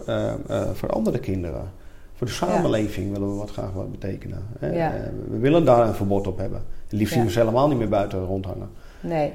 voor 0.72 0.88
andere 0.90 1.18
kinderen. 1.18 1.70
Voor 2.16 2.26
de 2.26 2.32
samenleving 2.32 3.12
willen 3.12 3.28
we 3.30 3.34
wat 3.38 3.50
graag 3.50 3.72
wat 3.72 3.90
betekenen. 3.90 4.42
Hè. 4.58 4.72
Ja. 4.72 4.92
We 5.30 5.38
willen 5.38 5.64
daar 5.64 5.86
een 5.88 5.94
verbod 5.94 6.26
op 6.26 6.38
hebben. 6.38 6.62
Liefst 6.88 7.14
zien 7.14 7.24
we 7.24 7.30
ze 7.30 7.38
helemaal 7.38 7.68
niet 7.68 7.78
meer 7.78 7.88
buiten 7.88 8.24
rondhangen. 8.24 8.68
Nee. 9.00 9.32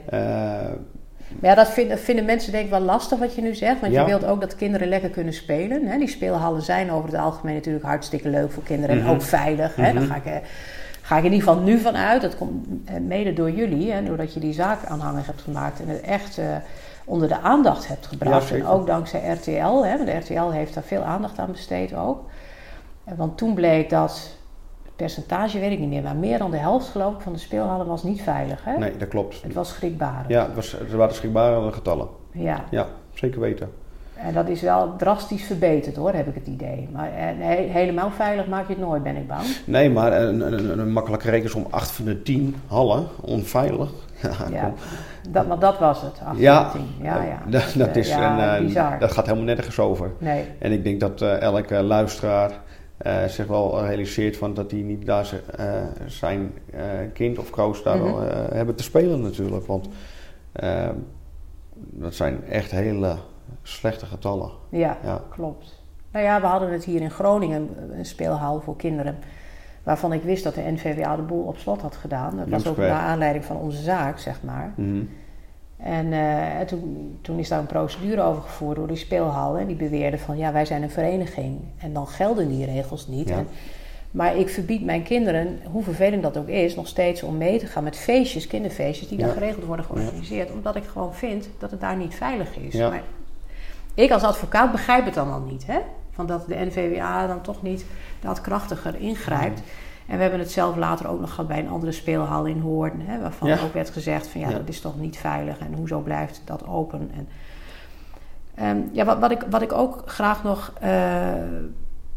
Maar 1.39 1.49
ja, 1.49 1.55
dat 1.55 1.69
vinden, 1.69 1.99
vinden 1.99 2.25
mensen 2.25 2.51
denk 2.51 2.63
ik 2.63 2.69
wel 2.69 2.79
lastig 2.79 3.19
wat 3.19 3.35
je 3.35 3.41
nu 3.41 3.55
zegt. 3.55 3.79
Want 3.79 3.93
Ja. 3.93 3.99
je 4.01 4.05
wilt 4.07 4.25
ook 4.25 4.41
dat 4.41 4.55
kinderen 4.55 4.87
lekker 4.87 5.09
kunnen 5.09 5.33
spelen. 5.33 5.85
Hè? 5.87 5.97
Die 5.97 6.07
speelhallen 6.07 6.61
zijn 6.61 6.91
over 6.91 7.09
het 7.09 7.19
algemeen 7.19 7.55
natuurlijk 7.55 7.85
hartstikke 7.85 8.29
leuk 8.29 8.51
voor 8.51 8.63
kinderen. 8.63 8.97
Mhm. 8.97 9.05
En 9.07 9.13
ook 9.13 9.21
veilig. 9.21 9.75
Hè? 9.75 9.83
Daar 9.93 10.01
Mhm. 10.03 10.11
ga 10.11 10.15
ik, 10.15 10.25
eh, 10.25 10.35
ga 11.01 11.17
ik 11.17 11.23
in 11.23 11.31
ieder 11.33 11.47
geval 11.47 11.63
nu 11.63 11.79
van 11.79 11.95
uit. 11.95 12.21
Dat 12.21 12.37
komt 12.37 12.67
eh, 12.85 12.93
mede 13.07 13.33
door 13.33 13.51
jullie. 13.51 13.91
Hè? 13.91 14.03
Doordat 14.03 14.33
je 14.33 14.39
die 14.39 14.53
zaak 14.53 14.85
aanhangig 14.85 15.25
hebt 15.25 15.41
gemaakt. 15.41 15.79
En 15.79 15.87
het 15.87 16.01
echt 16.01 16.37
eh, 16.37 16.45
onder 17.05 17.27
de 17.27 17.39
aandacht 17.39 17.87
hebt 17.87 18.07
gebracht. 18.07 18.51
en 18.51 18.65
ook 18.65 18.87
dankzij 18.87 19.29
RTL. 19.31 19.83
Hè? 19.83 19.97
Want 19.97 20.05
de 20.05 20.15
RTL 20.17 20.49
heeft 20.49 20.73
daar 20.73 20.83
veel 20.83 21.03
aandacht 21.03 21.39
aan 21.39 21.51
besteed 21.51 21.93
ook. 21.95 22.29
En 23.03 23.15
want 23.15 23.37
toen 23.37 23.53
bleek 23.53 23.89
dat... 23.89 24.37
Percentage 24.99 25.59
weet 25.59 25.71
ik 25.71 25.79
niet 25.79 25.89
meer. 25.89 26.01
Maar 26.01 26.15
meer 26.15 26.37
dan 26.37 26.51
de 26.51 26.57
helft 26.57 26.87
geloof 26.87 27.13
ik 27.13 27.21
van 27.21 27.33
de 27.33 27.39
speelhallen 27.39 27.85
was 27.85 28.03
niet 28.03 28.21
veilig. 28.21 28.63
Hè? 28.63 28.77
nee, 28.77 28.97
dat 28.97 29.07
klopt. 29.07 29.41
Het 29.41 29.53
was 29.53 29.69
schrikbarend. 29.69 30.27
Ja, 30.27 30.45
het, 30.45 30.55
was, 30.55 30.71
het 30.71 30.91
waren 30.91 31.15
schrikbare 31.15 31.71
getallen. 31.71 32.07
ja. 32.31 32.63
Ja, 32.69 32.87
zeker 33.13 33.39
weten. 33.39 33.69
En 34.15 34.33
dat 34.33 34.47
is 34.47 34.61
wel 34.61 34.95
drastisch 34.97 35.43
verbeterd 35.43 35.95
hoor, 35.95 36.13
heb 36.13 36.27
ik 36.27 36.35
het 36.35 36.47
idee. 36.47 36.89
Maar 36.91 37.11
eh, 37.13 37.25
helemaal 37.71 38.11
veilig 38.11 38.47
maak 38.47 38.67
je 38.67 38.73
het 38.73 38.81
nooit, 38.81 39.03
ben 39.03 39.15
ik 39.15 39.27
bang. 39.27 39.41
Nee, 39.65 39.89
maar 39.89 40.21
een, 40.21 40.53
een, 40.53 40.79
een 40.79 40.91
makkelijke 40.91 41.29
rekensom 41.29 41.67
8 41.69 41.91
van 41.91 42.05
de 42.05 42.21
10 42.21 42.55
hallen, 42.67 43.07
onveilig. 43.21 43.89
Ja, 44.51 44.73
dat, 45.29 45.47
maar 45.47 45.59
dat 45.59 45.79
was 45.79 46.01
het, 46.01 46.19
8 46.25 46.39
Ja, 46.39 46.69
van 46.69 46.79
10. 46.79 47.05
Ja, 47.05 47.23
ja. 47.23 47.41
Dat, 47.59 47.73
dat 47.75 47.87
eh, 47.87 47.95
is 47.95 48.09
ja, 48.09 48.33
een, 48.33 48.59
eh, 48.59 48.65
bizar. 48.65 48.99
dat 48.99 49.11
gaat 49.11 49.25
helemaal 49.25 49.45
nergens 49.55 49.79
over. 49.79 50.11
Nee, 50.17 50.45
En 50.59 50.71
ik 50.71 50.83
denk 50.83 50.99
dat 50.99 51.21
elke 51.21 51.81
luisteraar 51.83 52.51
eh, 52.99 53.25
zich 53.25 53.47
wel 53.47 53.85
realiseert 53.85 54.37
van 54.37 54.53
dat 54.53 54.71
hij 54.71 54.79
niet 54.79 55.05
daar 55.05 55.33
eh, 55.57 55.65
zijn 56.05 56.51
eh, 56.71 56.81
kind 57.13 57.37
of 57.39 57.49
kroost 57.49 57.83
daar 57.83 57.97
Mhm. 57.97 58.05
wel, 58.05 58.21
hebben 58.53 58.75
te 58.75 58.83
spelen 58.83 59.21
natuurlijk. 59.21 59.65
Want 59.65 59.89
dat 61.73 62.13
zijn 62.13 62.43
echt 62.45 62.71
hele, 62.71 63.15
slechte 63.63 64.05
getallen. 64.05 64.49
Ja, 64.69 64.97
ja, 65.03 65.21
klopt. 65.29 65.81
Nou 66.11 66.25
ja, 66.25 66.41
we 66.41 66.47
hadden 66.47 66.71
het 66.71 66.83
hier 66.83 67.01
in 67.01 67.11
Groningen, 67.11 67.69
een 67.97 68.05
speelhal 68.05 68.61
voor 68.61 68.75
kinderen. 68.75 69.17
Waarvan 69.83 70.13
ik 70.13 70.23
wist 70.23 70.43
dat 70.43 70.55
de 70.55 70.61
NVWA 70.71 71.15
de 71.15 71.21
boel 71.21 71.43
op 71.43 71.57
slot 71.57 71.81
had 71.81 71.95
gedaan. 71.95 72.37
Dat 72.37 72.47
was 72.49 72.67
ook 72.67 72.77
naar 72.77 72.91
aanleiding 72.91 73.45
van 73.45 73.57
onze 73.57 73.81
zaak, 73.81 74.19
zeg 74.19 74.43
maar. 74.43 74.73
Mhm. 74.75 75.03
En, 75.83 76.05
uh, 76.05 76.59
toen, 76.59 77.17
toen, 77.21 77.39
is 77.39 77.47
daar 77.49 77.59
een 77.59 77.65
procedure 77.65 78.21
over 78.21 78.41
gevoerd 78.41 78.75
door 78.75 78.87
die 78.87 78.97
speelhal. 78.97 79.57
En 79.57 79.67
die 79.67 79.75
beweerde 79.75 80.17
van 80.17 80.37
ja, 80.37 80.51
wij 80.51 80.65
zijn 80.65 80.83
een 80.83 80.89
vereniging. 80.89 81.59
En 81.77 81.93
dan 81.93 82.07
gelden 82.07 82.47
die 82.47 82.65
regels 82.65 83.07
niet. 83.07 83.29
En, 83.29 83.47
maar 84.11 84.37
ik 84.37 84.49
verbied 84.49 84.85
mijn 84.85 85.03
kinderen, 85.03 85.59
hoe 85.71 85.83
vervelend 85.83 86.23
dat 86.23 86.37
ook 86.37 86.47
is, 86.47 86.75
nog 86.75 86.87
steeds 86.87 87.23
om 87.23 87.37
mee 87.37 87.59
te 87.59 87.65
gaan 87.65 87.83
met 87.83 87.97
feestjes, 87.97 88.47
kinderfeestjes, 88.47 89.07
die 89.07 89.17
dan 89.17 89.29
geregeld 89.29 89.65
worden 89.65 89.85
georganiseerd. 89.85 90.51
Omdat 90.51 90.75
ik 90.75 90.83
gewoon 90.83 91.13
vind 91.13 91.49
dat 91.59 91.71
het 91.71 91.81
daar 91.81 91.97
niet 91.97 92.15
veilig 92.15 92.57
is. 92.57 92.73
Maar 92.73 93.03
ik 93.93 94.11
als 94.11 94.23
advocaat 94.23 94.71
begrijp 94.71 95.05
het 95.05 95.13
dan 95.13 95.31
al 95.31 95.39
niet. 95.39 95.65
Hè? 95.65 95.79
Van 96.11 96.25
dat 96.25 96.47
de 96.47 96.55
NVWA 96.55 97.27
dan 97.27 97.41
toch 97.41 97.61
niet 97.61 97.85
dat 98.19 98.41
krachtiger 98.41 98.95
ingrijpt. 98.95 99.61
En 100.09 100.15
we 100.15 100.21
hebben 100.21 100.39
het 100.39 100.51
zelf 100.51 100.75
later 100.75 101.07
ook 101.07 101.19
nog 101.19 101.29
gehad 101.29 101.47
bij 101.47 101.59
een 101.59 101.69
andere 101.69 101.91
speelhal 101.91 102.45
in 102.45 102.59
Hoorn. 102.59 103.01
Hè, 103.01 103.19
waarvan 103.19 103.51
ook 103.51 103.73
werd 103.73 103.89
gezegd 103.89 104.27
van 104.27 104.41
ja, 104.41 104.49
dat 104.49 104.67
is 104.67 104.81
toch 104.81 104.99
niet 104.99 105.17
veilig. 105.17 105.59
En 105.59 105.73
hoezo 105.73 105.99
blijft 105.99 106.41
dat 106.45 106.67
open? 106.67 107.11
En, 107.13 107.27
um, 108.77 108.89
ja, 108.91 109.05
wat, 109.05 109.19
wat, 109.19 109.31
ik, 109.31 109.45
wat 109.49 109.61
ik 109.61 109.73
ook 109.73 110.03
graag 110.05 110.43
nog 110.43 110.73
uh, 110.83 111.33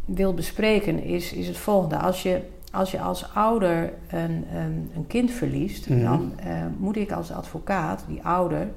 wil 0.05 0.35
bespreken 0.35 1.03
is, 1.03 1.33
is 1.33 1.47
het 1.47 1.57
volgende. 1.57 1.97
Als 1.97 2.23
je 2.23 2.41
als, 2.71 2.91
je 2.91 3.01
als 3.01 3.35
ouder 3.35 3.93
een, 4.09 4.47
een, 4.55 4.91
een 4.97 5.07
kind 5.07 5.31
verliest, 5.31 5.89
mm 5.89 5.97
-hmm. 5.97 6.05
dan 6.05 6.33
uh, 6.47 6.53
moet 6.79 6.97
ik 6.97 7.13
als 7.13 7.33
advocaat 7.33 8.05
die 8.09 8.23
ouder 8.23 8.69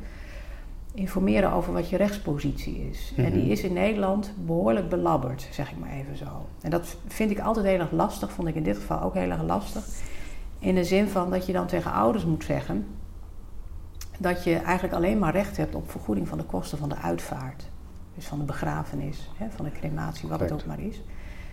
informeren 0.95 1.51
over 1.51 1.73
wat 1.73 1.89
je 1.89 1.97
rechtspositie 1.97 2.89
is. 2.89 3.13
En 3.15 3.31
die 3.31 3.41
mhm. 3.41 3.51
is 3.51 3.61
in 3.61 3.73
Nederland 3.73 4.31
behoorlijk 4.45 4.89
belabberd, 4.89 5.47
zeg 5.51 5.71
ik 5.71 5.77
maar 5.79 5.91
even 5.91 6.17
zo. 6.17 6.47
En 6.61 6.69
dat 6.69 6.95
vind 7.07 7.31
ik 7.31 7.39
altijd 7.39 7.65
heel 7.65 7.79
erg 7.79 7.91
lastig, 7.91 8.31
vond 8.31 8.47
ik 8.47 8.55
in 8.55 8.63
dit 8.63 8.77
geval 8.77 9.01
ook 9.01 9.13
heel 9.13 9.29
erg 9.29 9.43
lastig. 9.43 9.85
In 10.59 10.75
de 10.75 10.83
zin 10.83 11.07
van 11.07 11.29
dat 11.29 11.45
je 11.45 11.53
dan 11.53 11.67
tegen 11.67 11.91
ouders 11.91 12.25
moet 12.25 12.43
zeggen 12.43 12.85
dat 14.17 14.43
je 14.43 14.55
eigenlijk 14.55 14.95
alleen 14.95 15.19
maar 15.19 15.33
recht 15.33 15.57
hebt 15.57 15.75
op 15.75 15.91
vergoeding 15.91 16.27
van 16.27 16.37
de 16.37 16.43
kosten 16.43 16.77
van 16.77 16.89
de 16.89 16.95
uitvaart. 16.95 17.63
Dus 18.15 18.25
van 18.25 18.39
de 18.39 18.45
begrafenis, 18.45 19.29
hè, 19.37 19.47
van 19.49 19.65
de 19.65 19.71
crematie, 19.71 20.29
wat 20.29 20.39
het 20.39 20.51
ook 20.51 20.65
maar 20.65 20.79
is. 20.79 21.01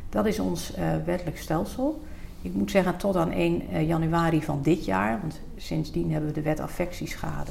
Dat 0.09 0.27
is 0.27 0.39
ons 0.39 0.79
uh, 0.79 0.85
wettelijk 1.05 1.39
stelsel. 1.39 2.03
Ik 2.43 2.55
moet 2.55 2.71
zeggen 2.71 2.97
tot 2.97 3.17
aan 3.17 3.31
1 3.31 3.63
uh, 3.73 3.87
januari 3.89 4.43
van 4.43 4.63
dit 4.63 4.85
jaar, 4.85 5.21
want 5.21 5.41
sindsdien 5.57 6.11
hebben 6.11 6.29
we 6.29 6.35
de 6.35 6.43
wet 6.43 6.61
affectieschade. 6.61 7.51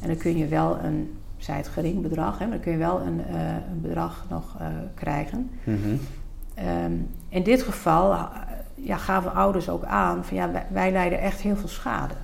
En 0.00 0.08
dan 0.08 0.16
kun 0.16 0.36
je 0.36 0.46
wel 0.46 0.78
een, 0.78 1.18
zij 1.36 1.56
het 1.56 1.68
gering 1.68 2.02
bedrag, 2.02 2.38
hè, 2.38 2.44
maar 2.44 2.54
dan 2.54 2.64
kun 2.64 2.72
je 2.72 2.78
wel 2.78 3.00
een, 3.00 3.20
uh, 3.30 3.52
een 3.70 3.80
bedrag 3.80 4.24
nog 4.30 4.56
uh, 4.60 4.66
krijgen. 4.94 5.50
Mm 5.64 5.78
-hmm. 5.82 5.98
um, 6.84 7.08
in 7.28 7.42
dit 7.42 7.62
geval 7.62 8.12
uh, 8.12 8.24
ja, 8.74 8.96
gaven 8.96 9.34
ouders 9.34 9.68
ook 9.68 9.84
aan 9.84 10.24
van 10.24 10.36
ja, 10.36 10.52
wij, 10.52 10.66
wij, 10.70 10.92
lijden 10.92 11.20
echt 11.20 11.40
heel 11.40 11.56
veel 11.56 11.68
schade. 11.68 12.14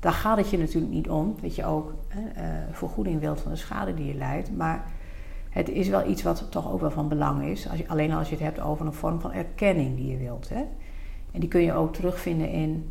Daar 0.00 0.12
gaat 0.12 0.36
het 0.36 0.50
je 0.50 0.58
natuurlijk 0.58 0.92
niet 0.92 1.08
om, 1.08 1.36
dat 1.40 1.54
je 1.54 1.64
ook 1.64 1.94
vergoeding 2.72 3.20
wilt 3.20 3.40
van 3.40 3.50
de 3.50 3.56
schade 3.56 3.94
die 3.94 4.06
je 4.06 4.14
leidt. 4.14 4.56
Maar 4.56 4.84
het 5.50 5.68
is 5.68 5.88
wel 5.88 6.08
iets 6.08 6.22
wat 6.22 6.46
toch 6.50 6.72
ook 6.72 6.80
wel 6.80 6.90
van 6.90 7.08
belang 7.08 7.44
is. 7.44 7.68
Als 7.68 7.78
je, 7.78 7.88
alleen 7.88 8.12
als 8.12 8.28
je 8.28 8.34
het 8.34 8.44
hebt 8.44 8.60
over 8.60 8.86
een 8.86 8.92
vorm 8.92 9.20
van 9.20 9.32
erkenning 9.32 9.96
die 9.96 10.10
je 10.10 10.16
wilt. 10.16 10.48
Hè. 10.48 10.64
En 11.32 11.40
die 11.40 11.48
kun 11.48 11.60
je 11.60 11.72
ook 11.72 11.94
terugvinden 11.94 12.50
in 12.50 12.90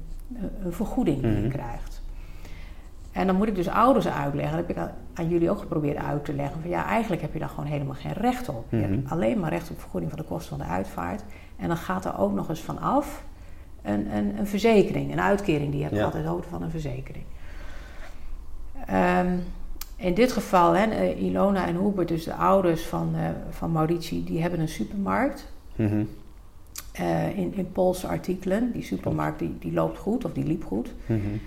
een 0.64 0.74
vergoeding 0.74 1.22
die 1.22 1.26
mm 1.26 1.34
-hmm. 1.34 1.44
je 1.44 1.48
mhm. 1.50 1.58
krijgt. 1.58 2.03
En 3.14 3.28
dan 3.28 3.36
moet 3.36 3.48
ik 3.48 3.56
dus 3.56 3.68
ouders 3.68 4.08
uitleggen. 4.08 4.58
Dat 4.58 4.68
heb 4.68 4.78
ik 4.78 4.92
aan 5.14 5.30
jullie 5.30 5.50
ook 5.50 5.60
geprobeerd 5.60 5.98
uit 5.98 6.26
te 6.26 6.34
leggen. 6.34 6.62
Van 6.62 6.70
ja, 6.70 6.86
eigenlijk 6.86 7.22
heb 7.22 7.34
je 7.34 7.40
daar 7.40 7.50
gewoon 7.50 7.66
helemaal 7.66 7.96
geen 7.96 8.14
recht 8.14 8.50
op. 8.50 8.66
Je 8.70 8.78
hebt 8.78 9.04
mhm. 9.04 9.14
alleen 9.14 9.40
maar 9.40 9.50
recht 9.50 9.70
op 9.70 9.80
vergoeding 9.80 10.12
van 10.12 10.22
de 10.22 10.28
kosten 10.28 10.58
van 10.58 10.68
de 10.68 10.74
uitvaart. 10.74 11.24
En 11.58 11.68
dan 11.68 11.78
gaat 11.78 12.06
er 12.06 12.18
ook 12.18 12.34
nog 12.34 12.50
eens 12.50 12.62
vanaf 12.62 13.24
een, 13.82 14.16
een, 14.16 14.40
een 14.40 14.48
verzekering, 14.48 15.12
een 15.12 15.22
uitkering 15.22 15.70
die 15.70 15.78
je 15.78 15.86
hebt 15.86 15.96
ja. 15.96 16.12
uit 16.14 16.26
hoofd 16.26 16.48
van 16.48 16.62
een 16.62 16.72
verzekering. 16.72 17.26
Um, 18.90 19.44
in 19.96 20.14
dit 20.14 20.32
geval, 20.32 20.76
hè, 20.76 20.86
eh, 20.86 21.22
Ilona 21.22 21.68
en 21.68 21.76
Hubert, 21.76 22.08
dus 22.08 22.24
de 22.24 22.34
ouders 22.34 22.86
van, 22.86 23.14
uh, 23.16 23.28
van 23.50 23.72
Mauritie, 23.72 24.24
die 24.24 24.42
hebben 24.42 24.60
een 24.60 24.70
supermarkt. 24.70 25.52
Mm 25.76 25.88
-hmm. 25.88 26.08
uh, 27.00 27.38
in, 27.38 27.54
in 27.56 27.72
Poolse 27.72 28.08
artikelen. 28.08 28.72
Die 28.72 28.84
supermarkt 28.84 29.40
die, 29.40 29.56
die 29.60 29.74
loopt 29.74 29.98
goed, 29.98 30.26
of 30.26 30.34
die 30.34 30.46
liep 30.46 30.66
goed. 30.66 30.94
Mm 31.06 31.22
-hmm. 31.22 31.42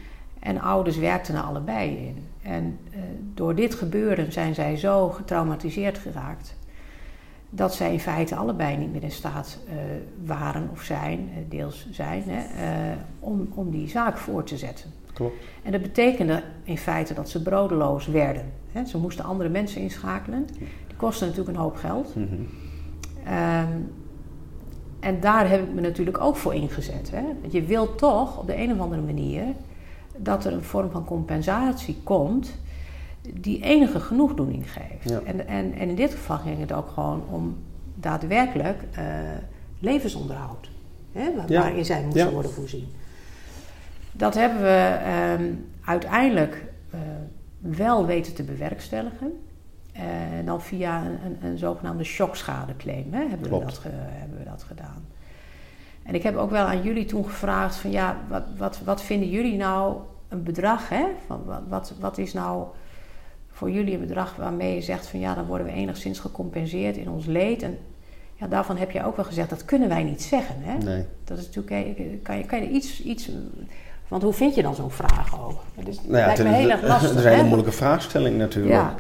En 0.46 0.60
ouders 0.60 0.96
werkten 0.96 1.34
er 1.34 1.40
allebei 1.40 1.96
in. 1.96 2.26
En 2.42 2.78
uh, 2.90 3.00
door 3.34 3.54
dit 3.54 3.74
gebeuren 3.74 4.32
zijn 4.32 4.54
zij 4.54 4.76
zo 4.76 5.08
getraumatiseerd 5.08 5.98
geraakt. 5.98 6.56
Dat 7.50 7.74
zij 7.74 7.92
in 7.92 8.00
feite 8.00 8.34
allebei 8.34 8.76
niet 8.76 8.92
meer 8.92 9.02
in 9.02 9.10
staat 9.10 9.58
uh, 9.68 9.72
waren 10.24 10.68
of 10.72 10.82
zijn, 10.82 11.18
uh, 11.20 11.36
deels 11.48 11.88
zijn, 11.90 12.22
hè, 12.26 12.94
om, 13.20 13.48
om 13.54 13.70
die 13.70 13.88
zaak 13.88 14.16
voor 14.16 14.44
te 14.44 14.56
zetten. 14.56 14.90
Klopt. 15.12 15.34
En 15.62 15.72
dat 15.72 15.82
betekende 15.82 16.42
in 16.64 16.78
feite 16.78 17.14
dat 17.14 17.28
ze 17.28 17.42
brodeloos 17.42 18.06
werden. 18.06 18.52
Hè. 18.72 18.84
Ze 18.84 18.98
moesten 18.98 19.24
andere 19.24 19.48
mensen 19.48 19.80
inschakelen. 19.80 20.46
Die 20.86 20.96
kostten 20.96 21.28
natuurlijk 21.28 21.56
een 21.56 21.62
hoop 21.62 21.76
geld. 21.76 22.14
Mm 22.14 22.28
-hmm. 22.28 22.46
um, 23.34 23.92
en 25.00 25.20
daar 25.20 25.48
heb 25.48 25.62
ik 25.62 25.74
me 25.74 25.80
natuurlijk 25.80 26.20
ook 26.20 26.36
voor 26.36 26.54
ingezet. 26.54 27.10
Hè. 27.10 27.22
Want 27.40 27.52
je 27.52 27.62
wilt 27.62 27.98
toch 27.98 28.38
op 28.38 28.46
de 28.46 28.56
een 28.56 28.72
of 28.72 28.78
andere 28.78 29.02
manier 29.02 29.44
dat 30.18 30.44
er 30.44 30.52
een 30.52 30.62
vorm 30.62 30.90
van 30.90 31.04
compensatie 31.04 32.00
komt 32.02 32.58
die 33.34 33.62
enige 33.62 34.00
genoegdoening 34.00 34.72
geeft. 34.72 35.08
Ja. 35.08 35.20
En, 35.24 35.46
en, 35.46 35.72
en 35.72 35.88
in 35.88 35.94
dit 35.94 36.10
geval 36.10 36.38
ging 36.38 36.60
het 36.60 36.72
ook 36.72 36.88
gewoon 36.88 37.24
om 37.30 37.56
daadwerkelijk 37.94 38.82
uh, 38.98 39.04
levensonderhoud, 39.78 40.70
hè, 41.12 41.34
waar, 41.36 41.50
ja. 41.50 41.60
waarin 41.60 41.84
zij 41.84 42.02
moesten 42.02 42.24
ja. 42.24 42.30
worden 42.30 42.50
voorzien. 42.50 42.88
Dat 44.12 44.34
hebben 44.34 44.62
we 44.62 44.98
um, 45.38 45.66
uiteindelijk 45.84 46.64
uh, 46.94 47.00
wel 47.58 48.06
weten 48.06 48.34
te 48.34 48.42
bewerkstelligen. 48.42 49.32
En 49.92 50.40
uh, 50.40 50.46
dan 50.46 50.62
via 50.62 51.04
een, 51.04 51.18
een, 51.24 51.36
een 51.50 51.58
zogenaamde 51.58 52.04
shockschadeclaim 52.04 53.12
hè, 53.12 53.28
hebben, 53.28 53.50
we 53.50 53.64
dat 53.64 53.78
ge, 53.78 53.88
hebben 53.92 54.38
we 54.38 54.44
dat 54.44 54.62
gedaan. 54.62 55.04
En 56.06 56.14
ik 56.14 56.22
heb 56.22 56.36
ook 56.36 56.50
wel 56.50 56.64
aan 56.64 56.82
jullie 56.82 57.04
toen 57.04 57.24
gevraagd 57.24 57.76
van 57.76 57.90
ja, 57.90 58.16
wat, 58.28 58.42
wat, 58.56 58.80
wat 58.84 59.02
vinden 59.02 59.28
jullie 59.28 59.56
nou 59.56 59.96
een 60.28 60.42
bedrag? 60.42 60.88
Hè? 60.88 61.04
Van, 61.26 61.44
wat, 61.44 61.62
wat, 61.68 61.92
wat 62.00 62.18
is 62.18 62.32
nou 62.32 62.64
voor 63.50 63.70
jullie 63.70 63.94
een 63.94 64.00
bedrag 64.00 64.36
waarmee 64.36 64.74
je 64.74 64.80
zegt 64.80 65.06
van 65.06 65.20
ja, 65.20 65.34
dan 65.34 65.46
worden 65.46 65.66
we 65.66 65.72
enigszins 65.72 66.18
gecompenseerd 66.18 66.96
in 66.96 67.10
ons 67.10 67.26
leed. 67.26 67.62
En 67.62 67.78
ja, 68.34 68.46
daarvan 68.46 68.76
heb 68.76 68.90
je 68.90 69.04
ook 69.04 69.16
wel 69.16 69.24
gezegd, 69.24 69.50
dat 69.50 69.64
kunnen 69.64 69.88
wij 69.88 70.02
niet 70.02 70.22
zeggen. 70.22 70.54
Hè? 70.58 70.76
Nee. 70.78 71.04
Dat 71.24 71.38
is 71.38 71.44
natuurlijk, 71.44 72.22
kan 72.22 72.38
je, 72.38 72.44
kan 72.44 72.60
je 72.60 72.68
iets, 72.68 73.02
iets 73.02 73.30
want 74.08 74.22
hoe 74.22 74.32
vind 74.32 74.54
je 74.54 74.62
dan 74.62 74.74
zo'n 74.74 74.90
vraag 74.90 75.40
ook? 75.44 75.60
Dat 75.74 75.88
is, 75.88 75.96
nou 76.02 76.16
ja, 76.16 76.26
lijkt 76.26 76.42
me 76.42 76.48
heel 76.48 76.70
erg 76.70 76.82
lastig. 76.82 77.08
Dat 77.08 77.18
is 77.18 77.24
een 77.24 77.30
hele 77.30 77.42
moeilijke 77.42 77.72
vraagstelling 77.72 78.38
natuurlijk. 78.38 78.74
Ja. 78.74 78.94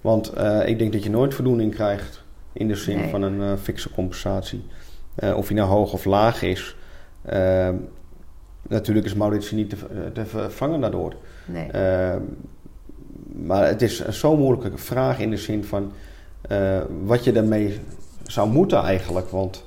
Want 0.00 0.32
uh, 0.38 0.68
ik 0.68 0.78
denk 0.78 0.92
dat 0.92 1.04
je 1.04 1.10
nooit 1.10 1.34
voldoening 1.34 1.74
krijgt 1.74 2.22
in 2.52 2.68
de 2.68 2.74
zin 2.74 2.96
nee. 2.96 3.10
van 3.10 3.22
een 3.22 3.40
uh, 3.40 3.52
fikse 3.62 3.90
compensatie. 3.90 4.64
Uh, 5.18 5.36
of 5.36 5.46
hij 5.46 5.56
nou 5.56 5.68
hoog 5.68 5.92
of 5.92 6.04
laag 6.04 6.42
is. 6.42 6.76
Uh, 7.32 7.68
natuurlijk 8.68 9.06
is 9.06 9.14
Maurits 9.14 9.50
niet 9.50 9.70
te, 9.70 9.76
te, 10.12 10.26
vervangen 10.26 10.80
daardoor. 10.80 11.14
Nee. 11.44 11.66
Uh, 11.74 12.16
maar 13.32 13.66
het 13.66 13.82
is 13.82 14.08
zo'n 14.08 14.38
moeilijke 14.38 14.78
vraag 14.78 15.18
in 15.18 15.30
de 15.30 15.36
zin 15.36 15.64
van 15.64 15.92
wat 17.04 17.24
je 17.24 17.32
daarmee 17.32 17.80
zou 18.22 18.48
moeten 18.48 18.82
eigenlijk. 18.82 19.28
Want 19.28 19.64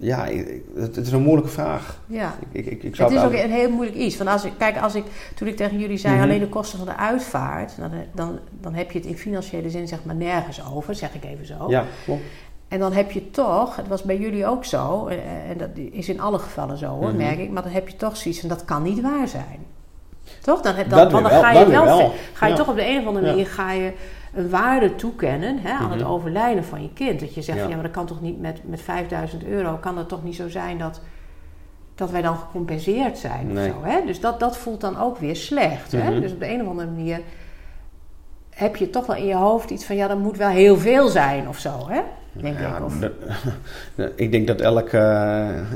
ja, 0.00 0.26
het, 0.74 0.96
het, 0.96 1.06
is 1.06 1.12
een 1.12 1.22
moeilijke 1.22 1.50
vraag. 1.50 2.00
Ja. 2.06 2.34
Ik, 2.52 2.66
ik, 2.66 2.82
ik 2.82 2.96
zou 2.96 3.08
het 3.08 3.18
is 3.18 3.26
ook 3.26 3.44
een 3.44 3.50
heel 3.50 3.70
moeilijk 3.70 3.96
iets. 3.96 4.16
Want 4.16 4.30
als 4.30 4.44
ik, 4.44 4.52
kijk, 4.58 4.78
als 4.78 4.94
ik, 4.94 5.04
toen 5.34 5.48
ik 5.48 5.56
tegen 5.56 5.78
jullie 5.78 5.96
zei, 5.96 6.14
mm 6.14 6.20
-hmm. 6.20 6.28
alleen 6.28 6.40
de 6.40 6.48
kosten 6.48 6.78
van 6.78 6.86
de 6.86 6.96
uitvaart, 6.96 7.72
dan, 7.78 7.90
dan, 8.14 8.38
dan 8.60 8.74
heb 8.74 8.90
je 8.90 8.98
het 8.98 9.08
in 9.08 9.16
financiële 9.16 9.70
zin 9.70 9.88
zeg 9.88 10.04
maar 10.04 10.14
nergens 10.14 10.66
over, 10.74 10.94
zeg 10.94 11.14
ik 11.14 11.24
even 11.24 11.46
zo. 11.46 11.70
Ja, 11.70 11.84
klopt. 12.04 12.22
En 12.68 12.78
dan 12.78 12.92
heb 12.92 13.10
je 13.10 13.30
toch, 13.30 13.76
het 13.76 13.88
was 13.88 14.02
bij 14.02 14.18
jullie 14.18 14.46
ook 14.46 14.64
zo, 14.64 15.06
en 15.48 15.58
dat 15.58 15.68
is 15.74 16.08
in 16.08 16.20
alle 16.20 16.38
gevallen 16.38 16.78
zo 16.78 16.86
hoor, 16.86 17.02
mm 17.02 17.08
-hmm. 17.08 17.16
merk 17.16 17.38
ik, 17.38 17.50
maar 17.50 17.62
dan 17.62 17.72
heb 17.72 17.88
je 17.88 17.96
toch 17.96 18.16
zoiets 18.16 18.40
van 18.40 18.48
dat 18.48 18.64
kan 18.64 18.82
niet 18.82 19.00
waar 19.00 19.28
zijn. 19.28 19.66
Toch? 20.40 20.60
Dan, 20.60 20.74
dan, 20.88 21.08
dan, 21.10 21.24
ga 21.26 21.52
je 21.52 21.66
wel, 21.66 21.84
wel. 21.84 22.12
ga 22.32 22.46
je 22.46 22.52
ja. 22.52 22.58
toch 22.58 22.68
op 22.68 22.76
de 22.76 22.86
een 22.86 22.98
of 22.98 23.06
andere 23.06 23.26
manier 23.26 23.44
ja. 23.44 23.52
ga 23.52 23.72
je 23.72 23.92
een 24.34 24.50
waarde 24.50 24.94
toekennen 24.94 25.58
hè, 25.58 25.70
aan 25.70 25.84
mm 25.84 25.90
-hmm. 25.90 25.98
het 25.98 26.06
overlijden 26.06 26.64
van 26.64 26.82
je 26.82 26.92
kind. 26.92 27.20
Dat 27.20 27.34
je 27.34 27.42
zegt, 27.42 27.56
ja. 27.58 27.62
Van, 27.62 27.70
ja, 27.70 27.76
maar 27.76 27.86
dat 27.86 27.94
kan 27.94 28.06
toch 28.06 28.20
niet 28.20 28.40
met, 28.40 28.60
met 28.68 28.80
5000 28.80 29.44
euro, 29.44 29.76
kan 29.76 29.98
het 29.98 30.08
toch 30.08 30.24
niet 30.24 30.36
zo 30.36 30.48
zijn 30.48 30.78
dat, 30.78 31.00
dat 31.94 32.10
wij 32.10 32.22
dan 32.22 32.36
gecompenseerd 32.36 33.18
zijn 33.18 33.52
nee. 33.52 33.68
of 33.68 33.74
zo. 33.74 33.84
Hè? 33.84 34.06
Dus 34.06 34.20
dat, 34.20 34.40
dat 34.40 34.56
voelt 34.56 34.80
dan 34.80 34.98
ook 35.00 35.18
weer 35.18 35.36
slecht. 35.36 35.92
Mm 35.92 35.98
-hmm. 35.98 36.08
hè? 36.08 36.14
Mhm. 36.14 36.22
Dus 36.22 36.32
op 36.32 36.40
de 36.40 36.48
een 36.48 36.60
of 36.60 36.68
andere 36.68 36.88
manier 36.88 37.20
heb 38.50 38.76
je 38.76 38.90
toch 38.90 39.06
wel 39.06 39.16
in 39.16 39.26
je 39.26 39.34
hoofd 39.34 39.70
iets 39.70 39.84
van, 39.84 39.96
ja, 39.96 40.08
dat 40.08 40.18
moet 40.18 40.36
wel 40.36 40.48
heel 40.48 40.76
veel 40.76 41.08
zijn 41.08 41.48
of 41.48 41.58
zo. 41.58 41.88
Hè? 41.88 42.00
Denk 42.32 42.58
ja, 42.58 42.76
ik. 42.76 42.84
Of... 42.84 42.98
De, 42.98 43.12
ik 44.24 44.32
denk 44.32 44.46
dat 44.46 44.60
elke, 44.60 44.98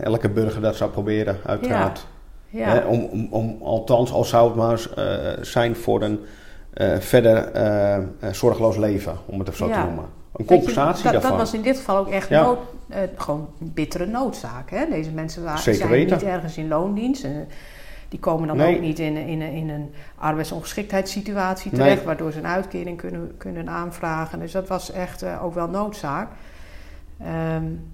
elke 0.03 0.29
burger 0.29 0.61
dat 0.61 0.77
zou 0.77 0.91
proberen, 0.91 1.37
uiteraard. 1.47 2.07
Ja. 2.49 2.69
Hè? 2.69 2.79
Om, 2.79 3.05
om, 3.05 3.29
om, 3.31 3.59
althans, 3.63 4.13
al 4.13 4.25
zou 4.25 4.47
het 4.47 4.57
maar 4.57 4.87
uh, 4.99 5.45
zijn 5.45 5.77
voor 5.77 6.03
een 6.03 6.21
verder 6.99 7.51
zorgeloos 8.33 8.77
leven, 8.77 9.17
om 9.27 9.39
het 9.39 9.49
even 9.49 9.67
zo 9.67 9.73
te 9.73 9.79
noemen. 9.79 10.05
Een 10.37 10.45
compensatie 10.45 11.03
dat, 11.03 11.13
daarvan. 11.13 11.31
Dat 11.31 11.41
was 11.41 11.55
in 11.55 11.63
dit 11.63 11.77
geval 11.77 11.97
ook 11.97 12.09
echt 12.09 12.31
nood, 12.31 12.59
gewoon 13.17 13.49
bittere 13.59 14.07
noodzaak. 14.07 14.71
Hè? 14.71 14.87
Deze 14.91 15.11
mensen 15.11 15.43
waren, 15.43 15.59
Zeker 15.59 15.81
zijn 15.81 15.91
weten. 15.91 16.17
niet 16.17 16.27
ergens 16.27 16.57
in 16.57 16.69
loondienst. 16.69 17.25
En, 17.25 17.49
die 18.13 18.21
komen 18.21 18.49
dan 18.49 18.61
ook 18.61 18.81
niet 18.81 18.99
in, 18.99 19.17
in, 19.17 19.41
in 19.41 19.69
een 19.69 19.95
arbeidsongeschiktheidssituatie 20.17 21.71
terecht, 21.71 22.05
waardoor 22.05 22.33
ze 22.33 22.39
een 22.39 22.47
uitkering 22.47 22.97
kunnen, 22.97 23.35
kunnen 23.37 23.69
aanvragen. 23.69 24.39
Dus 24.39 24.53
dat 24.53 24.69
was 24.69 24.91
echt 24.91 25.23
uh, 25.23 25.45
ook 25.45 25.55
wel 25.55 25.69
noodzaak. 25.69 26.29
Um, 27.55 27.93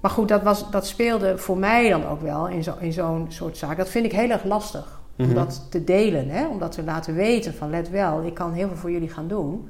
maar 0.00 0.10
goed, 0.10 0.28
dat, 0.28 0.42
was, 0.42 0.70
dat 0.70 0.86
speelde 0.86 1.38
voor 1.38 1.58
mij 1.58 1.88
dan 1.88 2.06
ook 2.06 2.20
wel 2.20 2.48
in, 2.48 2.64
in 2.80 2.92
zo'n 2.92 3.26
soort 3.28 3.56
zaak. 3.56 3.76
Dat 3.76 3.88
vind 3.88 4.04
ik 4.04 4.12
heel 4.12 4.30
erg 4.30 4.44
lastig 4.44 5.00
om 5.16 5.24
Mhm. 5.26 5.34
dat 5.34 5.66
te 5.70 5.84
delen, 5.84 6.28
hè? 6.28 6.46
om 6.48 6.58
dat 6.58 6.72
te 6.72 6.82
laten 6.82 7.14
weten 7.14 7.54
van 7.54 7.70
let 7.70 7.90
wel, 7.90 8.22
ik 8.24 8.34
kan 8.34 8.52
heel 8.52 8.68
veel 8.68 8.76
voor 8.76 8.90
jullie 8.90 9.08
gaan 9.08 9.28
doen. 9.28 9.68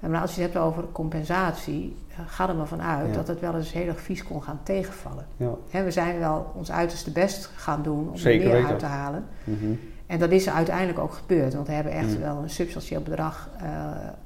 Maar 0.00 0.20
als 0.20 0.34
je 0.34 0.42
het 0.42 0.52
hebt 0.52 0.64
over 0.64 0.84
compensatie, 0.92 1.96
ga 2.26 2.48
er 2.48 2.54
maar 2.56 2.66
vanuit 2.66 3.08
Ja. 3.08 3.14
dat 3.14 3.28
het 3.28 3.40
wel 3.40 3.54
eens 3.54 3.72
heel 3.72 3.86
erg 3.86 4.00
vies 4.00 4.22
kon 4.24 4.42
gaan 4.42 4.60
tegenvallen. 4.62 5.26
Ja. 5.36 5.84
We 5.84 5.90
zijn 5.90 6.18
wel 6.18 6.52
ons 6.56 6.70
uiterste 6.70 7.10
best 7.12 7.50
gaan 7.54 7.82
doen 7.82 8.08
om 8.08 8.16
Zeker 8.16 8.50
er 8.50 8.60
meer 8.60 8.66
uit 8.70 8.78
te 8.78 8.86
halen. 8.86 9.24
Mhm. 9.44 9.72
En 10.06 10.18
dat 10.18 10.30
is 10.30 10.48
uiteindelijk 10.50 10.98
ook 10.98 11.12
gebeurd, 11.12 11.54
want 11.54 11.66
we 11.66 11.72
hebben 11.72 11.92
echt 11.92 12.10
Mhm. 12.12 12.20
wel 12.20 12.36
een 12.42 12.50
substantieel 12.50 13.02
bedrag 13.02 13.50
eh, 13.62 13.68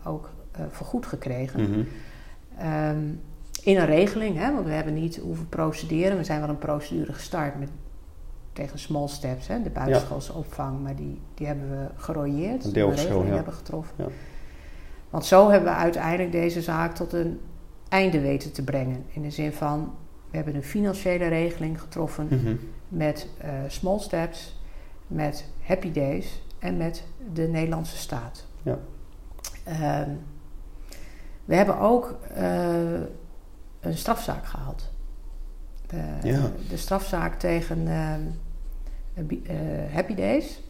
ook 0.05 0.31
eh, 0.53 0.61
vergoed 0.71 1.07
gekregen. 1.07 1.87
Ehm, 2.59 2.99
in 3.63 3.77
een 3.79 3.87
regeling, 3.87 4.37
hè, 4.39 4.53
want 4.53 4.67
we 4.67 4.73
hebben 4.73 4.95
niet 4.95 5.17
hoeven 5.17 5.49
procederen. 5.49 6.17
We 6.17 6.25
zijn 6.25 6.41
wel 6.41 6.49
een 6.49 6.59
procedure 6.59 7.13
gestart 7.13 7.59
met, 7.59 7.69
tegen 8.53 8.79
small 8.79 9.09
steps, 9.09 9.47
hè, 9.47 9.63
de 9.63 9.71
buitenschoolse 9.71 10.33
opvang, 10.33 10.83
maar 10.83 10.97
die, 10.97 11.21
die 11.35 11.47
hebben 11.47 11.71
we 11.71 11.87
gerooieerd. 11.97 12.65
Een 12.65 12.73
deelverschil, 12.73 13.25
ja. 13.25 13.35
hebben 13.35 13.53
getroffen. 13.53 13.95
Ja. 13.99 14.07
Want 15.11 15.25
zo 15.25 15.51
hebben 15.51 15.73
we 15.73 15.77
uiteindelijk 15.79 16.33
deze 16.33 16.63
zaak 16.63 16.95
tot 16.95 17.13
een 17.13 17.41
einde 17.89 18.21
weten 18.21 18.53
te 18.53 18.65
brengen. 18.65 19.05
In 19.09 19.23
de 19.23 19.31
zin 19.31 19.53
van, 19.53 19.95
we 20.31 20.37
hebben 20.37 20.55
een 20.55 20.63
financiële 20.63 21.27
regeling 21.29 21.81
getroffen 21.81 22.27
Mhm. 22.31 22.55
met 22.89 23.29
eh, 23.39 23.51
small 23.67 23.99
steps, 23.99 24.61
met 25.07 25.45
happy 25.63 25.93
days 25.93 26.43
en 26.59 26.77
met 26.77 27.05
de 27.33 27.43
Nederlandse 27.49 27.97
staat. 27.97 28.47
Ja. 28.63 28.79
Ehm, 29.65 30.11
we 31.45 31.55
hebben 31.55 31.79
ook 31.79 32.17
eh, 32.35 33.01
een 33.81 33.97
strafzaak 33.97 34.45
gehad. 34.47 34.91
De, 36.21 36.29
Ja. 36.29 36.51
de 36.69 36.77
strafzaak 36.77 37.39
tegen 37.39 37.89
eh, 37.89 38.15
eh, 39.15 39.95
Happy 39.95 40.15
Days, 40.15 40.61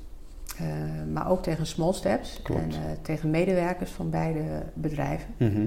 eh, 0.59 0.67
maar 1.13 1.31
ook 1.31 1.43
tegen 1.43 1.67
Small 1.67 1.93
Steps 1.93 2.41
Klopt. 2.43 2.61
en 2.63 2.71
eh, 2.71 2.77
tegen 3.03 3.31
medewerkers 3.31 3.91
van 3.91 4.11
beide 4.11 4.41
bedrijven. 4.75 5.29
Mhm. 5.37 5.67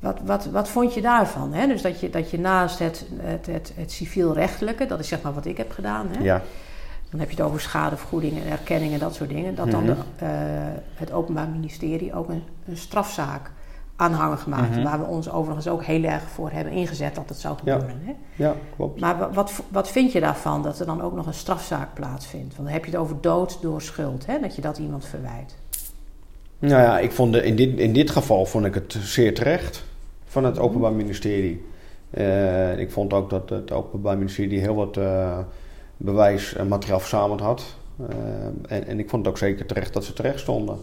Wat, 0.00 0.20
wat, 0.24 0.44
wat 0.44 0.68
vond 0.68 0.94
je 0.94 1.00
daarvan? 1.00 1.52
Hè? 1.52 1.66
Dus 1.66 1.82
dat 1.82 2.00
je, 2.00 2.10
dat 2.10 2.30
je 2.30 2.38
naast 2.38 2.78
het, 2.78 3.06
het, 3.16 3.46
het, 3.46 3.72
het 3.76 3.92
civielrechtelijke, 3.92 4.86
dat 4.86 5.00
is 5.00 5.08
zeg 5.08 5.22
maar 5.22 5.32
wat 5.34 5.44
ik 5.46 5.56
heb 5.56 5.70
gedaan, 5.70 6.08
hè? 6.10 6.22
Ja. 6.22 6.42
dan 7.10 7.20
heb 7.20 7.30
je 7.30 7.36
het 7.36 7.44
over 7.44 7.60
schadevergoeding 7.60 8.40
en 8.42 8.50
erkenning 8.50 8.92
en 8.92 8.98
dat 8.98 9.14
soort 9.14 9.28
dingen, 9.28 9.54
dat 9.54 9.70
dan 9.70 9.84
Mhm. 9.84 9.94
de, 9.94 10.24
eh, 10.24 10.28
het 10.94 11.12
Openbaar 11.12 11.48
Ministerie 11.48 12.14
ook 12.14 12.28
een, 12.28 12.42
een 12.66 12.76
strafzaak 12.76 13.50
aanhangen 14.02 14.38
gemaakt. 14.38 14.70
Mhm. 14.70 14.82
Waar 14.82 14.98
we 14.98 15.04
ons 15.06 15.30
overigens 15.30 15.68
ook 15.68 15.84
heel 15.84 16.02
erg 16.04 16.22
voor 16.22 16.50
hebben 16.50 16.72
ingezet 16.72 17.14
dat 17.14 17.28
het 17.28 17.38
zou 17.38 17.56
Ja. 17.64 17.72
gebeuren. 17.72 18.00
Hè? 18.04 18.12
ja, 18.44 18.54
klopt. 18.76 19.00
Maar 19.00 19.18
wa- 19.18 19.30
wat, 19.32 19.52
wat 19.68 19.90
vind 19.90 20.12
je 20.12 20.20
daarvan 20.20 20.62
dat 20.62 20.80
er 20.80 20.86
dan 20.86 21.02
ook 21.02 21.14
nog 21.14 21.26
een 21.26 21.34
strafzaak 21.34 21.94
plaatsvindt? 21.94 22.54
Want 22.56 22.64
dan 22.68 22.74
heb 22.74 22.84
je 22.84 22.90
het 22.90 23.00
over 23.00 23.16
dood 23.20 23.58
door 23.62 23.82
schuld, 23.82 24.26
hè? 24.26 24.40
dat 24.40 24.54
je 24.56 24.62
dat 24.62 24.78
iemand 24.78 25.04
verwijt. 25.04 25.56
Nou 26.58 26.82
ja, 26.82 26.98
ik 26.98 27.12
vond 27.12 27.32
de, 27.32 27.42
in, 27.44 27.56
dit, 27.56 27.78
in 27.78 27.92
dit 27.92 28.10
geval 28.10 28.44
vond 28.46 28.64
ik 28.64 28.74
het 28.74 28.96
zeer 29.00 29.34
terecht 29.34 29.84
van 30.24 30.44
het 30.44 30.58
Openbaar 30.58 30.92
Ministerie. 30.92 31.64
Eh, 32.10 32.78
ik 32.78 32.90
vond 32.90 33.12
ook 33.12 33.30
dat 33.30 33.50
het 33.50 33.72
Openbaar 33.72 34.16
Ministerie 34.16 34.60
heel 34.60 34.74
wat 34.74 34.96
eh, 34.96 35.38
bewijs 35.96 36.54
en 36.54 36.68
materiaal 36.68 37.00
verzameld 37.00 37.40
had. 37.40 37.64
Eh, 38.08 38.76
en, 38.76 38.86
en 38.86 38.98
ik 38.98 39.08
vond 39.08 39.24
het 39.24 39.34
ook 39.34 39.38
zeker 39.40 39.66
terecht 39.66 39.92
dat 39.92 40.04
ze 40.04 40.12
terecht 40.12 40.40
stonden. 40.40 40.78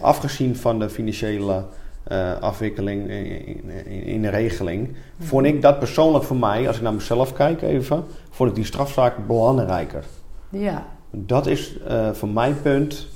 Afgezien 0.00 0.56
van 0.56 0.78
de 0.78 0.90
financiële 0.90 1.64
eh, 2.08 2.40
afwikkeling 2.40 3.08
in, 3.10 3.44
in, 3.86 4.02
in 4.04 4.22
de 4.22 4.28
regeling, 4.28 4.88
vond 5.18 5.46
ik 5.46 5.62
dat 5.62 5.78
persoonlijk 5.78 6.24
voor 6.24 6.36
mij, 6.36 6.66
als 6.66 6.76
ik 6.76 6.82
naar 6.82 6.94
mezelf 6.94 7.32
kijk 7.32 7.62
even, 7.62 8.04
vond 8.30 8.48
ik 8.50 8.54
die 8.54 8.64
strafzaak 8.64 9.26
belangrijker. 9.26 10.04
Ja, 10.48 10.86
Dat 11.10 11.46
is 11.46 11.78
eh 11.86 12.10
voor 12.12 12.28
mijn 12.28 12.62
punt 12.62 13.06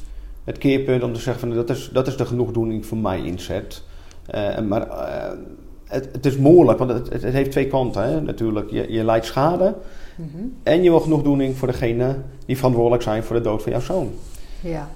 het 0.44 0.58
keerpunt 0.58 1.02
om 1.02 1.12
te 1.12 1.20
zeggen 1.20 1.48
van 1.48 1.56
dat 1.56 1.70
is, 1.70 1.90
dat 1.92 2.06
is 2.06 2.16
de 2.16 2.26
genoegdoening 2.26 2.86
voor 2.86 2.98
mij 2.98 3.22
inzet. 3.22 3.82
Eh, 4.26 4.58
maar 4.58 4.86
het, 5.84 6.08
het 6.12 6.26
is 6.26 6.36
moeilijk, 6.36 6.78
want 6.78 6.90
het, 6.90 7.22
het, 7.22 7.22
heeft 7.22 7.50
twee 7.50 7.66
kanten 7.66 8.02
hè, 8.02 8.20
natuurlijk. 8.20 8.70
Je, 8.70 8.92
je 8.92 9.04
leidt 9.04 9.26
schade 9.26 9.74
Mhm. 10.16 10.44
en 10.62 10.82
je 10.82 10.90
wil 10.90 11.00
genoegdoening 11.00 11.56
voor 11.56 11.68
degene 11.68 12.16
die 12.46 12.56
verantwoordelijk 12.56 13.02
zijn 13.02 13.22
voor 13.22 13.36
de 13.36 13.42
dood 13.42 13.62
van 13.62 13.72
jouw 13.72 13.80
zoon. 13.80 14.10
ja, 14.60 14.88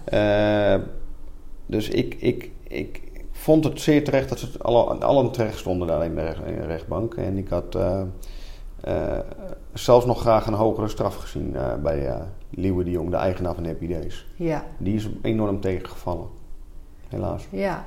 dus 1.67 1.89
ik, 1.89 2.17
ik, 2.19 2.51
ik 2.69 3.01
vond 3.47 3.65
het 3.65 3.81
zeer 3.81 4.05
terecht 4.05 4.29
dat 4.29 4.39
ze 4.39 4.59
allen 5.01 5.31
terecht 5.33 5.59
stonden 5.59 5.89
daar 5.89 6.05
in 6.05 6.15
de, 6.15 6.35
de 6.47 6.67
rechtbank. 6.67 7.15
En 7.15 7.39
ik 7.39 7.49
had 7.49 7.75
eh, 7.75 8.01
eh, 8.81 9.19
zelfs 9.73 10.07
nog 10.07 10.21
graag 10.21 10.47
een 10.47 10.55
hogere 10.55 10.89
straf 10.89 11.15
gezien 11.17 11.57
eh, 11.57 11.75
bij 11.75 12.19
Liewe 12.51 12.85
de 12.85 12.91
Jong, 12.91 13.11
de 13.11 13.17
eigenaar 13.17 13.55
van 13.55 13.65
Happy 13.65 13.87
Days. 13.89 14.27
ja, 14.37 14.65
Die 14.79 14.95
is 14.95 15.09
enorm 15.23 15.61
tegengevallen. 15.61 16.29
Helaas. 17.09 17.47
ja. 17.51 17.85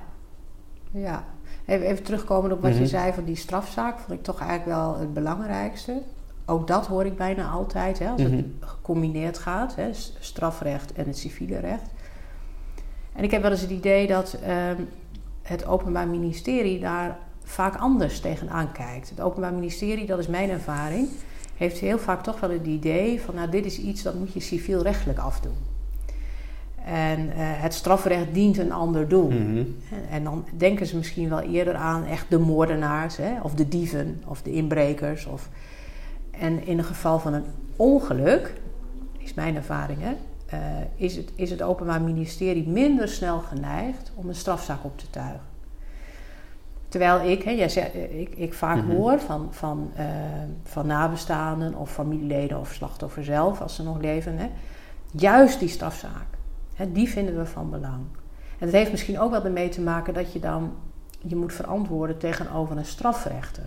ja. 0.92 1.24
Even, 1.66 1.88
even 1.88 2.04
terugkomen 2.04 2.52
op 2.52 2.62
wat 2.62 2.72
Mhm. 2.72 2.80
je 2.80 2.88
zei 2.88 3.14
van 3.14 3.24
die 3.24 3.36
strafzaak, 3.36 4.00
vond 4.00 4.18
ik 4.20 4.24
toch 4.24 4.40
eigenlijk 4.40 4.78
wel 4.80 4.98
het 4.98 5.14
belangrijkste. 5.14 6.02
Ook 6.46 6.68
dat 6.68 6.88
hoor 6.88 7.06
ik 7.06 7.18
bijna 7.18 7.50
altijd, 7.50 8.00
hè, 8.00 8.10
als 8.10 8.22
Mhm. 8.22 8.36
het 8.36 8.46
gecombineerd 8.60 9.38
gaat, 9.38 9.76
hè, 9.76 9.90
strafrecht 10.20 10.94
en 10.94 11.06
het 11.08 11.18
civiele 11.18 11.60
recht. 11.60 11.90
En 13.14 13.24
ik 13.24 13.32
heb 13.32 13.42
wel 13.42 13.52
eens 13.52 13.62
het 13.62 13.70
idee 13.70 14.08
dat 14.08 14.38
ehm, 14.44 14.82
het 15.50 15.66
Openbaar 15.66 16.08
Ministerie 16.08 16.80
daar 16.80 17.18
vaak 17.44 17.76
anders 17.76 18.20
tegenaan 18.20 18.72
kijkt. 18.72 19.10
Het 19.10 19.22
Openbaar 19.22 19.54
Ministerie, 19.54 20.06
dat 20.06 20.20
is 20.20 20.28
mijn 20.28 20.50
ervaring, 20.50 21.08
heeft 21.58 21.78
heel 21.78 22.00
vaak 22.00 22.24
toch 22.24 22.40
wel 22.40 22.50
het 22.50 22.66
idee 22.66 23.22
van, 23.22 23.36
nou, 23.36 23.50
dit 23.50 23.66
is 23.66 23.80
iets 23.80 24.02
dat 24.02 24.14
moet 24.14 24.34
je 24.34 24.40
civielrechtelijk 24.40 25.20
afdoen. 25.20 25.56
En 26.86 27.32
eh, 27.32 27.38
het 27.38 27.74
strafrecht 27.74 28.34
dient 28.34 28.58
een 28.58 28.72
ander 28.72 29.08
doel. 29.08 29.30
Mhm. 29.30 29.58
En, 29.58 29.68
en 30.10 30.24
dan 30.24 30.46
denken 30.58 30.86
ze 30.86 30.98
misschien 30.98 31.30
wel 31.30 31.42
eerder 31.42 31.76
aan 31.76 32.06
echt 32.06 32.26
de 32.30 32.40
moordenaars, 32.40 33.18
hè, 33.18 33.42
of 33.42 33.54
de 33.54 33.68
dieven, 33.68 34.24
of 34.26 34.42
de 34.42 34.52
inbrekers. 34.52 35.26
Of... 35.26 35.50
En 36.32 36.66
in 36.66 36.78
het 36.78 36.88
geval 36.88 37.20
van 37.20 37.34
een 37.34 37.46
ongeluk, 37.76 38.54
is 39.18 39.34
mijn 39.34 39.56
ervaring, 39.56 40.02
hè, 40.02 40.16
eh, 40.50 40.60
is, 40.96 41.16
het, 41.16 41.32
is 41.36 41.50
het 41.50 41.62
Openbaar 41.62 42.02
Ministerie 42.02 42.68
minder 42.68 43.08
snel 43.08 43.40
geneigd 43.40 44.12
om 44.16 44.28
een 44.28 44.36
strafzaak 44.36 44.84
op 44.84 44.98
te 44.98 45.10
tuigen. 45.10 45.48
Terwijl 46.88 47.30
ik, 47.30 47.44
hè, 47.44 47.52
jij 47.52 47.70
zegt, 47.70 47.94
eh, 47.94 48.20
ik, 48.20 48.36
ik 48.36 48.54
vaak 48.54 48.78
Mhm. 48.78 48.96
hoor 48.96 49.20
van, 49.20 49.48
van, 49.52 49.92
eh, 49.96 50.06
van 50.64 50.88
nabestaanden 50.88 51.76
of 51.76 51.92
familieleden 51.92 52.60
of 52.60 52.74
slachtoffer 52.74 53.24
zelf, 53.24 53.62
als 53.62 53.76
ze 53.76 53.84
nog 53.84 53.98
leven, 54.02 54.38
hè, 54.38 54.50
juist 55.12 55.60
die 55.60 55.70
strafzaak, 55.70 56.28
hè, 56.76 56.92
die 56.92 57.10
vinden 57.10 57.38
we 57.38 57.46
van 57.46 57.70
belang. 57.70 58.04
En 58.60 58.66
dat 58.66 58.72
heeft 58.72 58.92
misschien 58.92 59.20
ook 59.20 59.32
wel 59.32 59.46
ermee 59.46 59.70
te 59.70 59.82
maken 59.82 60.14
dat 60.14 60.34
je 60.34 60.40
dan 60.40 60.72
je 61.22 61.36
moet 61.36 61.54
verantwoorden 61.54 62.18
tegenover 62.18 62.78
een 62.78 62.86
strafrechter. 62.86 63.64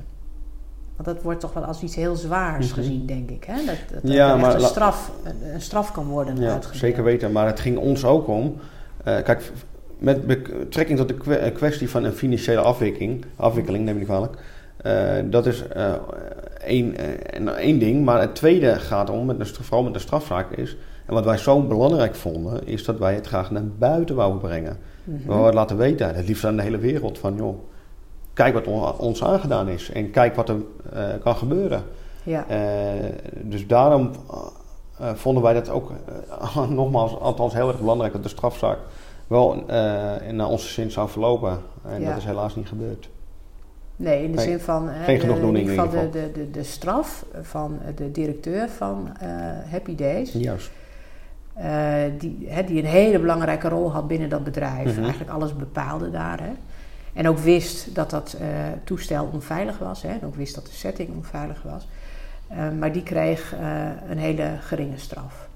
Want 1.03 1.17
dat 1.17 1.25
wordt 1.25 1.41
toch 1.41 1.53
wel 1.53 1.65
als 1.65 1.83
iets 1.83 1.95
heel 1.95 2.17
zwaars 2.17 2.67
Mhm. 2.67 2.75
gezien, 2.75 3.07
denk 3.07 3.31
ik. 3.31 3.45
Hè? 3.45 3.55
Dat, 3.57 3.67
dat, 3.93 4.03
dat 4.03 4.13
Ja, 4.13 4.33
echt 4.33 4.41
maar 4.41 4.55
een, 4.55 4.61
straf, 4.61 5.13
een, 5.25 5.55
een 5.55 5.61
straf 5.61 5.93
kan 5.93 6.07
worden 6.07 6.37
Ja, 6.37 6.59
zeker 6.73 7.05
weten. 7.05 7.33
Maar 7.33 7.47
het 7.47 7.61
ging 7.61 7.79
ons 7.79 8.05
ook 8.05 8.29
om. 8.29 8.57
eh, 9.05 9.23
kijk, 9.23 9.53
met 9.99 10.27
betrekking 10.27 10.99
tot 10.99 11.09
de 11.09 11.37
eh, 11.37 11.55
kwestie 11.55 11.91
van 11.91 12.05
een 12.05 12.13
financiële 12.13 12.61
afwikkeling, 12.61 13.25
afwikkeling 13.37 13.85
neem 13.85 13.93
ik 13.95 13.99
niet 14.01 14.09
kwalijk. 14.09 14.37
eh, 14.77 15.31
dat 15.31 15.47
is 15.47 15.67
eh, 15.69 15.93
één, 16.65 16.95
één 17.57 17.79
ding. 17.79 18.05
Maar 18.05 18.21
het 18.21 18.35
tweede 18.35 18.75
gaat 18.79 19.11
om, 19.11 19.27
met 19.27 19.39
de, 19.39 19.45
vooral 19.45 19.83
met 19.85 19.93
de 19.95 19.99
strafzaak, 19.99 20.51
is. 20.51 20.77
En 21.07 21.15
wat 21.15 21.25
wij 21.25 21.37
zo 21.39 21.63
belangrijk 21.63 22.15
vonden, 22.15 22.67
is 22.67 22.85
dat 22.85 22.99
wij 22.99 23.15
het 23.15 23.27
graag 23.27 23.51
naar 23.51 23.67
buiten 23.79 24.15
wouden 24.15 24.41
brengen. 24.41 24.77
Mhm. 25.05 25.19
We 25.23 25.29
wouden 25.33 25.55
laten 25.55 25.77
weten, 25.77 26.15
het 26.15 26.27
liefst 26.29 26.45
aan 26.45 26.57
de 26.57 26.63
hele 26.63 26.79
wereld, 26.79 27.19
van 27.19 27.35
joh, 27.37 27.59
kijk 28.33 28.55
wat 28.55 28.67
on- 28.67 28.99
ons 28.99 29.25
aangedaan 29.25 29.69
is 29.69 29.91
en 29.91 30.11
kijk 30.11 30.35
wat 30.35 30.49
er 30.49 30.57
eh, 30.93 31.05
kan 31.23 31.37
gebeuren. 31.37 31.83
Ja, 32.23 32.45
Eh, 32.49 32.59
dus 33.43 33.67
daarom 33.67 34.11
eh, 34.99 35.11
vonden 35.15 35.43
wij 35.43 35.53
dat 35.55 35.69
ook, 35.71 35.91
nogmaals, 36.69 37.19
althans 37.19 37.55
heel 37.55 37.69
erg 37.69 37.79
belangrijk 37.79 38.13
dat 38.13 38.23
de 38.23 38.29
strafzaak 38.29 38.79
wel 39.27 39.65
naar 40.31 40.47
onze 40.49 40.69
zin 40.69 40.91
zou 40.91 41.09
verlopen. 41.09 41.59
En 41.85 42.01
Ja. 42.01 42.09
dat 42.09 42.17
is 42.19 42.25
helaas 42.25 42.57
niet 42.57 42.69
gebeurd. 42.69 43.09
nee, 43.97 44.23
in 44.25 44.31
de 44.31 44.37
Nee, 44.37 44.47
zin 44.47 44.61
van 44.61 44.89
geen 45.05 45.19
de- 45.19 45.27
in 45.27 45.43
in 45.43 45.57
ieder 45.57 45.75
geval 45.85 45.91
de, 45.91 46.11
de, 46.11 46.31
de, 46.33 46.51
de 46.51 46.63
straf 46.63 47.25
van 47.43 47.79
de 47.95 48.11
directeur 48.11 48.69
van 48.69 49.09
Happy 49.71 49.95
Days 49.95 50.33
Juist. 50.33 50.71
die, 52.19 52.49
die 52.67 52.79
een 52.79 52.85
hele 52.89 53.19
belangrijke 53.19 53.69
rol 53.69 53.93
had 53.93 54.07
binnen 54.09 54.29
dat 54.29 54.45
bedrijf. 54.45 54.93
Mhm. 54.93 55.01
Eigenlijk 55.03 55.31
alles 55.31 55.57
bepaalde 55.57 56.11
daar. 56.11 56.41
Hè. 56.41 56.53
En 57.13 57.29
ook 57.29 57.39
wist 57.39 57.95
dat 57.95 58.11
dat 58.11 58.37
toestel 58.85 59.29
onveilig 59.33 59.79
was. 59.79 60.03
Hè. 60.03 60.09
En 60.09 60.25
ook 60.25 60.35
wist 60.35 60.55
dat 60.55 60.67
de 60.67 60.73
setting 60.73 61.09
onveilig 61.17 61.63
was. 61.63 61.87
maar 62.79 62.93
die 62.93 63.03
kreeg 63.03 63.55
een 64.09 64.19
hele 64.19 64.57
geringe 64.61 64.99
straf. 64.99 65.49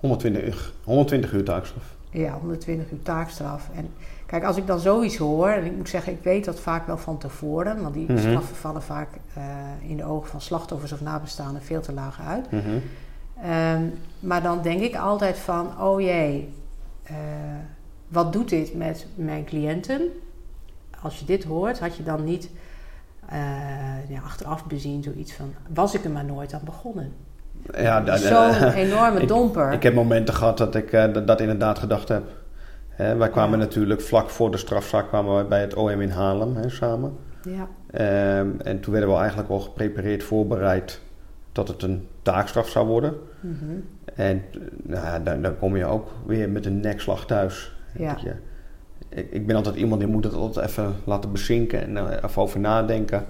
120, 0.00 0.72
120 0.84 1.32
uur 1.32 1.44
taakstraf. 1.44 1.82
Ja, 2.10 2.32
120 2.32 2.90
uur 2.90 3.02
taakstraf. 3.02 3.68
En 3.74 3.88
kijk, 4.26 4.44
als 4.44 4.56
ik 4.56 4.66
dan 4.66 4.78
zoiets 4.78 5.16
hoor, 5.16 5.48
en 5.48 5.64
ik 5.64 5.76
moet 5.76 5.88
zeggen, 5.88 6.12
ik 6.12 6.22
weet 6.22 6.44
dat 6.44 6.60
vaak 6.60 6.86
wel 6.86 6.98
van 6.98 7.18
tevoren, 7.18 7.82
want 7.82 7.94
die 7.94 8.12
Mhm. 8.12 8.18
straffen 8.18 8.56
vallen 8.56 8.82
vaak 8.82 9.08
eh, 9.34 9.42
in 9.90 9.96
de 9.96 10.04
ogen 10.04 10.28
van 10.30 10.40
slachtoffers 10.40 10.92
of 10.92 11.00
nabestaanden 11.00 11.62
veel 11.62 11.80
te 11.80 11.92
laag 11.92 12.20
uit. 12.26 12.50
Mhm. 12.50 12.64
Ehm, 13.42 13.82
maar 14.20 14.42
dan 14.42 14.62
denk 14.62 14.80
ik 14.80 14.96
altijd 14.96 15.38
van, 15.38 15.80
oh 15.80 16.00
jee, 16.00 16.48
eh, 17.02 17.14
wat 18.08 18.32
doet 18.32 18.48
dit 18.48 18.74
met 18.74 19.06
mijn 19.14 19.44
cliënten? 19.44 20.02
Als 21.02 21.18
je 21.18 21.24
dit 21.24 21.44
hoort, 21.44 21.78
had 21.80 21.96
je 21.96 22.02
dan 22.02 22.24
niet 22.24 22.50
eh, 23.28 23.38
ja, 24.08 24.20
achteraf 24.24 24.66
bezien 24.66 25.02
zoiets 25.02 25.32
van, 25.32 25.54
was 25.74 25.94
ik 25.94 26.04
er 26.04 26.10
maar 26.10 26.24
nooit 26.24 26.52
aan 26.52 26.60
begonnen? 26.64 27.12
Ja, 27.76 28.00
da- 28.00 28.16
Zo'n 28.16 28.68
enorme 28.84 29.26
domper. 29.26 29.72
Ik 29.72 29.82
heb 29.82 29.94
momenten 29.94 30.34
gehad 30.34 30.58
dat 30.58 30.74
ik 30.74 30.92
eh, 30.92 31.12
dat, 31.12 31.26
dat 31.26 31.40
inderdaad 31.40 31.78
gedacht 31.78 32.08
heb. 32.08 32.22
Hè, 32.88 33.16
wij 33.16 33.28
kwamen 33.30 33.58
Ja. 33.58 33.64
natuurlijk 33.64 34.00
vlak 34.00 34.30
voor 34.30 34.50
de 34.50 34.56
strafzaak 34.56 35.08
kwamen 35.08 35.34
wij 35.34 35.46
bij 35.46 35.60
het 35.60 35.74
OM 35.74 36.00
in 36.00 36.10
Haarlem 36.10 36.56
hè, 36.56 36.68
samen. 36.68 37.16
ja, 37.42 37.68
Ehm, 37.90 38.48
en 38.62 38.80
toen 38.80 38.92
werden 38.92 39.10
we 39.10 39.16
eigenlijk 39.16 39.50
al 39.50 39.60
geprepareerd, 39.60 40.22
voorbereid 40.22 41.00
dat 41.52 41.68
het 41.68 41.82
een 41.82 42.06
taakstraf 42.22 42.68
zou 42.68 42.86
worden. 42.86 43.14
mhm, 43.40 43.64
En 44.14 44.42
eh, 44.90 45.14
nou, 45.24 45.40
dan 45.40 45.58
kom 45.58 45.76
je 45.76 45.84
ook 45.84 46.08
weer 46.26 46.48
met 46.48 46.66
een 46.66 46.80
nekslag 46.80 47.26
thuis. 47.26 47.76
Ja. 47.98 48.16
Ik, 49.08 49.30
ik 49.30 49.46
ben 49.46 49.56
altijd 49.56 49.76
iemand 49.76 50.00
die 50.00 50.10
moet 50.10 50.24
het 50.24 50.34
altijd 50.34 50.66
even 50.66 50.94
laten 51.04 51.32
bezinken 51.32 51.82
en 51.82 51.96
er 51.96 52.24
even 52.24 52.42
over 52.42 52.60
nadenken. 52.60 53.26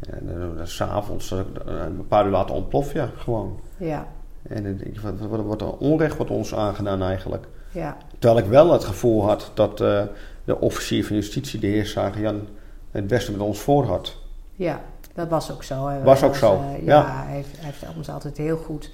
En 0.00 0.28
uh, 0.28 0.64
s'avonds 0.64 1.30
uh, 1.30 1.38
een 1.66 2.06
paar 2.08 2.24
uur 2.24 2.30
later 2.30 2.54
ontplof 2.54 2.92
je 2.92 3.08
gewoon. 3.16 3.60
ja, 3.76 4.06
En 4.42 4.62
dan 4.62 4.76
denk 4.76 4.94
je, 4.94 5.00
wat, 5.00 5.28
wat, 5.28 5.44
wat 5.44 5.60
een 5.62 5.68
onrecht 5.68 6.16
wordt 6.16 6.32
ons 6.32 6.54
aangedaan 6.54 7.02
eigenlijk. 7.02 7.46
ja, 7.70 7.96
Terwijl 8.18 8.44
ik 8.44 8.50
wel 8.50 8.72
het 8.72 8.84
gevoel 8.84 9.24
had 9.24 9.50
dat 9.54 9.80
eh, 9.80 10.02
de 10.44 10.60
officier 10.60 11.06
van 11.06 11.16
justitie, 11.16 11.60
de 11.60 11.66
heer 11.66 12.12
Jan, 12.20 12.48
het 12.90 13.06
beste 13.06 13.32
met 13.32 13.40
ons 13.40 13.58
voor 13.58 13.84
had. 13.84 14.16
ja. 14.54 14.80
Dat 15.16 15.28
was 15.28 15.52
ook 15.52 15.62
zo. 15.62 16.02
Was 16.02 16.22
ook 16.22 16.30
was, 16.30 16.38
zo, 16.38 16.54
eh, 16.54 16.86
ja. 16.86 16.94
ja, 16.94 17.24
hij 17.24 17.34
heeft, 17.34 17.56
hij 17.56 17.64
heeft 17.64 17.96
ons 17.96 18.08
altijd 18.08 18.36
heel 18.36 18.56
goed 18.56 18.90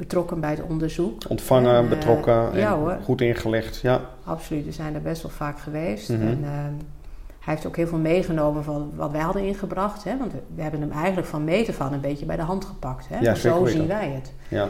betrokken 0.00 0.40
bij 0.40 0.50
het 0.50 0.62
onderzoek. 0.68 1.22
Ontvangen, 1.28 1.74
En, 1.76 1.82
eh, 1.82 1.88
betrokken 1.88 2.52
en 2.52 2.58
ja 2.58 2.76
hoor. 2.76 2.98
goed 3.04 3.20
ingelicht. 3.20 3.80
Ja. 3.80 4.00
Absoluut, 4.24 4.64
we 4.64 4.72
zijn 4.72 4.94
er 4.94 5.02
best 5.02 5.22
wel 5.22 5.30
vaak 5.30 5.58
geweest. 5.58 6.08
Mhm. 6.08 6.20
En 6.22 6.38
ehm, 6.44 6.72
hij 7.40 7.54
heeft 7.54 7.66
ook 7.66 7.76
heel 7.76 7.86
veel 7.86 7.98
meegenomen 7.98 8.64
van 8.64 8.90
wat 8.94 9.10
wij 9.10 9.20
hadden 9.20 9.44
ingebracht. 9.44 10.04
Hè? 10.04 10.18
Want 10.18 10.32
we, 10.54 10.62
hebben 10.62 10.80
hem 10.80 10.90
eigenlijk 10.92 11.26
van 11.26 11.44
meet 11.44 11.78
aan 11.80 11.92
een 11.92 12.00
beetje 12.00 12.26
bij 12.26 12.36
de 12.36 12.42
hand 12.42 12.64
gepakt. 12.64 13.08
Hè? 13.08 13.18
Ja, 13.18 13.34
zo 13.34 13.66
zien 13.66 13.86
wij 13.86 14.08
het. 14.14 14.32
Ja. 14.48 14.68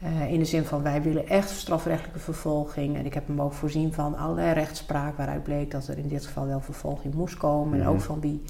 Eh, 0.00 0.32
in 0.32 0.38
de 0.38 0.44
zin 0.44 0.64
van 0.64 0.82
wij 0.82 1.02
willen 1.02 1.28
echt 1.28 1.50
strafrechtelijke 1.50 2.18
vervolging. 2.18 2.96
En 2.96 3.06
ik 3.06 3.14
heb 3.14 3.26
hem 3.26 3.40
ook 3.40 3.52
voorzien 3.52 3.92
van 3.92 4.16
allerlei 4.16 4.52
rechtspraak 4.52 5.16
waaruit 5.16 5.42
bleek 5.42 5.70
dat 5.70 5.86
er 5.88 5.98
in 5.98 6.08
dit 6.08 6.26
geval 6.26 6.46
wel 6.46 6.60
vervolging 6.60 7.14
moest 7.14 7.36
komen. 7.36 7.74
En 7.78 7.84
Mhm. 7.84 7.88
ook 7.94 8.00
van 8.00 8.20
wie 8.20 8.42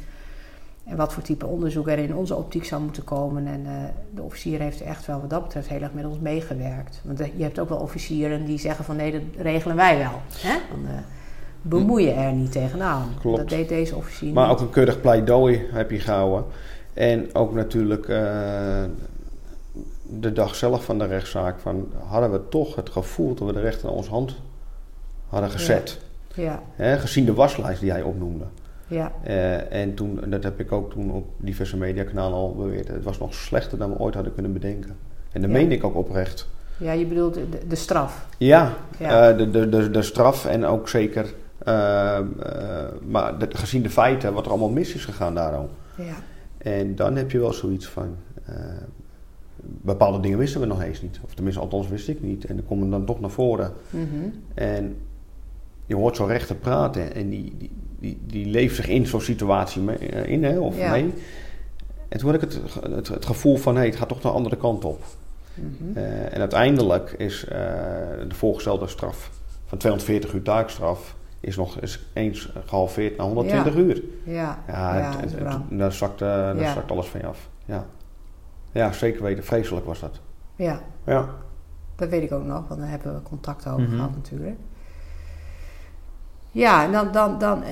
en 0.85 0.97
wat 0.97 1.13
voor 1.13 1.23
type 1.23 1.47
onderzoek 1.47 1.89
er 1.89 1.99
in 1.99 2.15
onze 2.15 2.35
optiek 2.35 2.65
zou 2.65 2.83
moeten 2.83 3.05
komen. 3.05 3.47
En 3.47 3.67
eh, 3.67 3.73
de 4.15 4.23
officier 4.23 4.61
heeft 4.61 4.81
echt 4.81 5.07
wel 5.07 5.21
wat 5.21 5.31
dat 5.31 5.43
betreft 5.43 5.69
heel 5.69 5.81
erg 5.81 5.93
met 5.93 6.05
ons 6.05 6.19
meegewerkt. 6.19 7.01
Want 7.05 7.21
eh, 7.21 7.29
je 7.37 7.43
hebt 7.43 7.59
ook 7.59 7.69
wel 7.69 7.79
officieren 7.79 8.45
die 8.45 8.59
zeggen 8.59 8.85
van 8.85 8.97
nee, 8.97 9.13
dat 9.13 9.21
regelen 9.37 9.77
wij 9.77 9.99
wel. 9.99 10.21
Hè? 10.33 10.59
Dan 10.71 10.87
eh, 10.87 10.99
bemoei 11.63 12.05
je 12.05 12.11
er 12.11 12.33
niet 12.33 12.53
tegenaan. 12.53 13.09
Klopt. 13.21 13.39
Dat 13.39 13.49
deed 13.49 13.69
deze 13.69 13.97
officier 13.97 14.33
Maar 14.33 14.49
niet. 14.49 14.57
ook 14.57 14.61
een 14.61 14.71
keurig 14.71 15.01
pleidooi 15.01 15.67
heb 15.73 15.91
je 15.91 16.01
gehouden. 16.01 16.45
En 16.95 17.35
ook 17.35 17.55
natuurlijk 17.55 18.07
de 20.03 20.33
dag 20.33 20.55
zelf 20.55 20.85
van 20.85 20.99
de 20.99 21.07
rechtszaak. 21.07 21.59
Van, 21.59 21.93
hadden 22.07 22.33
we 22.33 22.49
toch 22.49 22.77
het 22.77 22.91
gevoel 22.91 23.35
dat 23.35 23.47
we 23.47 23.53
de 23.53 23.61
rechter 23.61 23.89
aan 23.89 23.95
onze 23.95 24.11
hand 24.11 24.35
hadden 25.29 25.51
gezet. 25.51 25.99
Ja, 26.35 26.63
Hè, 26.75 26.99
gezien 26.99 27.25
de 27.25 27.35
waslijst 27.35 27.81
die 27.81 27.91
hij 27.91 28.03
opnoemde. 28.03 28.45
Ja, 28.87 29.13
Eh, 29.23 29.73
en 29.83 29.95
toen, 29.95 30.21
dat 30.27 30.43
heb 30.43 30.61
ik 30.61 30.73
ook 30.73 30.91
toen 30.91 31.11
op 31.13 31.27
diverse 31.37 31.77
mediakanalen 31.77 32.39
al 32.39 32.55
beweerd. 32.55 32.89
Het 32.89 33.05
was 33.05 33.19
nog 33.19 33.35
slechter 33.35 33.79
dan 33.79 33.91
we 33.91 33.99
ooit 33.99 34.15
hadden 34.15 34.35
kunnen 34.35 34.53
bedenken. 34.53 34.97
En 35.33 35.41
dat 35.41 35.51
Ja. 35.51 35.57
meende 35.57 35.75
ik 35.75 35.85
ook 35.85 35.97
oprecht. 35.97 36.49
ja, 36.77 36.93
je 36.93 37.07
bedoelt 37.07 37.35
de, 37.35 37.47
de- 37.69 37.77
straf. 37.77 38.27
Ja, 38.39 38.73
Ja. 38.99 39.31
eh, 39.31 39.39
de, 39.39 39.51
de, 39.51 39.69
de, 39.69 39.91
de 39.91 40.03
straf 40.03 40.47
en 40.47 40.65
ook 40.65 40.89
zeker... 40.89 41.35
eh, 41.59 42.17
eh, 42.19 42.25
maar 43.07 43.39
de- 43.39 43.49
gezien 43.57 43.83
de 43.83 43.91
feiten, 43.91 44.33
wat 44.33 44.45
er 44.45 44.51
allemaal 44.51 44.71
mis 44.71 44.95
is 44.95 45.05
gegaan 45.05 45.35
daarom. 45.35 45.69
Ja, 45.97 46.15
En 46.59 46.95
dan 46.95 47.17
heb 47.17 47.31
je 47.31 47.39
wel 47.39 47.53
zoiets 47.53 47.89
van. 47.89 48.17
bepaalde 49.63 50.21
dingen 50.21 50.39
wisten 50.39 50.61
we 50.61 50.67
nog 50.67 50.83
eens 50.83 51.03
niet. 51.03 51.21
Of 51.25 51.35
tenminste, 51.35 51.61
althans 51.63 51.89
wist 51.89 52.09
ik 52.09 52.23
niet. 52.23 52.45
En 52.45 52.57
dan 52.57 52.65
komen 52.67 52.91
dan 52.91 53.05
toch 53.05 53.21
naar 53.21 53.31
voren. 53.31 53.73
mhm, 53.91 54.05
En 54.55 54.97
je 55.87 55.95
hoort 55.97 56.17
zo'n 56.17 56.27
rechter 56.27 56.57
praten. 56.57 57.15
En 57.15 57.29
die, 57.29 57.55
die, 57.59 57.71
die, 58.05 58.19
die 58.27 58.47
leeft 58.47 58.75
zich 58.77 58.89
in 58.89 59.07
zo'n 59.07 59.21
situatie 59.21 59.83
mee, 59.83 59.97
eh, 59.99 60.29
in, 60.33 60.45
hè, 60.45 60.59
of 60.59 60.77
Ja. 60.79 60.91
mee. 60.91 61.15
En 62.09 62.19
toen 62.19 62.31
had 62.33 62.43
ik 62.43 62.51
het, 62.51 62.61
het, 62.91 63.09
het 63.09 63.27
gevoel 63.27 63.57
van, 63.57 63.77
hé, 63.77 63.85
het 63.85 63.97
gaat 63.97 64.09
toch 64.09 64.21
de 64.21 64.29
andere 64.29 64.57
kant 64.57 64.85
op. 64.85 65.05
mhm. 65.55 65.97
Eh, 65.99 66.33
en 66.35 66.41
uiteindelijk 66.41 67.15
is 67.19 67.45
eh, 67.45 67.59
de 68.29 68.35
voorgestelde 68.35 68.87
straf 68.87 69.31
van 69.67 69.79
240 69.79 70.33
uur 70.33 70.43
taakstraf... 70.43 71.17
is 71.41 71.57
nog 71.57 71.81
eens 71.81 72.07
eens 72.13 72.53
gehalveerd 72.65 73.17
naar 73.17 73.27
120 73.27 73.75
Ja. 73.75 73.81
uur. 73.81 74.03
ja, 74.25 74.59
Ja, 74.69 74.99
ja, 74.99 75.13
het- 75.21 75.79
daar 75.79 75.93
zakt, 75.93 76.19
daar 76.19 76.73
zakt 76.75 76.91
alles 76.91 77.07
van 77.07 77.21
je 77.21 77.27
af. 77.27 77.49
Ja. 77.65 77.87
ja, 78.73 78.93
zeker 78.93 79.23
weten. 79.23 79.45
Vreselijk 79.45 79.87
was 79.87 80.01
dat. 80.01 80.21
ja. 80.57 80.81
Ja. 81.07 81.29
Dat 81.97 82.09
weet 82.09 82.23
ik 82.23 82.33
ook 82.33 82.45
nog, 82.45 82.69
want 82.69 82.81
daar 82.81 82.91
hebben 82.91 83.15
we 83.15 83.23
contact 83.23 83.67
over 83.69 83.81
Mhm. 83.83 83.95
gehad 83.97 84.11
natuurlijk. 84.15 84.57
Ja, 86.55 86.85
en 86.85 86.93
dan, 86.93 87.13
dan, 87.13 87.39
dan 87.39 87.63
eh, 87.63 87.71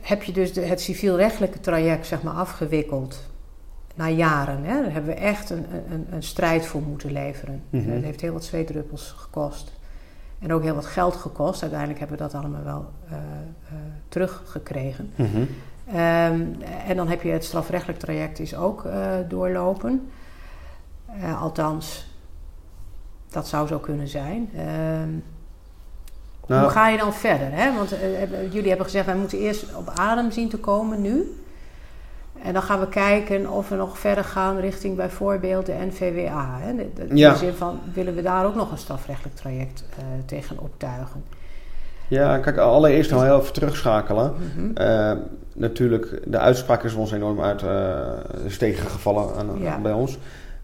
heb 0.00 0.22
je 0.22 0.32
dus 0.32 0.52
de, 0.52 0.60
het 0.60 0.80
civielrechtelijke 0.80 1.60
traject 1.60 2.06
zeg 2.06 2.22
maar, 2.22 2.34
afgewikkeld. 2.34 3.28
Na 3.94 4.08
jaren. 4.08 4.64
Hè? 4.64 4.82
Daar 4.82 4.92
hebben 4.92 5.14
we 5.14 5.20
echt 5.20 5.50
een, 5.50 5.66
een, 5.90 6.06
een 6.10 6.22
strijd 6.22 6.66
voor 6.66 6.82
moeten 6.82 7.12
leveren. 7.12 7.62
En 7.70 7.94
dat 7.94 8.02
heeft 8.02 8.20
heel 8.20 8.32
wat 8.32 8.44
zweetdruppels 8.44 9.14
gekost. 9.16 9.72
En 10.38 10.52
ook 10.52 10.62
heel 10.62 10.74
wat 10.74 10.86
geld 10.86 11.16
gekost. 11.16 11.62
Uiteindelijk 11.62 11.98
hebben 11.98 12.16
we 12.16 12.22
dat 12.22 12.34
allemaal 12.34 12.64
wel 12.64 12.90
eh, 13.08 13.16
eh, 13.16 13.74
teruggekregen. 14.08 15.12
Mhm. 15.14 15.44
Ehm, 15.86 16.42
en 16.86 16.96
dan 16.96 17.08
heb 17.08 17.22
je 17.22 17.30
het 17.30 17.44
strafrechtelijk 17.44 17.98
traject 17.98 18.38
is 18.38 18.54
ook 18.54 18.88
doorlopen. 19.28 20.10
Althans, 21.38 22.14
dat 23.28 23.48
zou 23.48 23.66
zo 23.66 23.78
kunnen 23.78 24.08
zijn. 24.08 24.50
Ehm, 24.56 25.10
Nou, 26.50 26.62
Hoe 26.62 26.70
ga 26.70 26.88
je 26.88 26.98
dan 26.98 27.12
verder? 27.14 27.48
Hè? 27.50 27.74
Want 27.76 27.92
eh, 27.92 27.98
hebben- 28.18 28.50
jullie 28.50 28.68
hebben 28.68 28.86
gezegd, 28.86 29.06
wij 29.06 29.14
moeten 29.16 29.38
eerst 29.38 29.64
op 29.76 29.90
adem 29.94 30.30
zien 30.30 30.48
te 30.48 30.56
komen 30.58 31.00
nu. 31.02 31.34
En 32.42 32.52
dan 32.52 32.62
gaan 32.62 32.80
we 32.80 32.88
kijken 32.88 33.50
of 33.50 33.68
we 33.68 33.76
nog 33.76 33.98
verder 33.98 34.24
gaan 34.24 34.58
richting 34.58 34.96
bijvoorbeeld 34.96 35.66
de 35.66 35.74
NVWA. 35.86 36.58
Hè? 36.60 36.74
De- 36.76 36.88
de- 36.94 37.02
In 37.06 37.14
de 37.14 37.34
zin 37.36 37.52
van, 37.52 37.80
willen 37.92 38.14
we 38.14 38.22
daar 38.22 38.46
ook 38.46 38.54
nog 38.54 38.70
een 38.70 38.78
strafrechtelijk 38.78 39.36
traject 39.36 39.84
eh, 39.98 40.04
tegen 40.26 40.58
optuigen? 40.58 41.24
ja, 42.08 42.38
kijk, 42.38 42.56
allereerst 42.56 43.10
nog 43.10 43.22
heel 43.22 43.40
even 43.40 43.52
terugschakelen. 43.52 44.34
Mhm. 44.56 44.76
Eh, 44.76 45.12
natuurlijk, 45.54 46.20
de 46.26 46.38
uitspraak 46.38 46.82
is 46.84 46.94
ons 46.94 47.12
enorm 47.12 47.40
uit 47.40 47.62
eh 47.62 48.44
is 48.44 48.58
tegengevallen 48.58 49.34
aan, 49.36 49.58
Ja. 49.60 49.78
bij 49.78 49.92
ons. 49.92 50.18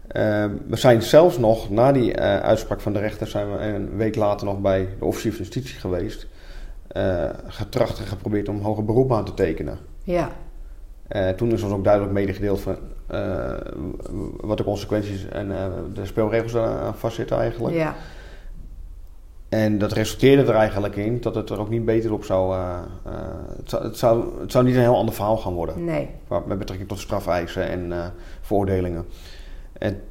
Eh, 0.07 0.45
we 0.67 0.75
zijn 0.75 1.01
zelfs 1.01 1.37
nog, 1.37 1.69
na 1.69 1.91
die 1.91 2.13
eh, 2.13 2.39
uitspraak 2.39 2.81
van 2.81 2.93
de 2.93 2.99
rechter, 2.99 3.27
zijn 3.27 3.51
we 3.51 3.57
een 3.59 3.95
week 3.97 4.15
later 4.15 4.45
nog 4.47 4.59
bij 4.59 4.87
de 4.99 5.05
officier 5.05 5.31
van 5.31 5.41
justitie 5.41 5.79
geweest. 5.79 6.27
Eh, 6.87 7.29
getracht 7.47 7.99
en 7.99 8.05
geprobeerd 8.05 8.49
om 8.49 8.61
hoger 8.61 8.85
beroep 8.85 9.13
aan 9.13 9.25
te 9.25 9.33
tekenen. 9.33 9.77
Ja, 10.03 10.31
Eh, 11.07 11.29
toen 11.29 11.51
is 11.51 11.61
ons 11.63 11.73
ook 11.73 11.83
duidelijk 11.83 12.13
medegedeeld 12.13 12.61
van 12.61 12.77
wat 14.41 14.57
de 14.57 14.63
consequenties 14.63 15.27
en 15.29 15.47
de 15.93 16.05
speelregels 16.05 16.55
aan 16.55 16.95
vastzitten 16.95 17.37
eigenlijk. 17.37 17.75
ja, 17.75 17.95
En 19.49 19.77
dat 19.77 19.91
resulteerde 19.91 20.51
er 20.51 20.57
eigenlijk 20.57 20.95
in 20.95 21.21
dat 21.21 21.35
het 21.35 21.49
er 21.49 21.59
ook 21.59 21.69
niet 21.69 21.85
beter 21.85 22.13
op 22.13 22.23
zou, 22.23 22.55
het, 23.57 23.69
zou, 23.69 23.83
het, 23.83 23.97
zou, 23.97 24.41
het 24.41 24.51
zou 24.51 24.65
niet 24.65 24.75
een 24.75 24.81
heel 24.81 24.97
ander 24.97 25.13
verhaal 25.15 25.37
gaan 25.37 25.53
worden. 25.53 25.83
nee. 25.83 26.09
Met 26.45 26.59
betrekking 26.59 26.89
tot 26.89 26.99
strafeisen 26.99 27.67
en 27.67 27.91
eh 27.91 28.05
veroordelingen. 28.41 29.05
En 29.79 30.01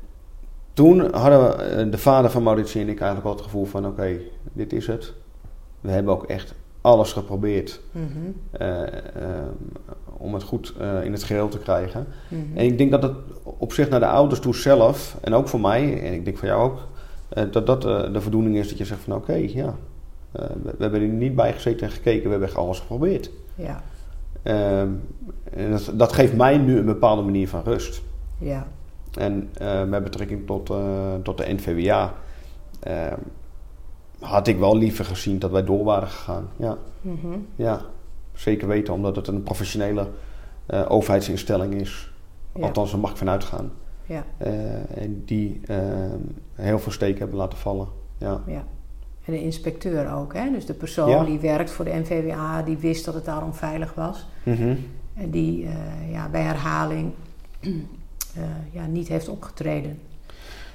toen 0.73 1.15
hadden 1.15 1.71
eh, 1.71 1.91
de 1.91 1.99
vader 1.99 2.31
van 2.31 2.43
Mauritius 2.43 2.75
en 2.75 2.89
ik 2.89 3.01
eigenlijk 3.01 3.23
wel 3.23 3.33
het 3.33 3.43
gevoel 3.43 3.65
van 3.65 3.87
oké, 3.87 4.19
dit 4.53 4.73
is 4.73 4.87
het. 4.87 5.13
We 5.81 5.91
hebben 5.91 6.13
ook 6.13 6.25
echt 6.25 6.55
alles 6.81 7.13
geprobeerd 7.13 7.81
Mhm, 7.91 8.07
eh, 8.51 8.83
eh, 8.83 8.93
om 10.17 10.35
het 10.35 10.43
goed 10.43 10.75
in 11.03 11.13
het 11.13 11.23
geheel 11.23 11.49
te 11.49 11.59
krijgen. 11.59 12.07
mhm. 12.29 12.59
En 12.59 12.65
ik 12.65 12.79
denk 12.79 12.91
dat 12.91 13.03
het 13.03 13.13
op 13.43 13.73
zich 13.73 13.89
naar 13.89 14.01
de 14.01 14.07
ouders 14.07 14.41
toe 14.41 14.55
zelf, 14.55 15.17
en 15.21 15.35
ook 15.35 15.49
voor 15.49 15.61
mij, 15.61 16.03
en 16.03 16.13
ik 16.13 16.25
denk 16.25 16.37
voor 16.37 16.49
jou 16.49 16.63
ook, 16.63 16.79
dat 17.53 17.67
dat 17.67 17.83
de 17.83 18.21
voldoening 18.21 18.57
is 18.57 18.69
dat 18.69 18.79
je 18.79 18.85
zegt 18.85 19.01
van 19.01 19.15
oké, 19.15 19.35
ja, 19.35 19.75
we, 20.31 20.49
we, 20.63 20.75
hebben 20.79 21.01
er 21.01 21.07
niet 21.07 21.35
bij 21.35 21.53
gezeten 21.53 21.87
en 21.87 21.93
gekeken, 21.93 22.23
we 22.23 22.31
hebben 22.31 22.49
echt 22.49 22.57
alles 22.57 22.79
geprobeerd. 22.79 23.31
Ja. 23.55 23.83
Ehm, 24.43 24.89
en 25.53 25.71
dat, 25.71 25.91
dat, 25.95 26.13
geeft 26.13 26.37
mij 26.37 26.59
nu 26.59 26.79
een 26.79 26.85
bepaalde 26.85 27.23
manier 27.23 27.49
van 27.49 27.63
rust. 27.65 28.03
Ja. 28.39 28.67
En 29.17 29.51
met 29.89 30.03
betrekking 30.03 30.47
tot, 30.47 30.67
tot 31.23 31.39
de 31.39 31.53
NVWA 31.55 32.15
ehm, 32.81 33.19
had 34.21 34.47
ik 34.47 34.59
wel 34.59 34.77
liever 34.77 35.05
gezien 35.05 35.39
dat 35.39 35.51
wij 35.51 35.65
door 35.65 35.85
waren 35.85 36.09
gegaan. 36.09 36.49
Ja, 36.57 36.77
mhm. 37.01 37.39
ja 37.55 37.81
zeker 38.33 38.69
weten, 38.69 38.95
omdat 38.95 39.17
het 39.17 39.29
een 39.29 39.43
professionele 39.43 40.09
uh, 40.71 40.85
overheidsinstelling 40.89 41.75
is. 41.75 42.15
Althans, 42.61 42.91
daar 42.91 43.01
mag 43.01 43.11
ik 43.11 43.17
vanuit 43.17 43.45
gaan. 43.45 43.71
Ja. 44.07 44.25
En 44.95 45.23
die 45.25 45.61
uh, 45.71 45.77
heel 46.55 46.79
veel 46.79 46.93
steken 46.93 47.19
hebben 47.19 47.37
laten 47.37 47.59
vallen. 47.59 47.89
Ja. 48.19 48.41
ja. 48.47 48.65
En 49.25 49.33
de 49.33 49.43
inspecteur 49.43 50.13
ook, 50.13 50.35
hè? 50.35 50.51
Dus 50.51 50.67
de 50.67 50.75
persoon 50.75 51.25
die 51.25 51.39
werkt 51.39 51.71
voor 51.71 51.85
de 51.85 51.95
NVWA, 51.95 52.63
die 52.63 52.77
wist 52.77 53.05
dat 53.05 53.15
het 53.15 53.25
daarom 53.25 53.55
veilig 53.55 53.95
was. 53.95 54.27
Mm 54.43 54.55
-hmm. 54.55 54.79
En 55.15 55.31
die 55.31 55.69
ja, 56.11 56.29
bij 56.29 56.43
herhaling 56.43 57.13
ja, 58.73 58.87
niet 58.87 59.09
heeft 59.09 59.29
opgetreden. 59.29 59.99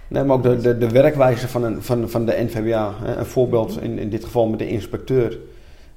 Nee, 0.08 0.24
maar 0.24 0.36
ook 0.36 0.44
de, 0.44 0.58
de, 0.58 0.78
de 0.78 0.90
werkwijze 0.90 1.48
van, 1.48 1.64
een, 1.64 1.84
van, 1.84 2.10
van 2.10 2.26
de 2.26 2.44
NVWA. 2.50 2.94
Hè? 3.02 3.16
Een 3.16 3.26
voorbeeld 3.26 3.82
in, 3.82 4.00
in 4.00 4.10
dit 4.10 4.24
geval 4.24 4.48
met 4.48 4.60
de 4.60 4.68
inspecteur. 4.68 5.40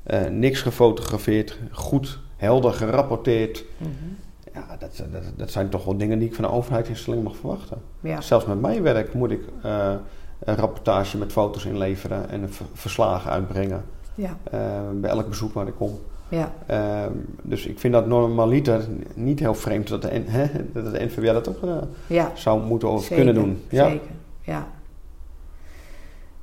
Uh, 0.07 0.27
niks 0.27 0.61
gefotografeerd, 0.61 1.59
goed, 1.71 2.21
helder 2.37 2.73
gerapporteerd. 2.73 3.65
Mm 3.77 3.87
-hmm. 3.87 4.17
Ja, 4.55 4.77
dat, 4.79 5.05
dat, 5.13 5.23
dat, 5.37 5.51
zijn 5.51 5.69
toch 5.69 5.85
wel 5.85 5.97
dingen 5.97 6.19
die 6.19 6.29
ik 6.29 6.35
van 6.35 6.45
een 6.45 6.51
overheidsinstelling 6.51 7.23
mag 7.23 7.37
verwachten. 7.37 7.79
Ja. 8.01 8.21
Zelfs 8.21 8.47
met 8.47 8.61
mijn 8.61 8.83
werk 8.83 9.15
moet 9.15 9.31
ik 9.31 9.43
uh, 9.65 9.93
een 10.39 10.57
rapportage 10.57 11.19
met 11.19 11.33
foto's 11.33 11.65
inleveren 11.65 12.31
en 12.31 12.43
een 12.43 12.53
verslagen 12.73 13.31
uitbrengen. 13.31 13.85
Ja. 14.15 14.37
Uh, 14.55 14.61
bij 14.95 15.11
elk 15.11 15.29
bezoek 15.29 15.55
waar 15.55 15.67
ik 15.67 15.75
kom. 15.75 15.99
Ja. 16.35 17.11
dus 17.43 17.67
ik 17.67 17.79
vind 17.79 17.93
dat 17.93 18.07
normaliter 18.07 18.87
niet 19.15 19.39
heel 19.41 19.55
vreemd 19.55 19.89
dat 19.89 20.03
de, 20.03 20.09
hè, 20.09 20.47
dat 20.73 20.93
de 20.93 21.05
NVWA 21.05 21.33
dat 21.33 21.49
ook 21.49 21.83
ja. 22.07 22.31
zou 22.35 22.63
moeten 22.67 22.89
of 22.91 23.01
zeker, 23.03 23.17
kunnen 23.17 23.35
doen. 23.35 23.63
Ja. 23.69 23.89
Zeker, 23.89 24.11
ja. 24.41 24.69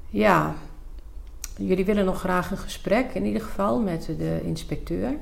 Ja, 0.09 0.53
jullie 1.57 1.85
willen 1.85 2.05
nog 2.05 2.19
graag 2.19 2.51
een 2.51 2.57
gesprek 2.57 3.13
in 3.13 3.25
ieder 3.25 3.41
geval 3.41 3.79
met 3.79 4.05
de 4.17 4.39
inspecteur. 4.43 5.13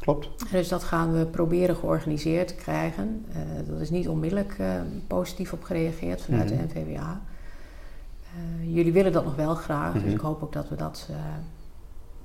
Klopt. 0.00 0.28
Dus 0.52 0.68
dat 0.68 0.82
gaan 0.84 1.12
we 1.12 1.26
proberen 1.26 1.76
georganiseerd 1.76 2.48
te 2.48 2.54
krijgen. 2.54 3.24
Uh, 3.30 3.36
dat 3.70 3.80
is 3.80 3.90
niet 3.90 4.08
onmiddellijk 4.08 4.56
uh, 4.60 4.66
positief 5.06 5.52
op 5.52 5.62
gereageerd 5.62 6.22
vanuit 6.22 6.50
Mhm. 6.50 6.58
de 6.58 6.64
NVWA. 6.80 7.20
Uh, 8.62 8.74
jullie 8.74 8.92
willen 8.92 9.12
dat 9.12 9.24
nog 9.24 9.36
wel 9.36 9.54
graag, 9.54 9.94
Mhm. 9.94 10.04
dus 10.04 10.12
ik 10.12 10.20
hoop 10.20 10.42
ook 10.42 10.52
dat 10.52 10.68
we 10.68 10.76
dat 10.76 11.08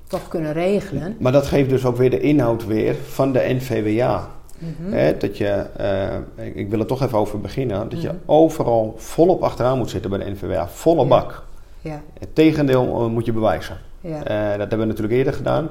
toch 0.08 0.28
kunnen 0.28 0.54
regelen. 0.54 1.16
Maar 1.20 1.32
dat 1.32 1.46
geeft 1.46 1.70
dus 1.70 1.86
ook 1.86 1.98
weer 1.98 2.10
de 2.10 2.20
inhoud 2.20 2.66
weer 2.66 2.96
van 2.96 3.32
de 3.32 3.40
NVWA. 3.60 4.28
Mhm. 4.60 5.14
Dat 5.20 5.38
je, 5.38 5.48
eh, 5.48 6.46
ik, 6.46 6.56
ik 6.56 6.70
wil 6.70 6.80
er 6.80 6.86
toch 6.86 7.02
even 7.04 7.18
over 7.18 7.42
beginnen, 7.42 7.90
dat 7.90 8.02
je 8.02 8.08
Mhm. 8.08 8.18
overal 8.26 8.94
volop 8.98 9.44
achteraan 9.44 9.78
moet 9.78 9.90
zitten 9.90 10.10
bij 10.10 10.20
de 10.20 10.32
NVWA. 10.32 10.68
Volle 10.68 11.02
Ja. 11.02 11.08
bak. 11.08 11.44
Ja, 11.82 12.02
Het 12.20 12.36
tegendeel 12.36 12.84
eh, 13.02 13.08
moet 13.08 13.26
je 13.26 13.34
bewijzen. 13.34 13.78
ja, 14.02 14.24
Eh, 14.24 14.50
dat 14.50 14.60
hebben 14.60 14.80
we 14.80 14.86
natuurlijk 14.86 15.14
eerder 15.14 15.34
gedaan. 15.34 15.70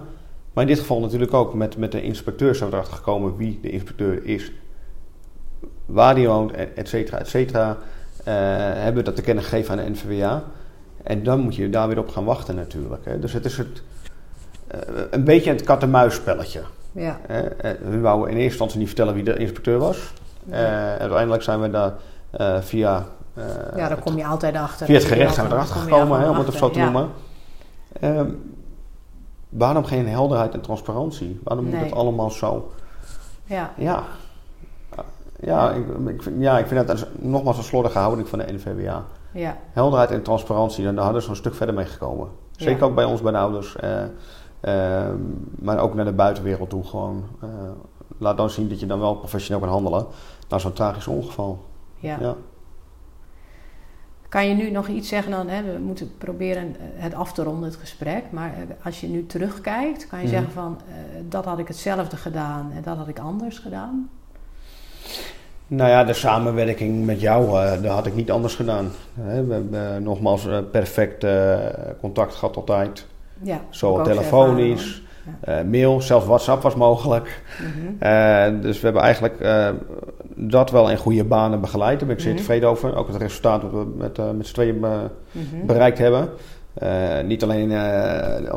Maar 0.53 0.65
in 0.65 0.71
dit 0.71 0.79
geval 0.79 1.01
natuurlijk 1.01 1.35
ook 1.35 1.55
met, 1.55 1.77
met 1.77 1.93
de 1.93 2.03
inspecteur 2.03 2.55
zijn 2.55 2.71
we 2.71 2.77
erachter 2.77 2.97
gekomen 2.97 3.37
wie 3.37 3.59
de 3.63 3.71
inspecteur 3.71 4.25
is. 4.25 4.53
Waar 5.87 6.15
die 6.15 6.29
woont, 6.29 6.53
et 6.75 6.89
cetera, 6.89 7.19
et 7.19 7.29
cetera. 7.29 7.77
Hebben 8.25 8.95
we 8.95 9.03
dat 9.03 9.17
te 9.17 9.23
kennen 9.23 9.45
gegeven 9.45 9.79
aan 9.79 9.85
de 9.85 9.91
NVWA. 9.91 10.43
En 11.03 11.23
dan 11.23 11.41
moet 11.41 11.55
je 11.55 11.71
daar 11.71 11.89
weer 11.89 11.99
op 11.99 12.09
gaan 12.09 12.25
wachten 12.25 12.55
natuurlijk. 12.55 13.05
Hè. 13.05 13.19
Dus 13.19 13.33
het 13.33 13.45
is 13.45 13.57
het, 13.57 13.83
een 15.11 15.25
beetje 15.25 15.51
het 15.51 15.63
kat-en-muisspelletje. 15.63 16.61
ja. 16.93 17.19
Uh, 17.31 17.39
we 17.91 18.01
wouden 18.01 18.29
in 18.29 18.35
eerste 18.35 18.49
instantie 18.51 18.79
niet 18.79 18.87
vertellen 18.87 19.15
wie 19.15 19.25
de 19.25 19.37
inspecteur 19.37 19.79
was. 19.79 20.13
Uiteindelijk 20.99 21.43
zijn 21.43 21.61
we 21.61 21.71
daar 21.71 21.93
via. 22.63 23.05
ja, 23.77 23.89
daar 23.89 23.99
kom 23.99 24.17
je 24.17 24.27
altijd 24.27 24.57
achter. 24.57 24.87
Via 24.87 24.95
het 24.95 25.05
gerecht 25.05 25.35
zijn 25.35 25.49
we 25.49 25.53
erachter 25.55 25.77
gekomen, 25.81 26.21
hè, 26.21 26.29
om 26.31 26.37
het 26.39 26.55
zo 26.55 26.71
te 26.71 26.79
noemen. 26.79 27.09
Ehm, 28.01 28.29
waarom 29.49 29.85
geen 29.85 30.09
helderheid 30.09 30.55
en 30.55 30.61
transparantie? 30.61 31.41
Waarom 31.45 31.65
moet 31.65 31.81
het 31.81 31.93
allemaal 31.93 32.31
zo? 32.31 32.73
Ja, 33.45 33.71
Ja, 33.77 34.03
ja, 35.41 35.71
ik, 35.71 35.85
ik, 36.09 36.23
vind, 36.23 36.37
ja, 36.43 36.59
ik 36.59 36.67
vind 36.67 36.87
dat 36.87 37.07
nogmaals 37.19 37.57
een 37.59 37.65
slordige 37.65 37.99
houding 37.99 38.29
van 38.29 38.39
de 38.39 38.53
NVWA. 38.53 39.05
ja, 39.33 39.57
Helderheid 39.73 40.11
en 40.11 40.23
transparantie, 40.23 40.87
en 40.87 40.95
daar 40.95 41.05
hadden 41.05 41.23
ze 41.23 41.31
een 41.31 41.37
stuk 41.37 41.55
verder 41.55 41.75
mee 41.75 41.85
gekomen. 41.87 42.29
Zeker 42.57 42.79
Ja. 42.81 42.85
ook 42.87 42.95
bij 42.95 43.05
ons, 43.05 43.21
bij 43.23 43.33
de 43.33 43.39
ouders. 43.39 43.77
eh, 43.77 43.91
maar 45.59 45.79
ook 45.79 45.95
naar 45.95 46.05
de 46.05 46.13
buitenwereld 46.13 46.71
toe 46.71 46.85
gewoon. 46.85 47.25
eh, 47.43 47.49
laat 48.19 48.37
dan 48.37 48.51
zien 48.51 48.69
dat 48.69 48.81
je 48.81 48.87
dan 48.87 48.99
wel 49.01 49.15
professioneel 49.15 49.61
kan 49.61 49.71
handelen. 49.71 50.07
Na 50.49 50.59
zo'n 50.59 50.73
tragisch 50.73 51.07
ongeval. 51.07 51.65
ja. 51.99 52.17
Ja. 52.21 52.35
Kan 54.29 54.49
je 54.49 54.55
nu 54.55 54.71
nog 54.71 54.89
iets 54.89 55.09
zeggen 55.09 55.31
dan? 55.33 55.49
Hè, 55.49 55.63
we 55.63 55.79
moeten 55.79 56.11
proberen 56.19 56.77
eh, 56.77 56.83
het 56.95 57.15
af 57.15 57.33
te 57.33 57.43
ronden, 57.43 57.69
het 57.69 57.77
gesprek. 57.79 58.25
Maar 58.31 58.53
eh, 58.55 58.87
als 58.87 59.01
je 59.01 59.07
nu 59.07 59.27
terugkijkt, 59.27 60.07
kan 60.07 60.19
je 60.19 60.25
Mhm. 60.25 60.35
zeggen 60.35 60.53
van... 60.53 60.79
dat 61.29 61.45
had 61.45 61.59
ik 61.59 61.69
hetzelfde 61.69 62.17
gedaan 62.17 62.71
en 62.77 62.83
dat 62.83 62.97
had 62.97 63.09
ik 63.09 63.19
anders 63.19 63.59
gedaan. 63.59 64.11
Nou 65.67 65.91
ja, 65.91 66.05
de 66.05 66.13
samenwerking 66.13 67.05
met 67.05 67.21
jou, 67.21 67.51
dat 67.83 67.93
had 67.93 68.07
ik 68.07 68.15
niet 68.15 68.31
anders 68.31 68.55
gedaan. 68.55 68.91
We 69.15 69.23
hebben 69.31 70.03
nogmaals 70.03 70.49
perfect 70.71 71.27
contact 72.01 72.35
gehad 72.35 72.57
altijd. 72.57 73.07
Ja, 73.45 73.61
Zowel 73.71 74.05
telefonisch, 74.05 75.03
eh, 75.41 75.57
mail, 75.71 76.01
zelfs 76.01 76.27
WhatsApp 76.27 76.63
was 76.63 76.75
mogelijk. 76.75 77.43
Mhm. 77.61 78.03
Eh, 78.03 78.61
dus 78.63 78.77
we 78.77 78.85
hebben 78.85 79.03
eigenlijk 79.03 79.41
eh, 79.41 79.69
dat 80.37 80.71
wel 80.71 80.91
in 80.91 80.97
goede 80.97 81.25
banen 81.25 81.61
begeleid. 81.61 81.99
Daar 81.99 82.09
ben 82.09 82.17
ik 82.17 82.23
zeer 82.23 82.33
Mhm. 82.33 82.41
tevreden 82.41 82.69
over. 82.69 82.97
Ook 82.97 83.07
het 83.09 83.17
resultaat 83.17 83.61
dat 83.61 83.71
we 83.71 83.87
met, 83.97 84.37
met 84.37 84.47
z'n 84.47 84.53
tweeën 84.55 84.79
Mhm. 84.79 85.67
bereikt 85.67 85.99
hebben. 85.99 86.29
Niet 87.25 87.43
alleen 87.43 87.69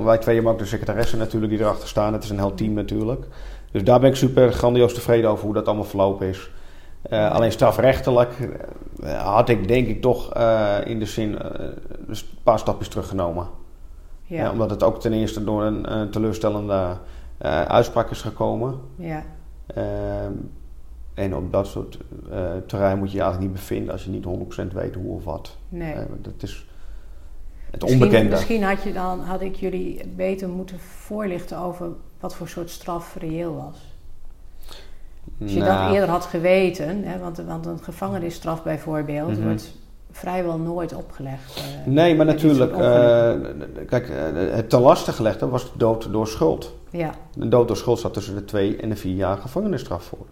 wij 0.04 0.18
tweeën, 0.20 0.44
maar 0.44 0.54
ook 0.54 0.60
de 0.60 0.66
secretaressen 0.66 1.18
natuurlijk 1.18 1.52
die 1.52 1.62
erachter 1.62 1.88
staan. 1.88 2.14
Het 2.14 2.24
is 2.24 2.30
een 2.30 2.38
heel 2.40 2.54
team 2.54 2.74
natuurlijk. 2.74 3.26
Dus 3.72 3.84
daar 3.84 4.00
ben 4.00 4.10
ik 4.10 4.16
super 4.16 4.52
grandioos 4.54 4.94
tevreden 4.94 5.30
over 5.30 5.46
hoe 5.46 5.54
dat 5.54 5.66
allemaal 5.66 5.84
verlopen 5.86 6.28
is. 6.28 6.50
Alleen 7.10 7.52
strafrechtelijk 7.52 8.34
had 9.18 9.50
ik 9.50 9.68
denk 9.68 9.88
ik 9.88 10.02
toch 10.02 10.34
in 10.86 11.00
de 11.00 11.06
zin 11.06 11.38
een 12.08 12.16
paar 12.44 12.60
stapjes 12.60 12.88
teruggenomen. 12.88 13.48
Ja, 14.30 14.52
omdat 14.52 14.70
het 14.70 14.84
ook 14.84 15.00
ten 15.02 15.14
eerste 15.14 15.44
door 15.44 15.64
een, 15.64 15.86
eh, 15.86 16.02
teleurstellende 16.02 16.98
eh, 17.38 17.62
uitspraak 17.62 18.10
is 18.10 18.22
gekomen. 18.22 18.80
ja, 18.96 19.24
Ehm, 19.68 20.32
en 21.14 21.36
op 21.36 21.52
dat 21.52 21.68
soort 21.68 21.98
eh, 22.32 22.52
terrein 22.68 22.98
moet 22.98 23.12
je 23.12 23.18
je 23.18 23.22
eigenlijk 23.24 23.52
niet 23.52 23.62
bevinden 23.62 23.92
als 23.94 24.04
je 24.04 24.10
niet 24.10 24.24
100% 24.26 24.74
weet 24.74 24.96
hoe 24.96 25.14
of 25.16 25.24
wat. 25.24 25.58
nee. 25.70 25.96
Dat 26.22 26.34
is 26.38 26.66
het 27.72 27.82
Misschien, 27.82 28.04
onbekende. 28.04 28.30
misschien 28.36 28.64
had, 28.64 28.84
je 28.84 28.94
dan, 28.94 29.20
had 29.20 29.42
ik 29.42 29.56
jullie 29.56 30.08
beter 30.16 30.50
moeten 30.50 30.80
voorlichten 30.80 31.58
over 31.58 31.88
wat 32.20 32.36
voor 32.36 32.48
soort 32.48 32.70
straf 32.70 33.16
reëel 33.20 33.56
was. 33.56 33.96
Als 35.42 35.54
je 35.54 35.60
Nou, 35.60 35.86
dat 35.86 35.94
eerder 35.94 36.10
had 36.10 36.26
geweten, 36.26 37.04
hè, 37.04 37.20
want, 37.20 37.38
want 37.38 37.66
een 37.66 37.84
gevangenisstraf 37.84 38.64
bijvoorbeeld 38.64 39.30
Mhm. 39.38 39.44
wordt 39.44 39.74
vrijwel 40.12 40.58
nooit 40.58 40.94
opgelegd. 40.96 41.56
eh, 41.58 41.64
Nee, 41.86 42.16
maar 42.16 42.26
natuurlijk. 42.26 42.72
eh, 42.72 43.34
kijk, 43.88 44.10
eh, 44.10 44.16
het 44.56 44.70
ten 44.70 44.80
laste 44.82 45.12
gelegde 45.12 45.48
was 45.48 45.64
de 45.64 45.78
dood 45.78 46.12
door 46.12 46.28
schuld. 46.28 46.74
ja. 46.92 47.12
De 47.36 47.48
dood 47.48 47.68
door 47.68 47.78
schuld 47.78 48.00
staat 48.00 48.14
tussen 48.14 48.36
de 48.36 48.46
twee 48.46 48.76
en 48.78 48.90
de 48.90 48.96
vier 48.96 49.16
jaar 49.16 49.38
gevangenisstraf 49.38 50.04
voor. 50.04 50.26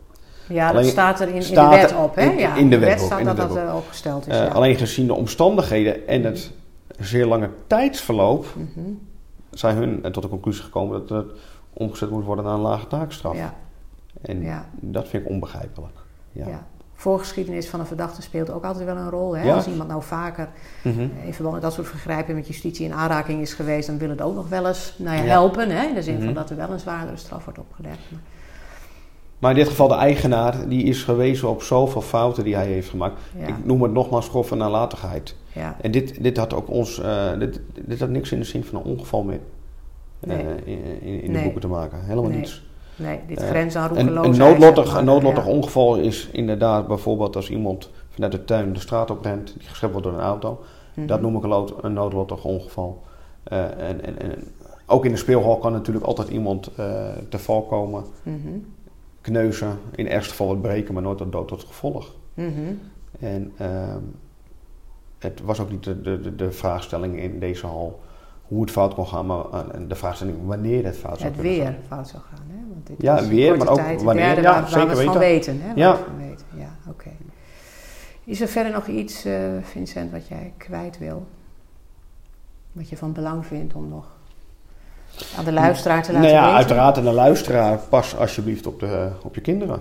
ja, 0.49 0.71
dat 0.71 0.85
staat 0.85 1.19
er 1.19 1.27
in, 1.27 1.33
in 1.33 1.53
de 1.53 1.67
wet 1.69 1.95
op. 1.95 2.15
Hè? 2.15 2.21
in- 2.29 2.37
ja, 2.37 2.55
in 2.55 2.69
de 2.69 2.79
wet 2.79 2.99
staat 2.99 3.19
in 3.19 3.25
dat 3.25 3.37
dat 3.37 3.73
opgesteld 3.73 4.27
is. 4.27 4.35
Ja. 4.37 4.47
Alleen 4.47 4.75
gezien 4.75 5.07
de 5.07 5.13
omstandigheden 5.13 6.07
en 6.07 6.23
het 6.23 6.51
zeer 6.99 7.25
lange 7.25 7.49
tijdsverloop 7.67 8.45
Mhm. 8.55 8.85
zijn 9.51 9.75
hun 9.77 10.11
tot 10.11 10.23
de 10.23 10.29
conclusie 10.29 10.63
gekomen 10.63 11.07
dat 11.07 11.25
het 11.25 11.35
omgezet 11.73 12.09
moet 12.09 12.23
worden 12.23 12.45
naar 12.45 12.53
een 12.53 12.59
lage 12.59 12.87
taakstraf. 12.87 13.35
ja, 13.35 13.53
En 14.21 14.41
ja, 14.41 14.65
dat 14.71 15.07
vind 15.07 15.23
ik 15.23 15.29
onbegrijpelijk. 15.29 15.97
Ja. 16.31 16.65
Voorgeschiedenis 17.09 17.69
van 17.69 17.79
een 17.79 17.85
verdachte 17.85 18.21
speelt 18.21 18.49
ook 18.51 18.63
altijd 18.63 18.85
wel 18.85 18.95
een 18.97 19.09
rol. 19.09 19.37
Hè? 19.37 19.43
Ja. 19.43 19.55
Als 19.55 19.67
iemand 19.67 19.89
nou 19.89 20.03
vaker 20.03 20.49
Mhm. 20.83 20.99
in 21.25 21.33
verband 21.33 21.53
met 21.53 21.63
dat 21.63 21.73
soort 21.73 21.87
vergrijpen 21.87 22.35
met 22.35 22.47
justitie 22.47 22.85
in 22.85 22.93
aanraking 22.93 23.41
is 23.41 23.53
geweest, 23.53 23.87
dan 23.87 23.97
wil 23.97 24.09
het 24.09 24.21
ook 24.21 24.35
nog 24.35 24.49
wel 24.49 24.67
eens 24.67 24.93
nou 24.97 25.17
ja, 25.17 25.23
Ja. 25.23 25.29
helpen. 25.29 25.69
Hè? 25.69 25.85
In 25.87 25.93
de 25.93 26.01
zin 26.03 26.15
Mhm. 26.15 26.23
van 26.25 26.33
dat 26.33 26.49
er 26.49 26.55
wel 26.55 26.69
een 26.69 26.79
zwaardere 26.79 27.17
straf 27.17 27.43
wordt 27.43 27.59
opgelegd. 27.59 27.99
Maar- 28.11 28.19
Maar 29.39 29.51
in 29.51 29.57
dit 29.57 29.67
geval 29.67 29.87
de 29.87 29.93
eigenaar, 29.95 30.67
die 30.69 30.83
is 30.83 31.03
gewezen 31.03 31.49
op 31.49 31.61
zoveel 31.61 32.01
fouten 32.01 32.43
die 32.43 32.55
hij 32.55 32.65
heeft 32.67 32.89
gemaakt. 32.89 33.19
Ja, 33.39 33.47
Ik 33.47 33.65
noem 33.65 33.81
het 33.81 33.91
nogmaals 33.91 34.27
grove 34.29 34.55
nalatigheid. 34.55 35.35
ja, 35.53 35.75
En 35.81 35.91
dit, 35.91 36.23
dit 36.23 36.37
had 36.37 36.53
ook 36.53 36.69
ons, 36.69 36.99
eh, 37.01 37.39
dit, 37.39 37.61
dit 37.85 37.99
had 37.99 38.09
niks 38.09 38.31
in 38.31 38.39
de 38.39 38.45
zin 38.45 38.63
van 38.63 38.79
een 38.79 38.85
ongeval 38.85 39.23
meer 39.23 39.39
eh, 40.19 40.27
Nee. 40.29 40.45
in, 40.65 40.83
in, 41.01 41.01
in 41.01 41.21
de 41.21 41.27
Nee. 41.31 41.43
boeken 41.43 41.61
te 41.61 41.67
maken. 41.67 42.03
Helemaal 42.03 42.29
Nee. 42.29 42.37
niets. 42.39 42.64
Nee, 42.95 43.19
dit 43.27 43.41
Eh, 43.41 43.49
aan 43.49 43.55
Een, 43.55 43.87
roekeloosheid. 43.87 44.25
een 44.25 44.37
noodlottig, 44.37 44.93
een 44.97 45.05
noodlottig 45.05 45.45
Ja. 45.45 45.51
ongeval 45.51 45.95
is 45.95 46.29
inderdaad 46.31 46.87
bijvoorbeeld 46.87 47.35
als 47.35 47.49
iemand 47.49 47.89
vanuit 48.09 48.31
de 48.31 48.45
tuin 48.45 48.73
de 48.73 48.79
straat 48.79 49.11
oprent, 49.11 49.53
die 49.59 49.67
geschept 49.67 49.91
wordt 49.91 50.07
door 50.07 50.17
een 50.17 50.23
auto. 50.23 50.59
Mhm. 50.95 51.07
Dat 51.07 51.21
noem 51.21 51.35
ik 51.35 51.43
een, 51.83 51.93
noodlottig 51.93 52.43
ongeval. 52.45 53.01
Eh, 53.43 53.63
en, 53.63 54.03
en, 54.03 54.19
en 54.21 54.31
ook 54.85 55.05
in 55.05 55.11
de 55.11 55.17
speelhal 55.17 55.57
kan 55.57 55.71
natuurlijk 55.71 56.05
altijd 56.05 56.27
iemand 56.27 56.69
eh, 56.75 57.05
te 57.29 57.39
val 57.39 57.61
komen, 57.63 58.03
Mhm. 58.23 58.37
kneuzen, 59.21 59.79
in 59.95 60.03
het 60.03 60.13
ergste 60.13 60.29
geval 60.31 60.47
wat 60.47 60.61
breken, 60.61 60.93
maar 60.93 61.03
nooit 61.03 61.17
tot 61.17 61.31
dood 61.31 61.47
tot 61.47 61.63
gevolg. 61.63 62.13
Mhm. 62.33 62.49
En 63.19 63.53
ehm, 63.57 63.99
het 65.19 65.41
was 65.45 65.59
ook 65.59 65.71
niet 65.71 65.83
de, 65.83 66.01
de, 66.01 66.35
de 66.35 66.51
vraagstelling 66.51 67.19
in 67.19 67.39
deze 67.39 67.65
hal 67.65 67.99
hoe 68.47 68.61
het 68.61 68.71
fout 68.71 68.93
kon 68.93 69.07
gaan, 69.07 69.25
maar 69.25 69.45
eh, 69.51 69.59
de 69.87 69.95
vraagstelling 69.95 70.37
wanneer 70.45 70.85
het 70.85 70.97
fout 70.97 71.19
zou 71.19 71.31
Het 71.31 71.41
weer 71.41 71.63
gaan. 71.65 71.75
fout 71.87 72.07
zou 72.07 72.23
gaan. 72.23 72.45
Hè? 72.49 72.55
Want 72.73 72.87
dit 72.87 72.95
Ja, 72.99 73.27
weer, 73.27 73.57
maar 73.57 73.67
ook 73.69 73.75
tijd, 73.77 74.03
wanneer. 74.03 74.25
derde 74.25 74.41
Ja, 74.41 74.47
waar, 74.51 74.61
waar 74.61 74.69
we 74.71 74.79
zeker 74.79 74.97
het 74.97 75.03
van 75.05 75.17
weten. 75.17 75.61
Hè? 75.61 75.71
Ja. 75.75 75.95
van 75.95 76.17
weten. 76.17 76.45
Ja, 76.55 76.69
oké. 76.89 77.09
Is 78.23 78.41
er 78.41 78.47
verder 78.47 78.71
nog 78.71 78.87
iets, 78.87 79.25
eh, 79.25 79.33
Vincent, 79.61 80.11
wat 80.11 80.27
jij 80.27 80.53
kwijt 80.57 80.97
wil? 80.97 81.25
Wat 82.71 82.89
je 82.89 82.97
van 82.97 83.13
belang 83.13 83.45
vindt 83.45 83.73
om 83.73 83.87
nog 83.89 84.05
aan 85.37 85.45
de 85.45 85.53
luisteraar 85.53 86.03
te 86.03 86.11
laten 86.11 86.27
Nou 86.29 86.33
ja, 86.33 86.41
weten? 86.43 86.57
uiteraard 86.57 86.97
aan 86.97 87.03
de 87.03 87.11
luisteraar, 87.11 87.77
pas 87.89 88.17
alsjeblieft 88.17 88.67
op, 88.67 88.79
de, 88.79 89.09
op 89.23 89.35
je 89.35 89.41
kinderen. 89.41 89.79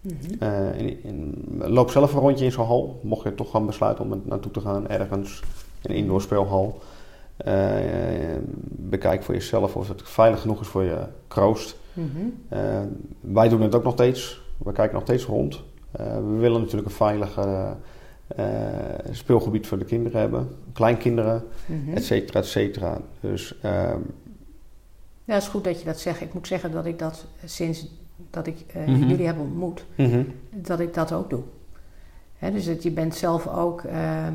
Mhm. 0.00 0.14
Eh, 0.38 1.68
loop 1.70 1.90
zelf 1.90 2.12
een 2.12 2.20
rondje 2.20 2.44
in 2.44 2.52
zo'n 2.52 2.66
hal, 2.66 3.00
mocht 3.02 3.22
je 3.22 3.34
toch 3.34 3.50
gaan 3.50 3.66
besluiten 3.66 4.04
om 4.04 4.12
er 4.12 4.18
naartoe 4.22 4.50
te 4.52 4.60
gaan, 4.60 4.88
ergens, 4.88 5.42
een 5.82 5.94
indoor 5.94 6.20
speelhal. 6.20 6.78
Eh, 7.44 8.36
bekijk 8.70 9.22
voor 9.22 9.34
jezelf 9.34 9.76
of 9.76 9.88
het 9.88 10.02
veilig 10.04 10.40
genoeg 10.40 10.60
is 10.60 10.66
voor 10.66 10.82
je 10.84 11.04
kroost. 11.28 11.76
Mhm. 11.92 12.06
Eh, 12.48 12.80
wij 13.20 13.48
doen 13.48 13.60
het 13.60 13.74
ook 13.74 13.82
nog 13.84 13.92
steeds. 13.92 14.42
We 14.58 14.72
kijken 14.72 14.94
nog 14.94 15.02
steeds 15.02 15.24
rond. 15.24 15.62
Eh, 15.90 16.14
we 16.14 16.36
willen 16.38 16.60
natuurlijk 16.60 16.88
een 16.88 16.94
veilig 16.94 17.36
eh, 17.38 17.70
speelgebied 19.10 19.66
voor 19.66 19.78
de 19.78 19.84
kinderen 19.84 20.20
hebben. 20.20 20.48
Kleinkinderen, 20.72 21.42
Mhm. 21.66 21.96
et 21.96 22.04
cetera, 22.04 22.38
et 22.40 22.46
cetera. 22.46 23.00
Dus 23.20 23.58
ehm, 23.62 23.98
Ja, 25.24 25.34
het 25.36 25.42
is 25.44 25.48
goed 25.48 25.64
dat 25.64 25.78
je 25.78 25.84
dat 25.84 25.98
zegt. 26.00 26.20
Ik 26.20 26.34
moet 26.34 26.46
zeggen 26.46 26.70
dat 26.72 26.86
ik 26.86 26.98
dat 26.98 27.26
sinds 27.44 27.86
dat 28.30 28.46
ik 28.46 28.64
Mhm. 28.74 29.06
jullie 29.08 29.26
heb 29.26 29.38
ontmoet, 29.38 29.84
mhm. 29.96 30.24
dat 30.50 30.80
ik 30.80 30.94
dat 30.94 31.12
ook 31.12 31.30
doe. 31.30 31.42
Hè, 32.38 32.52
dus 32.52 32.66
dat 32.66 32.82
je 32.82 32.90
bent 32.90 33.14
zelf 33.14 33.46
ook 33.48 33.82
ehm, 33.82 34.32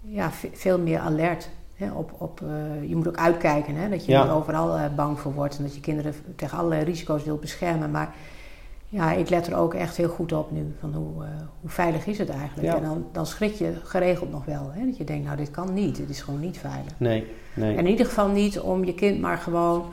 ja, 0.00 0.30
ve- 0.30 0.50
veel 0.52 0.78
meer 0.78 0.98
alert. 0.98 1.48
Hè, 1.80 1.90
op, 1.92 2.10
op, 2.18 2.40
eh, 2.42 2.88
je 2.88 2.96
moet 2.96 3.08
ook 3.08 3.16
uitkijken 3.16 3.74
hè, 3.74 3.88
dat 3.88 4.04
je 4.04 4.12
Ja. 4.12 4.30
overal 4.30 4.76
eh, 4.76 4.84
bang 4.96 5.18
voor 5.18 5.32
wordt 5.34 5.56
en 5.56 5.62
dat 5.62 5.74
je 5.74 5.80
kinderen 5.80 6.14
tegen 6.36 6.58
allerlei 6.58 6.84
risico's 6.84 7.24
wilt 7.24 7.40
beschermen. 7.40 7.90
Maar 7.90 8.14
ja, 8.88 9.12
ik 9.12 9.28
let 9.28 9.46
er 9.46 9.56
ook 9.56 9.74
echt 9.74 9.96
heel 9.96 10.08
goed 10.08 10.32
op 10.32 10.50
nu. 10.50 10.74
Van 10.80 10.94
hoe, 10.94 11.24
eh, 11.24 11.30
hoe 11.60 11.70
veilig 11.70 12.06
is 12.06 12.18
het 12.18 12.28
eigenlijk? 12.28 12.68
Ja. 12.68 12.76
En 12.76 12.82
dan, 12.82 13.06
dan 13.12 13.26
schrik 13.26 13.54
je 13.54 13.72
geregeld 13.84 14.30
nog 14.30 14.44
wel. 14.44 14.70
Hè, 14.72 14.86
dat 14.86 14.96
je 14.96 15.04
denkt, 15.04 15.24
nou 15.24 15.36
dit 15.36 15.50
kan 15.50 15.74
niet, 15.74 15.96
dit 15.96 16.08
is 16.10 16.20
gewoon 16.20 16.40
niet 16.40 16.58
veilig. 16.58 16.92
Nee, 16.96 17.26
nee. 17.54 17.72
En 17.76 17.84
in 17.84 17.90
ieder 17.90 18.06
geval 18.06 18.28
niet 18.28 18.60
om 18.60 18.84
je 18.84 18.94
kind 18.94 19.20
maar 19.20 19.38
gewoon 19.38 19.84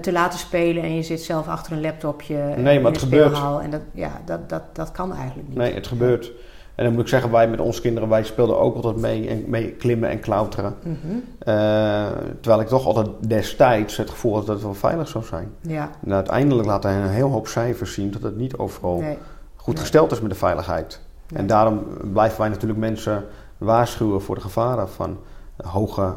te 0.00 0.12
laten 0.12 0.38
spelen 0.38 0.82
en 0.82 0.94
je 0.94 1.02
zit 1.02 1.20
zelf 1.20 1.48
achter 1.48 1.72
een 1.72 1.80
laptopje 1.80 2.36
Nee, 2.36 2.62
maar 2.62 2.74
in 2.74 2.84
het 2.84 2.98
gebeurt. 2.98 3.38
En 3.62 3.70
dat, 3.70 3.80
ja, 3.92 4.20
dat, 4.24 4.48
dat, 4.48 4.62
dat 4.72 4.92
kan 4.92 5.14
eigenlijk 5.14 5.48
niet. 5.48 5.56
Nee, 5.56 5.74
het 5.74 5.86
gebeurt. 5.86 6.32
En 6.74 6.84
dan 6.84 6.92
moet 6.94 7.02
ik 7.02 7.08
zeggen, 7.08 7.30
wij 7.30 7.48
met 7.48 7.60
onze 7.60 7.80
kinderen, 7.80 8.08
wij 8.08 8.24
speelden 8.24 8.58
ook 8.58 8.74
altijd 8.74 8.96
mee, 8.96 9.28
en, 9.28 9.44
mee 9.46 9.70
klimmen 9.72 10.08
en 10.08 10.20
klauteren. 10.20 10.74
Mhm. 10.82 10.96
Eh, 11.38 12.06
terwijl 12.40 12.60
ik 12.62 12.68
toch 12.68 12.86
altijd 12.86 13.06
destijds 13.28 13.96
het 13.96 14.10
gevoel 14.10 14.34
had 14.34 14.46
dat 14.46 14.54
het 14.54 14.64
wel 14.64 14.74
veilig 14.74 15.08
zou 15.08 15.24
zijn. 15.24 15.52
Ja, 15.60 15.90
En 16.06 16.12
uiteindelijk 16.14 16.66
laat 16.68 16.82
hij 16.82 16.94
een 16.96 17.08
heel 17.08 17.30
hoop 17.30 17.46
cijfers 17.46 17.94
zien 17.94 18.10
dat 18.10 18.22
het 18.22 18.36
niet 18.36 18.56
overal 18.56 19.00
nee. 19.00 19.18
goed 19.56 19.72
Nee. 19.74 19.82
gesteld 19.82 20.12
is 20.12 20.20
met 20.20 20.30
de 20.30 20.36
veiligheid. 20.36 21.00
nee. 21.28 21.40
En 21.40 21.46
daarom 21.46 21.82
blijven 22.12 22.40
wij 22.40 22.48
natuurlijk 22.48 22.80
mensen 22.80 23.24
waarschuwen 23.58 24.22
voor 24.22 24.34
de 24.34 24.40
gevaren 24.40 24.88
van 24.88 25.18
hoge 25.56 26.12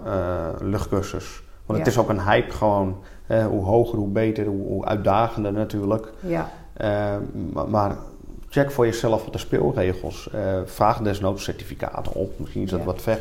luchtkussens. 0.62 1.44
Want 1.66 1.80
het 1.80 1.88
is 1.88 1.98
ook 1.98 2.10
een 2.10 2.22
hype 2.22 2.52
gewoon. 2.52 2.98
eh, 3.28 3.46
hoe 3.46 3.64
hoger, 3.64 3.98
hoe 3.98 4.08
beter, 4.08 4.46
hoe, 4.46 4.68
hoe 4.68 4.86
uitdagender 4.86 5.52
natuurlijk. 5.54 6.12
Ja, 6.20 6.50
Eh, 6.74 6.90
maar, 7.54 7.70
maar 7.70 7.96
check 8.54 8.72
voor 8.72 8.86
jezelf 8.86 9.24
wat 9.24 9.34
de 9.34 9.40
speelregels. 9.40 10.30
Eh, 10.30 10.60
vraag 10.66 11.02
desnoods 11.02 11.44
certificaten 11.44 12.14
op. 12.14 12.40
Misschien 12.40 12.62
is 12.64 12.70
dat 12.70 12.80
Ja. 12.80 12.86
wat 12.86 13.02
ver 13.02 13.20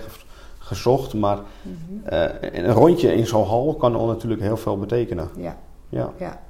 gezocht. 0.59 1.14
Maar 1.14 1.39
Mhm. 1.62 2.07
eh, 2.09 2.53
een 2.64 2.72
rondje 2.72 3.14
in 3.14 3.26
zo'n 3.26 3.47
hal 3.47 3.74
kan 3.74 3.95
al 3.95 4.07
natuurlijk 4.07 4.43
heel 4.43 4.57
veel 4.57 4.78
betekenen. 4.78 5.28
ja, 5.37 5.57
Ja, 5.89 6.12
ja. 6.18 6.41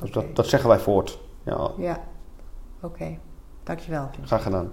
dus 0.00 0.10
dat, 0.10 0.24
dat 0.36 0.46
zeggen 0.46 0.68
wij 0.68 0.78
voort. 0.78 1.18
Ja, 1.42 1.70
Ja, 1.78 2.00
oké. 2.80 3.18
Dankjewel. 3.62 4.10
graag 4.24 4.42
gedaan. 4.42 4.70